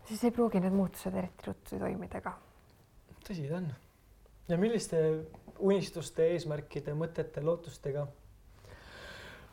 siis 0.09 0.25
ei 0.25 0.35
pruugi 0.35 0.61
need 0.61 0.77
muutused 0.77 1.15
eriti 1.15 1.49
ruttu 1.49 1.79
toimida 1.79 2.21
ka. 2.21 2.37
tõsi 3.29 3.49
ta 3.49 3.57
on. 3.57 3.73
ja 4.49 4.59
milliste 4.59 5.01
unistuste, 5.59 6.27
eesmärkide, 6.35 6.95
mõtete, 6.99 7.45
lootustega 7.45 8.07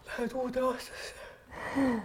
lähed 0.07 0.33
uude 0.35 0.65
aastasse 0.65 1.99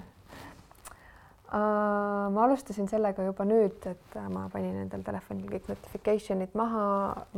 Uh, 1.47 2.27
ma 2.35 2.43
alustasin 2.43 2.89
sellega 2.91 3.23
juba 3.23 3.45
nüüd, 3.47 3.85
et 3.87 4.17
ma 4.35 4.49
panin 4.51 4.81
endal 4.83 5.05
telefonil 5.07 5.47
kõik 5.47 5.69
notification'id 5.71 6.57
maha 6.59 6.87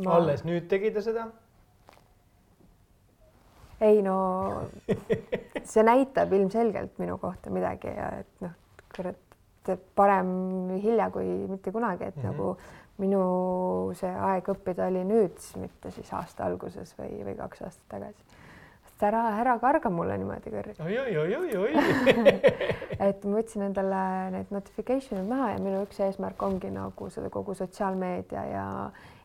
ma.... 0.01 0.15
alles 0.15 0.41
nüüd 0.47 0.65
tegi 0.71 0.89
ta 0.95 1.03
seda? 1.05 1.27
ei 3.85 4.01
no 4.01 4.15
see 5.61 5.85
näitab 5.85 6.33
ilmselgelt 6.33 6.97
minu 6.97 7.19
kohta 7.21 7.53
midagi 7.53 7.93
ja 7.93 8.09
et 8.23 8.41
noh, 8.41 8.57
kurat, 8.95 9.77
parem 9.95 10.33
hilja 10.81 11.11
kui 11.13 11.29
mitte 11.45 11.69
kunagi, 11.71 12.09
et 12.09 12.17
mm 12.17 12.23
-hmm. 12.23 12.33
nagu 12.33 12.57
minu 12.99 13.23
see 13.97 14.11
aeg 14.11 14.51
õppida 14.53 14.89
oli 14.89 15.05
nüüd, 15.07 15.39
mitte 15.61 15.91
siis 15.95 16.11
aasta 16.15 16.45
alguses 16.49 16.93
või, 16.99 17.21
või 17.27 17.35
kaks 17.39 17.63
aastat 17.67 17.85
tagasi. 17.95 18.25
et 18.89 19.05
ära, 19.07 19.23
ära 19.39 19.55
karga 19.61 19.91
mulle 19.93 20.17
niimoodi 20.19 20.51
kõrge. 20.53 20.75
et 23.09 23.23
ma 23.23 23.37
võtsin 23.37 23.67
endale 23.69 24.01
need 24.35 24.51
notification'id 24.53 25.29
maha 25.29 25.53
ja 25.53 25.61
minu 25.63 25.83
üks 25.85 26.01
eesmärk 26.03 26.43
ongi 26.43 26.71
nagu 26.75 27.09
seda 27.13 27.31
kogu 27.33 27.55
sotsiaalmeedia 27.55 28.45
ja 28.51 28.65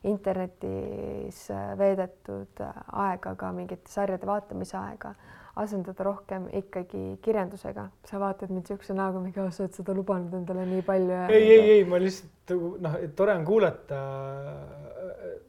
internetis 0.04 1.46
veedetud 1.78 2.60
aega, 2.92 3.34
ka 3.34 3.52
mingite 3.56 3.90
sarjade 3.90 4.28
vaatamise 4.28 4.76
aega, 4.78 5.14
asendada 5.56 6.04
rohkem 6.04 6.48
ikkagi 6.52 7.18
kirjandusega. 7.22 7.88
sa 8.04 8.20
vaatad 8.20 8.50
mind 8.50 8.64
niisuguse 8.64 8.94
näoga, 8.96 9.20
mingi, 9.22 9.46
sa 9.54 9.64
oled 9.64 9.76
seda 9.78 9.94
lubanud 9.94 10.34
endale 10.34 10.66
nii 10.66 10.82
palju 10.86 11.20
ei, 11.28 11.42
ei, 11.42 11.70
ei, 11.76 11.84
ma 11.88 12.00
lihtsalt 12.02 12.54
noh, 12.82 12.98
tore 13.16 13.36
on 13.38 13.44
kuulata. 13.46 14.00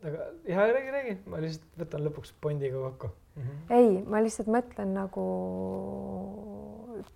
aga 0.05 0.29
ja 0.47 0.67
räägi, 0.69 0.95
räägi, 0.97 1.17
ma 1.31 1.41
lihtsalt 1.41 1.81
võtan 1.81 2.05
lõpuks 2.05 2.33
Bondiga 2.41 2.81
kokku 2.87 3.09
mm. 3.09 3.43
-hmm. 3.43 3.75
ei, 3.79 3.91
ma 4.05 4.21
lihtsalt 4.21 4.51
mõtlen 4.51 4.93
nagu 4.93 5.27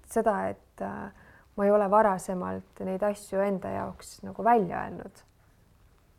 seda, 0.10 0.36
et 0.50 0.82
äh, 0.82 1.10
ma 1.56 1.66
ei 1.66 1.72
ole 1.72 1.90
varasemalt 1.92 2.86
neid 2.88 3.04
asju 3.04 3.42
enda 3.46 3.70
jaoks 3.78 4.22
nagu 4.26 4.44
välja 4.44 4.86
öelnud 4.86 5.26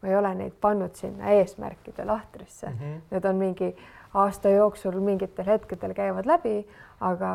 ma 0.03 0.09
ei 0.09 0.16
ole 0.16 0.35
neid 0.35 0.53
pannud 0.61 0.95
sinna 0.97 1.35
eesmärkide 1.37 2.05
lahtrisse 2.05 2.66
mm. 2.71 2.77
-hmm. 2.79 3.01
Need 3.11 3.25
on 3.25 3.37
mingi 3.37 3.77
aasta 4.14 4.48
jooksul 4.48 5.00
mingitel 5.00 5.46
hetkedel 5.46 5.94
käivad 5.94 6.26
läbi, 6.26 6.66
aga 7.00 7.30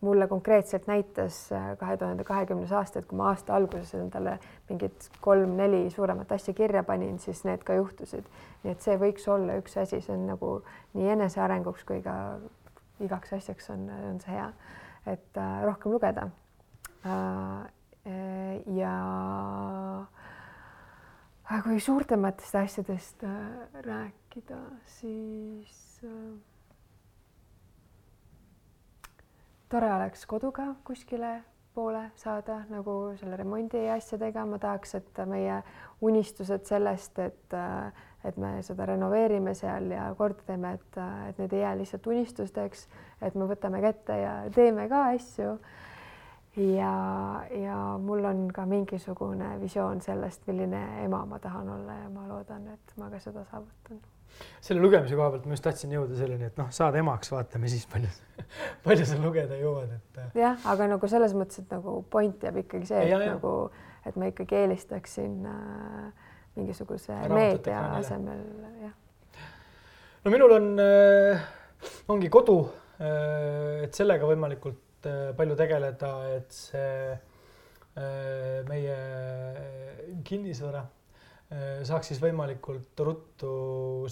mulle 0.00 0.26
konkreetselt 0.28 0.86
näitas 0.86 1.52
äh, 1.52 1.76
kahe 1.78 1.96
tuhande 1.96 2.24
kahekümnes 2.24 2.72
aasta, 2.72 2.98
et 2.98 3.06
kui 3.06 3.18
ma 3.18 3.28
aasta 3.30 3.54
alguses 3.56 3.92
endale 3.94 4.38
mingid 4.70 5.10
kolm-neli 5.20 5.90
suuremat 5.90 6.32
asja 6.32 6.54
kirja 6.54 6.82
panin, 6.84 7.18
siis 7.18 7.44
need 7.44 7.64
ka 7.66 7.76
juhtusid. 7.76 8.24
nii 8.62 8.72
et 8.72 8.80
see 8.84 8.96
võiks 9.00 9.28
olla 9.28 9.58
üks 9.60 9.76
asi, 9.80 10.00
see 10.00 10.14
on 10.16 10.26
nagu 10.32 10.54
nii 10.94 11.12
enesearenguks 11.16 11.84
kui 11.88 12.00
ka 12.04 12.14
igaks 13.00 13.32
asjaks 13.36 13.70
on, 13.70 13.86
on 14.10 14.20
see 14.24 14.32
hea, 14.32 14.48
et 15.06 15.36
äh, 15.36 15.60
rohkem 15.68 15.92
lugeda 15.92 16.30
äh,. 17.04 17.68
ja 18.80 18.94
aga 21.50 21.64
kui 21.66 21.80
suurtematest 21.82 22.54
asjadest 22.60 23.24
äh, 23.26 23.38
rääkida, 23.82 24.58
siis 24.86 26.00
äh, 26.06 26.12
tore 29.68 29.88
oleks 29.94 30.22
koduga 30.30 30.68
kuskile 30.86 31.40
poole 31.74 32.04
saada 32.18 32.60
nagu 32.70 32.94
selle 33.18 33.38
remondi 33.38 33.82
asjadega, 33.90 34.46
ma 34.46 34.60
tahaks, 34.62 34.94
et 35.00 35.20
meie 35.26 35.58
unistused 36.06 36.70
sellest, 36.70 37.18
et, 37.18 37.58
äh, 37.58 38.06
et 38.26 38.38
me 38.38 38.56
seda 38.66 38.86
renoveerime 38.92 39.54
seal 39.58 39.90
ja 39.94 40.06
korda 40.18 40.46
teeme, 40.46 40.76
et, 40.78 41.02
et 41.32 41.42
need 41.42 41.58
ei 41.58 41.64
jää 41.64 41.76
lihtsalt 41.82 42.06
unistusteks, 42.14 42.86
et 43.26 43.34
me 43.34 43.50
võtame 43.50 43.82
kätte 43.82 44.22
ja 44.22 44.34
teeme 44.54 44.86
ka 44.90 45.08
asju 45.16 45.56
ja, 46.56 46.94
ja 47.50 47.98
mul 47.98 48.24
on 48.24 48.48
ka 48.54 48.64
mingisugune 48.66 49.52
visioon 49.60 50.00
sellest, 50.02 50.46
milline 50.46 51.04
ema 51.04 51.24
ma 51.26 51.38
tahan 51.38 51.68
olla 51.68 51.98
ja 52.02 52.08
ma 52.10 52.26
loodan, 52.28 52.66
et 52.74 52.96
ma 52.98 53.10
ka 53.10 53.20
seda 53.22 53.44
saavutan. 53.50 54.00
selle 54.60 54.80
lugemise 54.82 55.16
koha 55.18 55.30
pealt 55.30 55.46
ma 55.46 55.54
just 55.54 55.66
tahtsin 55.66 55.94
jõuda 55.94 56.16
selleni, 56.18 56.48
et 56.50 56.58
noh, 56.58 56.70
saad 56.74 56.96
emaks, 56.98 57.30
vaatame 57.32 57.70
siis 57.70 57.86
palju, 57.90 58.10
palju 58.86 59.06
sa 59.06 59.20
lugeda 59.22 59.58
jõuad, 59.60 59.94
et. 59.94 60.20
jah, 60.38 60.58
aga 60.72 60.90
nagu 60.94 61.12
selles 61.12 61.36
mõttes, 61.38 61.62
et 61.62 61.70
nagu 61.70 62.00
point 62.10 62.42
jääb 62.42 62.60
ikkagi 62.64 62.90
see, 62.90 63.04
et 63.06 63.14
ja, 63.14 63.22
ja. 63.22 63.36
nagu, 63.36 63.54
et 64.06 64.18
ma 64.18 64.30
ikkagi 64.32 64.62
eelistaksin 64.64 65.46
äh, 65.46 66.28
mingisuguse 66.58 67.22
meedia 67.30 67.86
asemel, 68.00 68.44
jah. 68.82 68.94
no 70.24 70.34
minul 70.34 70.58
on 70.58 70.70
äh,, 70.82 71.48
ongi 72.10 72.30
kodu 72.32 72.62
äh,, 72.98 73.84
et 73.86 73.94
sellega 73.94 74.26
võimalikult 74.26 74.89
Äh, 74.89 74.89
palju 75.36 75.56
tegeleda, 75.58 76.12
et 76.36 76.54
see 76.54 77.10
äh, 77.10 78.62
meie 78.68 78.96
kinnisvara 80.26 80.82
äh, 80.84 81.82
saaks 81.86 82.12
siis 82.12 82.20
võimalikult 82.22 83.02
ruttu 83.06 83.52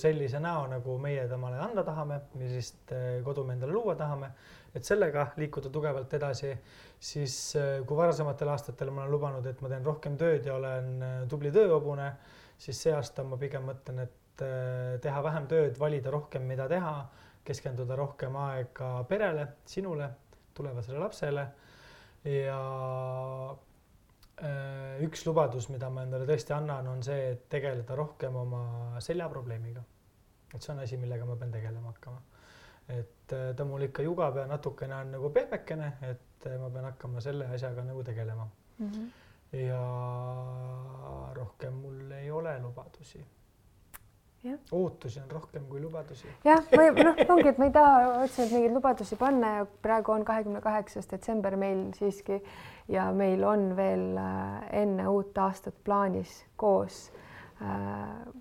sellise 0.01 0.41
näo, 0.43 0.67
nagu 0.71 0.99
meie 1.03 1.27
temale 1.31 1.61
anda 1.63 1.85
tahame, 1.87 2.21
millist 2.39 2.95
kodu 3.25 3.45
me 3.47 3.57
endale 3.57 3.75
luua 3.75 3.97
tahame, 3.99 4.33
et 4.75 4.85
sellega 4.85 5.31
liikuda 5.41 5.73
tugevalt 5.75 6.13
edasi, 6.19 6.53
siis 7.01 7.39
kui 7.87 7.97
varasematel 7.99 8.53
aastatel 8.53 8.93
ma 8.93 9.05
olen 9.05 9.15
lubanud, 9.15 9.47
et 9.47 9.61
ma 9.65 9.73
teen 9.73 9.87
rohkem 9.87 10.19
tööd 10.21 10.47
ja 10.47 10.57
olen 10.59 11.27
tubli 11.31 11.53
tööhobune, 11.55 12.13
siis 12.59 12.81
see 12.85 12.95
aasta 12.95 13.25
ma 13.25 13.39
pigem 13.41 13.67
mõtlen, 13.69 14.05
et 14.05 14.45
teha 15.03 15.23
vähem 15.25 15.49
tööd, 15.51 15.79
valida 15.81 16.13
rohkem, 16.15 16.45
mida 16.47 16.69
teha, 16.71 16.95
keskenduda 17.49 17.97
rohkem 17.99 18.37
aega 18.39 18.91
perele, 19.09 19.47
sinule 19.67 20.11
tulevasele 20.59 21.01
lapsele. 21.03 21.47
ja 22.29 22.59
äh, 24.43 25.05
üks 25.07 25.25
lubadus, 25.27 25.69
mida 25.73 25.91
ma 25.91 26.05
endale 26.07 26.27
tõesti 26.29 26.55
annan, 26.57 26.89
on 26.91 27.05
see, 27.07 27.31
et 27.35 27.47
tegeleda 27.51 27.97
rohkem 27.99 28.37
oma 28.37 28.63
seljaprobleemiga. 29.05 29.85
et 30.55 30.61
see 30.63 30.75
on 30.75 30.83
asi, 30.85 30.99
millega 31.01 31.29
ma 31.29 31.37
pean 31.37 31.55
tegelema 31.55 31.95
hakkama. 31.95 32.21
et 32.99 33.37
äh, 33.37 33.49
ta 33.57 33.65
mul 33.69 33.87
ikka 33.89 34.05
jugab 34.07 34.43
ja 34.43 34.47
natukene 34.51 34.99
on 34.99 35.17
nagu 35.17 35.31
pehmekene, 35.31 35.95
et 36.11 36.47
äh, 36.51 36.59
ma 36.61 36.71
pean 36.75 36.91
hakkama 36.91 37.25
selle 37.25 37.49
asjaga 37.55 37.85
nagu 37.85 38.05
tegelema 38.05 38.49
mm. 38.79 38.93
-hmm. 38.93 39.09
ja 39.65 39.83
rohkem 41.35 41.75
mul 41.75 42.11
ei 42.13 42.31
ole 42.31 42.59
lubadusi 42.61 43.25
ootusi 44.73 45.21
on 45.21 45.31
rohkem 45.31 45.65
kui 45.69 45.81
lubadusi. 45.83 46.29
jah, 46.45 46.63
või 46.71 47.05
noh, 47.05 47.19
ongi, 47.35 47.49
et 47.51 47.59
ma 47.59 47.67
ei 47.69 47.75
taha 47.75 48.03
otseselt 48.23 48.53
mingeid 48.55 48.75
lubadusi 48.77 49.19
panna 49.19 49.53
ja 49.57 49.67
praegu 49.83 50.15
on 50.15 50.25
kahekümne 50.25 50.61
kaheksas 50.63 51.11
detsember 51.11 51.57
meil 51.59 51.89
siiski 51.99 52.39
ja 52.89 53.09
meil 53.13 53.43
on 53.45 53.73
veel 53.77 54.17
äh, 54.17 54.69
enne 54.83 55.09
uut 55.09 55.39
aastat 55.39 55.75
plaanis 55.85 56.45
koos. 56.57 57.09
Äh, 57.59 57.71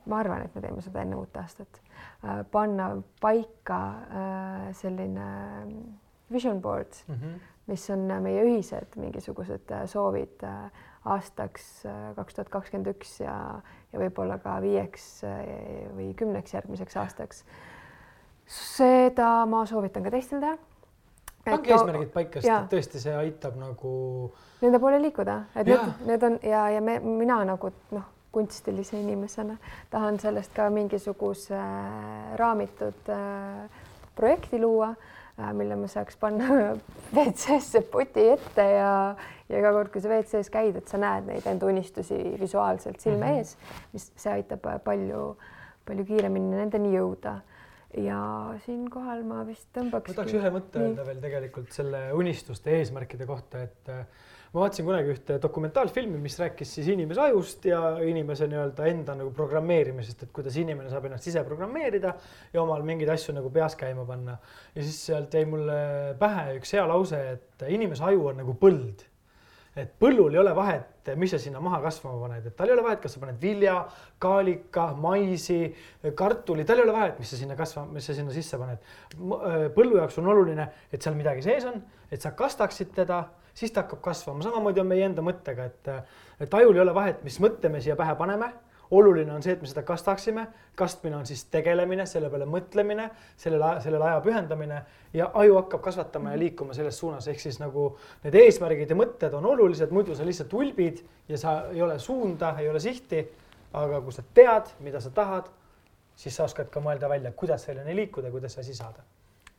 ma 0.05 0.19
arvan, 0.21 0.45
et 0.45 0.55
me 0.55 0.61
teeme 0.61 0.83
seda 0.85 1.01
enne 1.01 1.17
uut 1.17 1.37
aastat, 1.41 1.81
äh, 2.21 2.43
panna 2.51 2.91
paika 3.21 3.81
selline 4.77 5.29
vision 6.31 6.61
board 6.61 6.93
mm, 7.07 7.15
-hmm. 7.15 7.39
mis 7.67 7.89
on 7.89 8.05
meie 8.21 8.43
ühised 8.43 8.95
mingisugused 8.95 9.73
soovid 9.85 10.43
aastaks 11.05 11.85
kaks 12.15 12.35
tuhat 12.35 12.49
kakskümmend 12.49 12.91
üks 12.91 13.19
ja 13.23 13.61
ja 13.93 14.01
võib-olla 14.01 14.39
ka 14.43 14.57
viieks 14.63 15.05
eh, 15.27 15.85
või 15.95 16.11
kümneks 16.17 16.53
järgmiseks 16.57 16.97
aastaks. 17.03 17.43
seda 18.47 19.45
ma 19.45 19.65
soovitan 19.65 20.03
ka 20.03 20.11
teistel 20.11 20.43
teha. 20.43 20.57
pange 21.45 21.73
eesmärgid 21.73 22.11
paika, 22.11 22.41
sest 22.43 22.69
tõesti 22.73 23.01
see 23.03 23.15
aitab 23.15 23.55
nagu. 23.59 23.95
Nende 24.61 24.79
poole 24.79 24.99
liikuda, 25.01 25.41
et 25.55 25.67
ja. 25.67 25.81
need, 25.81 26.05
need 26.11 26.23
on 26.23 26.39
ja, 26.43 26.67
ja 26.75 26.81
me, 26.81 26.99
mina 26.99 27.43
nagu 27.45 27.71
noh, 27.91 28.13
kunstilise 28.31 28.99
inimesena, 28.99 29.57
tahan 29.89 30.19
sellest 30.19 30.53
ka 30.53 30.69
mingisuguse 30.69 31.55
äh, 31.55 32.33
raamitud 32.38 33.09
äh, 33.09 33.69
projekti 34.15 34.59
luua, 34.61 34.91
äh, 35.39 35.53
mille 35.53 35.75
ma 35.79 35.88
saaks 35.89 36.17
panna 36.19 36.49
WC-sse 37.15 37.81
poti 37.91 38.27
ette 38.35 38.67
ja, 38.75 38.91
ja 39.49 39.59
iga 39.61 39.73
kord, 39.75 39.91
kui 39.93 40.03
sa 40.03 40.11
WC-s 40.11 40.51
käid, 40.53 40.79
et 40.79 40.87
sa 40.87 40.99
näed 41.01 41.27
neid 41.29 41.45
enda 41.49 41.69
unistusi 41.69 42.17
visuaalselt 42.39 42.99
silme 42.99 43.25
-hmm. 43.25 43.37
ees, 43.37 43.57
mis 43.93 44.11
see 44.15 44.33
aitab 44.33 44.67
palju, 44.83 45.35
palju 45.85 46.05
kiiremini 46.05 46.55
nendeni 46.55 46.95
jõuda 46.95 47.39
ja 47.97 48.21
siinkohal 48.65 49.23
ma 49.23 49.43
vist 49.47 49.69
tõmbaks. 49.75 50.11
ma 50.11 50.17
tahaks 50.21 50.33
ühe 50.37 50.49
mõtte 50.51 50.81
öelda 50.83 51.05
veel 51.07 51.21
tegelikult 51.23 51.71
selle 51.71 52.09
unistuste 52.13 52.73
eesmärkide 52.79 53.25
kohta, 53.25 53.63
et 53.63 53.91
ma 54.53 54.63
vaatasin 54.63 54.87
kunagi 54.87 55.11
ühte 55.13 55.37
dokumentaalfilmi, 55.43 56.19
mis 56.21 56.37
rääkis 56.39 56.71
siis 56.77 56.87
inimese 56.93 57.21
ajust 57.27 57.65
ja 57.69 57.81
inimese 58.03 58.47
nii-öelda 58.51 58.87
enda 58.91 59.15
nagu 59.19 59.31
programmeerimisest, 59.35 60.23
et 60.23 60.33
kuidas 60.35 60.55
inimene 60.59 60.91
saab 60.91 61.07
ennast 61.09 61.27
ise 61.31 61.43
programmeerida 61.47 62.13
ja 62.53 62.63
omal 62.63 62.85
mingeid 62.87 63.11
asju 63.15 63.35
nagu 63.37 63.51
peas 63.53 63.75
käima 63.79 64.05
panna. 64.07 64.37
ja 64.75 64.83
siis 64.83 64.99
sealt 65.09 65.33
jäi 65.33 65.45
mulle 65.49 66.15
pähe 66.19 66.57
üks 66.59 66.73
hea 66.75 66.87
lause, 66.87 67.21
et 67.37 67.67
inimese 67.69 68.03
aju 68.07 68.31
on 68.33 68.43
nagu 68.43 68.57
põld. 68.59 69.07
Et 69.82 69.93
põllul 69.99 70.36
ei 70.36 70.41
ole 70.41 70.53
vahet, 70.55 71.11
mis 71.15 71.32
sa 71.32 71.39
sinna 71.39 71.61
maha 71.63 71.80
kasvama 71.86 72.19
paned, 72.25 72.45
et 72.49 72.55
tal 72.57 72.69
ei 72.69 72.75
ole 72.75 72.84
vahet, 72.84 73.01
kas 73.03 73.15
sa 73.15 73.21
paned 73.23 73.39
vilja, 73.41 73.78
kaalika, 74.19 74.89
maisi, 74.99 75.59
kartuli, 76.15 76.65
tal 76.67 76.82
ei 76.82 76.88
ole 76.88 76.95
vahet, 76.95 77.19
mis 77.21 77.32
sa 77.32 77.39
sinna 77.39 77.55
kasvama, 77.59 77.95
mis 77.95 78.07
sa 78.09 78.15
sinna 78.17 78.36
sisse 78.36 78.59
paned. 78.59 78.84
põllu 79.75 80.01
jaoks 80.01 80.19
on 80.21 80.32
oluline, 80.34 80.69
et 80.91 81.01
seal 81.01 81.15
midagi 81.17 81.45
sees 81.45 81.67
on, 81.69 81.82
et 82.11 82.21
sa 82.21 82.34
kastaksid 82.38 82.93
teda 82.95 83.23
siis 83.57 83.73
ta 83.73 83.84
hakkab 83.84 84.01
kasvama, 84.05 84.43
samamoodi 84.45 84.82
on 84.84 84.89
meie 84.89 85.05
enda 85.07 85.23
mõttega, 85.25 85.65
et, 85.71 85.91
et 86.45 86.57
ajul 86.59 86.78
ei 86.78 86.84
ole 86.84 86.93
vahet, 86.95 87.23
mis 87.25 87.39
mõtte 87.41 87.71
me 87.73 87.82
siia 87.82 87.97
pähe 87.97 88.13
paneme. 88.19 88.51
Oluline 88.91 89.33
on 89.33 89.43
see, 89.43 89.53
et 89.53 89.61
me 89.61 89.67
seda 89.67 89.83
kastaksime, 89.88 90.45
kastmine 90.79 91.17
on 91.17 91.25
siis 91.25 91.43
tegelemine, 91.51 92.05
selle 92.05 92.29
peale 92.31 92.47
mõtlemine, 92.49 93.09
sellele, 93.39 93.73
sellele 93.83 94.07
aja 94.09 94.21
pühendamine 94.23 94.79
ja 95.13 95.29
aju 95.33 95.57
hakkab 95.61 95.83
kasvatama 95.89 96.35
ja 96.35 96.39
liikuma 96.39 96.77
selles 96.77 96.99
suunas, 96.99 97.27
ehk 97.27 97.43
siis 97.43 97.59
nagu 97.59 97.89
need 98.23 98.38
eesmärgid 98.43 98.93
ja 98.93 98.99
mõtted 98.99 99.35
on 99.38 99.49
olulised, 99.51 99.91
muidu 99.91 100.15
sa 100.15 100.27
lihtsalt 100.27 100.53
ulbid 100.53 101.03
ja 101.27 101.41
sa 101.41 101.57
ei 101.73 101.81
ole 101.83 101.99
suunda, 101.99 102.55
ei 102.59 102.69
ole 102.69 102.79
sihti. 102.83 103.25
aga 103.77 103.99
kui 104.01 104.13
sa 104.15 104.23
tead, 104.33 104.69
mida 104.79 104.99
sa 105.03 105.09
tahad, 105.13 105.49
siis 106.15 106.35
sa 106.35 106.47
oskad 106.47 106.69
ka 106.71 106.79
mõelda 106.81 107.09
välja, 107.09 107.31
kuidas 107.31 107.67
selleni 107.67 107.95
liikuda, 107.95 108.31
kuidas 108.31 108.57
asi 108.57 108.73
saada 108.73 109.03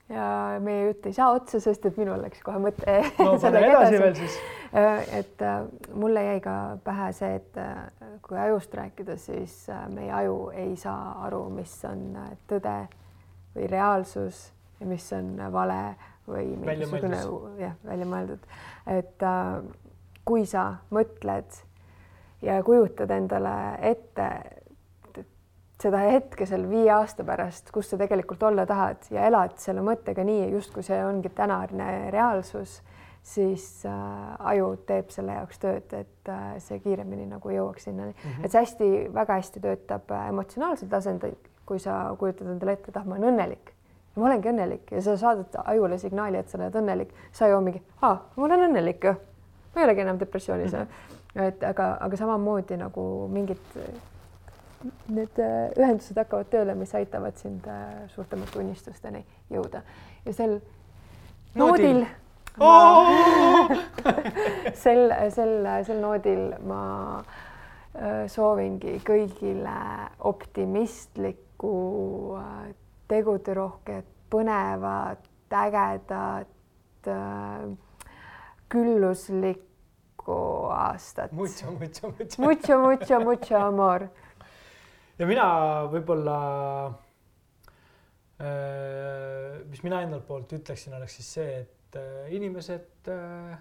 ja 0.08 0.26
meie 0.64 0.86
jutt 0.88 1.06
ei 1.06 1.16
saa 1.16 1.32
otsa, 1.36 1.60
sest 1.60 1.86
et 1.88 1.98
minul 2.00 2.20
läks 2.22 2.40
kohe 2.44 2.60
mõte 2.62 2.96
no, 3.18 3.34
sellega 3.42 3.72
edasi 3.74 4.00
veel 4.02 4.16
siis. 4.16 4.38
Äh, 4.76 5.02
et 5.20 5.44
äh, 5.44 5.62
mulle 5.96 6.24
jäi 6.24 6.40
ka 6.44 6.54
pähe 6.84 7.10
see, 7.16 7.38
et 7.40 7.58
äh, 7.60 7.82
kui 8.24 8.38
ajust 8.40 8.74
rääkida, 8.74 9.18
siis 9.20 9.54
meie 9.94 10.12
aju 10.22 10.38
ei 10.56 10.74
saa 10.80 11.14
aru, 11.28 11.46
mis 11.52 11.72
on 11.88 12.12
tõde 12.50 12.76
või 13.56 13.68
reaalsus 13.70 14.48
ja 14.80 14.88
mis 14.88 15.06
on 15.16 15.34
vale 15.52 15.80
või 16.28 16.52
mingisugune 16.60 17.22
jah, 17.60 17.78
välja 17.84 18.08
mõeldud, 18.08 18.44
et 18.92 19.24
kui 20.28 20.44
sa 20.46 20.66
mõtled 20.92 21.56
ja 22.44 22.58
kujutad 22.62 23.10
endale 23.10 23.54
ette 23.88 24.28
seda 25.82 26.00
hetke 26.02 26.46
seal 26.46 26.66
viie 26.70 26.90
aasta 26.90 27.24
pärast, 27.26 27.70
kus 27.74 27.90
sa 27.90 27.98
tegelikult 28.00 28.42
olla 28.42 28.66
tahad 28.66 29.08
ja 29.14 29.26
elad 29.30 29.56
selle 29.62 29.84
mõttega 29.86 30.24
nii, 30.26 30.48
justkui 30.56 30.82
see 30.86 30.98
ongi 31.06 31.30
tänane 31.34 32.10
reaalsus, 32.14 32.80
siis 33.22 33.64
äh, 33.86 33.94
aju 34.52 34.72
teeb 34.88 35.12
selle 35.14 35.36
jaoks 35.38 35.62
tööd, 35.62 35.94
et 35.94 36.32
äh, 36.32 36.56
see 36.64 36.80
kiiremini 36.82 37.28
nagu 37.30 37.52
jõuaks 37.52 37.88
sinnani 37.88 38.14
mm, 38.14 38.20
-hmm. 38.30 38.44
et 38.44 38.52
see 38.52 38.62
hästi, 38.64 38.90
väga 39.14 39.38
hästi 39.40 39.62
töötab 39.64 40.10
äh, 40.10 40.28
emotsionaalsel 40.32 40.88
tasandil, 40.88 41.36
kui 41.66 41.78
sa 41.78 42.00
kujutad 42.18 42.48
endale 42.48 42.78
ette, 42.78 42.90
et 42.90 42.96
ah, 42.96 43.06
ma 43.06 43.18
olen 43.18 43.34
õnnelik 43.34 43.74
ma 44.18 44.26
olengi 44.26 44.50
õnnelik 44.50 44.90
ja 44.90 45.02
sa 45.02 45.16
saadad 45.16 45.54
ajule 45.64 45.98
signaali, 45.98 46.40
et 46.40 46.50
sa 46.50 46.58
oled 46.58 46.74
õnnelik, 46.80 47.14
sa 47.32 47.46
ju 47.46 47.60
mingi, 47.62 47.82
aa, 48.02 48.16
ma 48.36 48.44
olen 48.48 48.66
õnnelik 48.70 49.04
ju, 49.04 49.14
ma 49.74 49.82
ei 49.82 49.86
olegi 49.86 50.02
enam 50.02 50.18
depressioonis 50.18 50.72
mm. 50.72 50.78
-hmm. 50.78 51.42
et 51.48 51.62
aga, 51.62 51.96
aga 52.00 52.16
samamoodi 52.16 52.76
nagu 52.80 53.28
mingid 53.30 53.78
need 55.10 55.38
äh, 55.42 55.70
ühendused 55.78 56.18
hakkavad 56.18 56.50
tööle, 56.52 56.74
mis 56.78 56.94
aitavad 56.94 57.38
sind 57.40 57.66
äh, 57.70 58.06
suurtemate 58.14 58.60
unistusteni 58.60 59.24
jõuda 59.50 59.82
ja 60.24 60.34
sel 60.36 60.58
noodil 61.58 62.04
oh! 62.62 63.72
sel, 64.84 65.10
sel, 65.34 65.54
sel 65.86 66.02
noodil 66.02 66.52
ma 66.68 66.82
äh, 67.18 68.26
soovingi 68.30 68.98
kõigile 69.06 69.78
optimistlikku, 70.30 71.72
teguderohket, 73.08 74.06
põnevat, 74.30 75.24
ägedat, 75.58 77.08
külluslikku 78.68 80.36
aastat. 80.76 81.32
Mucho, 81.32 81.72
mucho, 81.72 82.12
mucho. 82.12 82.42
Mucho, 82.42 82.78
mucho, 82.84 83.20
mucho 83.24 83.56
amor 83.56 84.10
ja 85.18 85.26
mina 85.26 85.48
võib-olla, 85.92 86.36
äh, 88.42 89.58
mis 89.70 89.82
mina 89.86 90.02
endalt 90.04 90.26
poolt 90.28 90.54
ütleksin, 90.58 90.94
oleks 90.98 91.18
siis 91.18 91.32
see, 91.38 91.56
et 91.64 91.98
äh, 91.98 92.30
inimesed, 92.38 93.10
äh, 93.12 93.58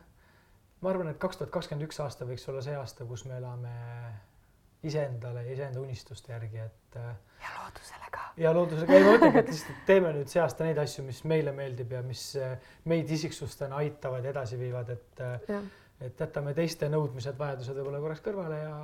ma 0.81 0.93
arvan, 0.93 1.11
et 1.11 1.21
kaks 1.21 1.41
tuhat 1.41 1.53
kakskümmend 1.53 1.87
üks 1.89 2.01
aasta 2.03 2.27
võiks 2.29 2.45
olla 2.51 2.63
see 2.65 2.77
aasta, 2.77 3.07
kus 3.09 3.25
me 3.29 3.39
elame 3.41 3.73
iseendale 4.87 5.47
ja 5.47 5.55
iseenda 5.55 5.81
unistuste 5.81 6.31
järgi, 6.31 6.61
et. 6.61 6.99
ja 7.41 7.55
loodusele 7.57 8.11
ka. 8.13 8.27
ja 8.37 8.53
loodusele 8.53 8.85
ka, 8.85 8.93
ei 8.93 9.07
ma 9.07 9.15
mõtlengi, 9.15 9.41
et 9.41 9.49
lihtsalt 9.49 9.81
teeme 9.89 10.13
nüüd 10.19 10.29
see 10.31 10.43
aasta 10.43 10.67
neid 10.67 10.77
asju, 10.83 11.07
mis 11.07 11.23
meile 11.27 11.51
meeldib 11.57 11.97
ja 11.97 12.03
mis 12.05 12.29
meid 12.85 13.09
isiksustena 13.17 13.81
aitavad 13.81 14.25
ja 14.27 14.35
edasi 14.35 14.61
viivad, 14.61 14.93
et 14.93 15.25
ja 15.49 15.61
et 16.01 16.19
jätame 16.19 16.53
teiste 16.57 16.89
nõudmised, 16.91 17.37
vajadused 17.39 17.77
võib-olla 17.79 18.01
korraks 18.03 18.21
kõrvale 18.25 18.59
ja 18.61 18.75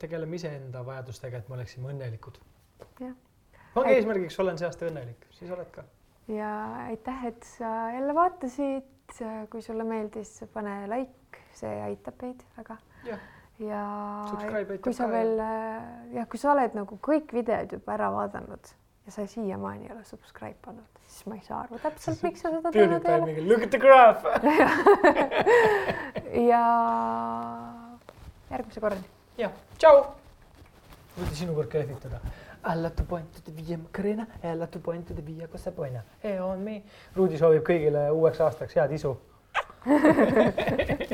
tegeleme 0.00 0.38
iseenda 0.38 0.84
vajadustega, 0.86 1.42
et 1.42 1.50
me 1.50 1.58
oleksime 1.58 1.90
õnnelikud. 1.92 2.38
ongi 3.74 3.96
eesmärgiks, 3.96 4.38
olen 4.40 4.60
see 4.60 4.68
aasta 4.68 4.88
õnnelik, 4.88 5.26
siis 5.36 5.52
oled 5.52 5.68
ka. 5.74 5.84
ja 6.32 6.52
aitäh, 6.86 7.26
et 7.32 7.44
sa 7.58 7.90
jälle 7.96 8.14
vaatasid. 8.14 8.88
kui 9.50 9.62
sulle 9.62 9.84
meeldis, 9.84 10.44
pane 10.54 10.86
like, 10.88 11.40
see 11.52 11.80
aitab 11.84 12.22
meid 12.22 12.44
väga. 12.56 12.78
ja, 13.04 13.18
ja 13.60 13.82
kui 14.82 14.94
sa 14.96 15.08
veel 15.10 15.36
jah, 16.14 16.28
kui 16.28 16.40
sa 16.40 16.54
oled 16.54 16.78
nagu 16.78 16.98
kõik 17.08 17.34
videod 17.36 17.76
juba 17.76 17.98
ära 17.98 18.08
vaadanud 18.14 18.72
ja 19.06 19.12
sa 19.12 19.26
siiamaani 19.26 19.86
ei 19.86 19.92
ole 19.92 20.04
subscribe 20.04 20.56
pannud, 20.64 20.91
siis 21.06 21.26
ma 21.26 21.34
ei 21.38 21.44
saa 21.46 21.60
aru 21.64 21.78
täpselt, 21.82 22.22
miks 22.26 22.44
sa 22.44 22.48
seda 22.54 22.72
teinud 22.74 23.08
ei 23.08 23.20
ole. 23.20 23.46
Look 23.48 23.62
at 23.66 23.70
the 23.70 23.78
graph 23.78 24.22
ja 26.50 26.62
järgmise 28.50 28.80
korrani. 28.80 29.04
jah, 29.38 29.52
tšau. 29.78 30.04
võta 31.18 31.34
sinu 31.36 31.54
kord 31.58 31.70
ka 31.72 31.82
lehvitada. 31.82 32.18
Alla 32.62 32.90
tu 32.94 33.02
point 33.08 33.26
to 33.34 33.40
the 33.42 33.52
via 33.56 33.78
Macarena, 33.78 34.26
alla 34.46 34.66
tu 34.70 34.78
point 34.78 35.06
to 35.08 35.14
the 35.14 35.22
via 35.26 35.48
Cosapoina. 35.50 36.04
Hey 36.22 36.38
on 36.38 36.60
me. 36.62 36.82
Ruudi 37.16 37.38
soovib 37.40 37.64
kõigile 37.66 38.06
uueks 38.14 38.40
aastaks 38.40 38.78
head 38.78 38.94
isu 38.94 39.16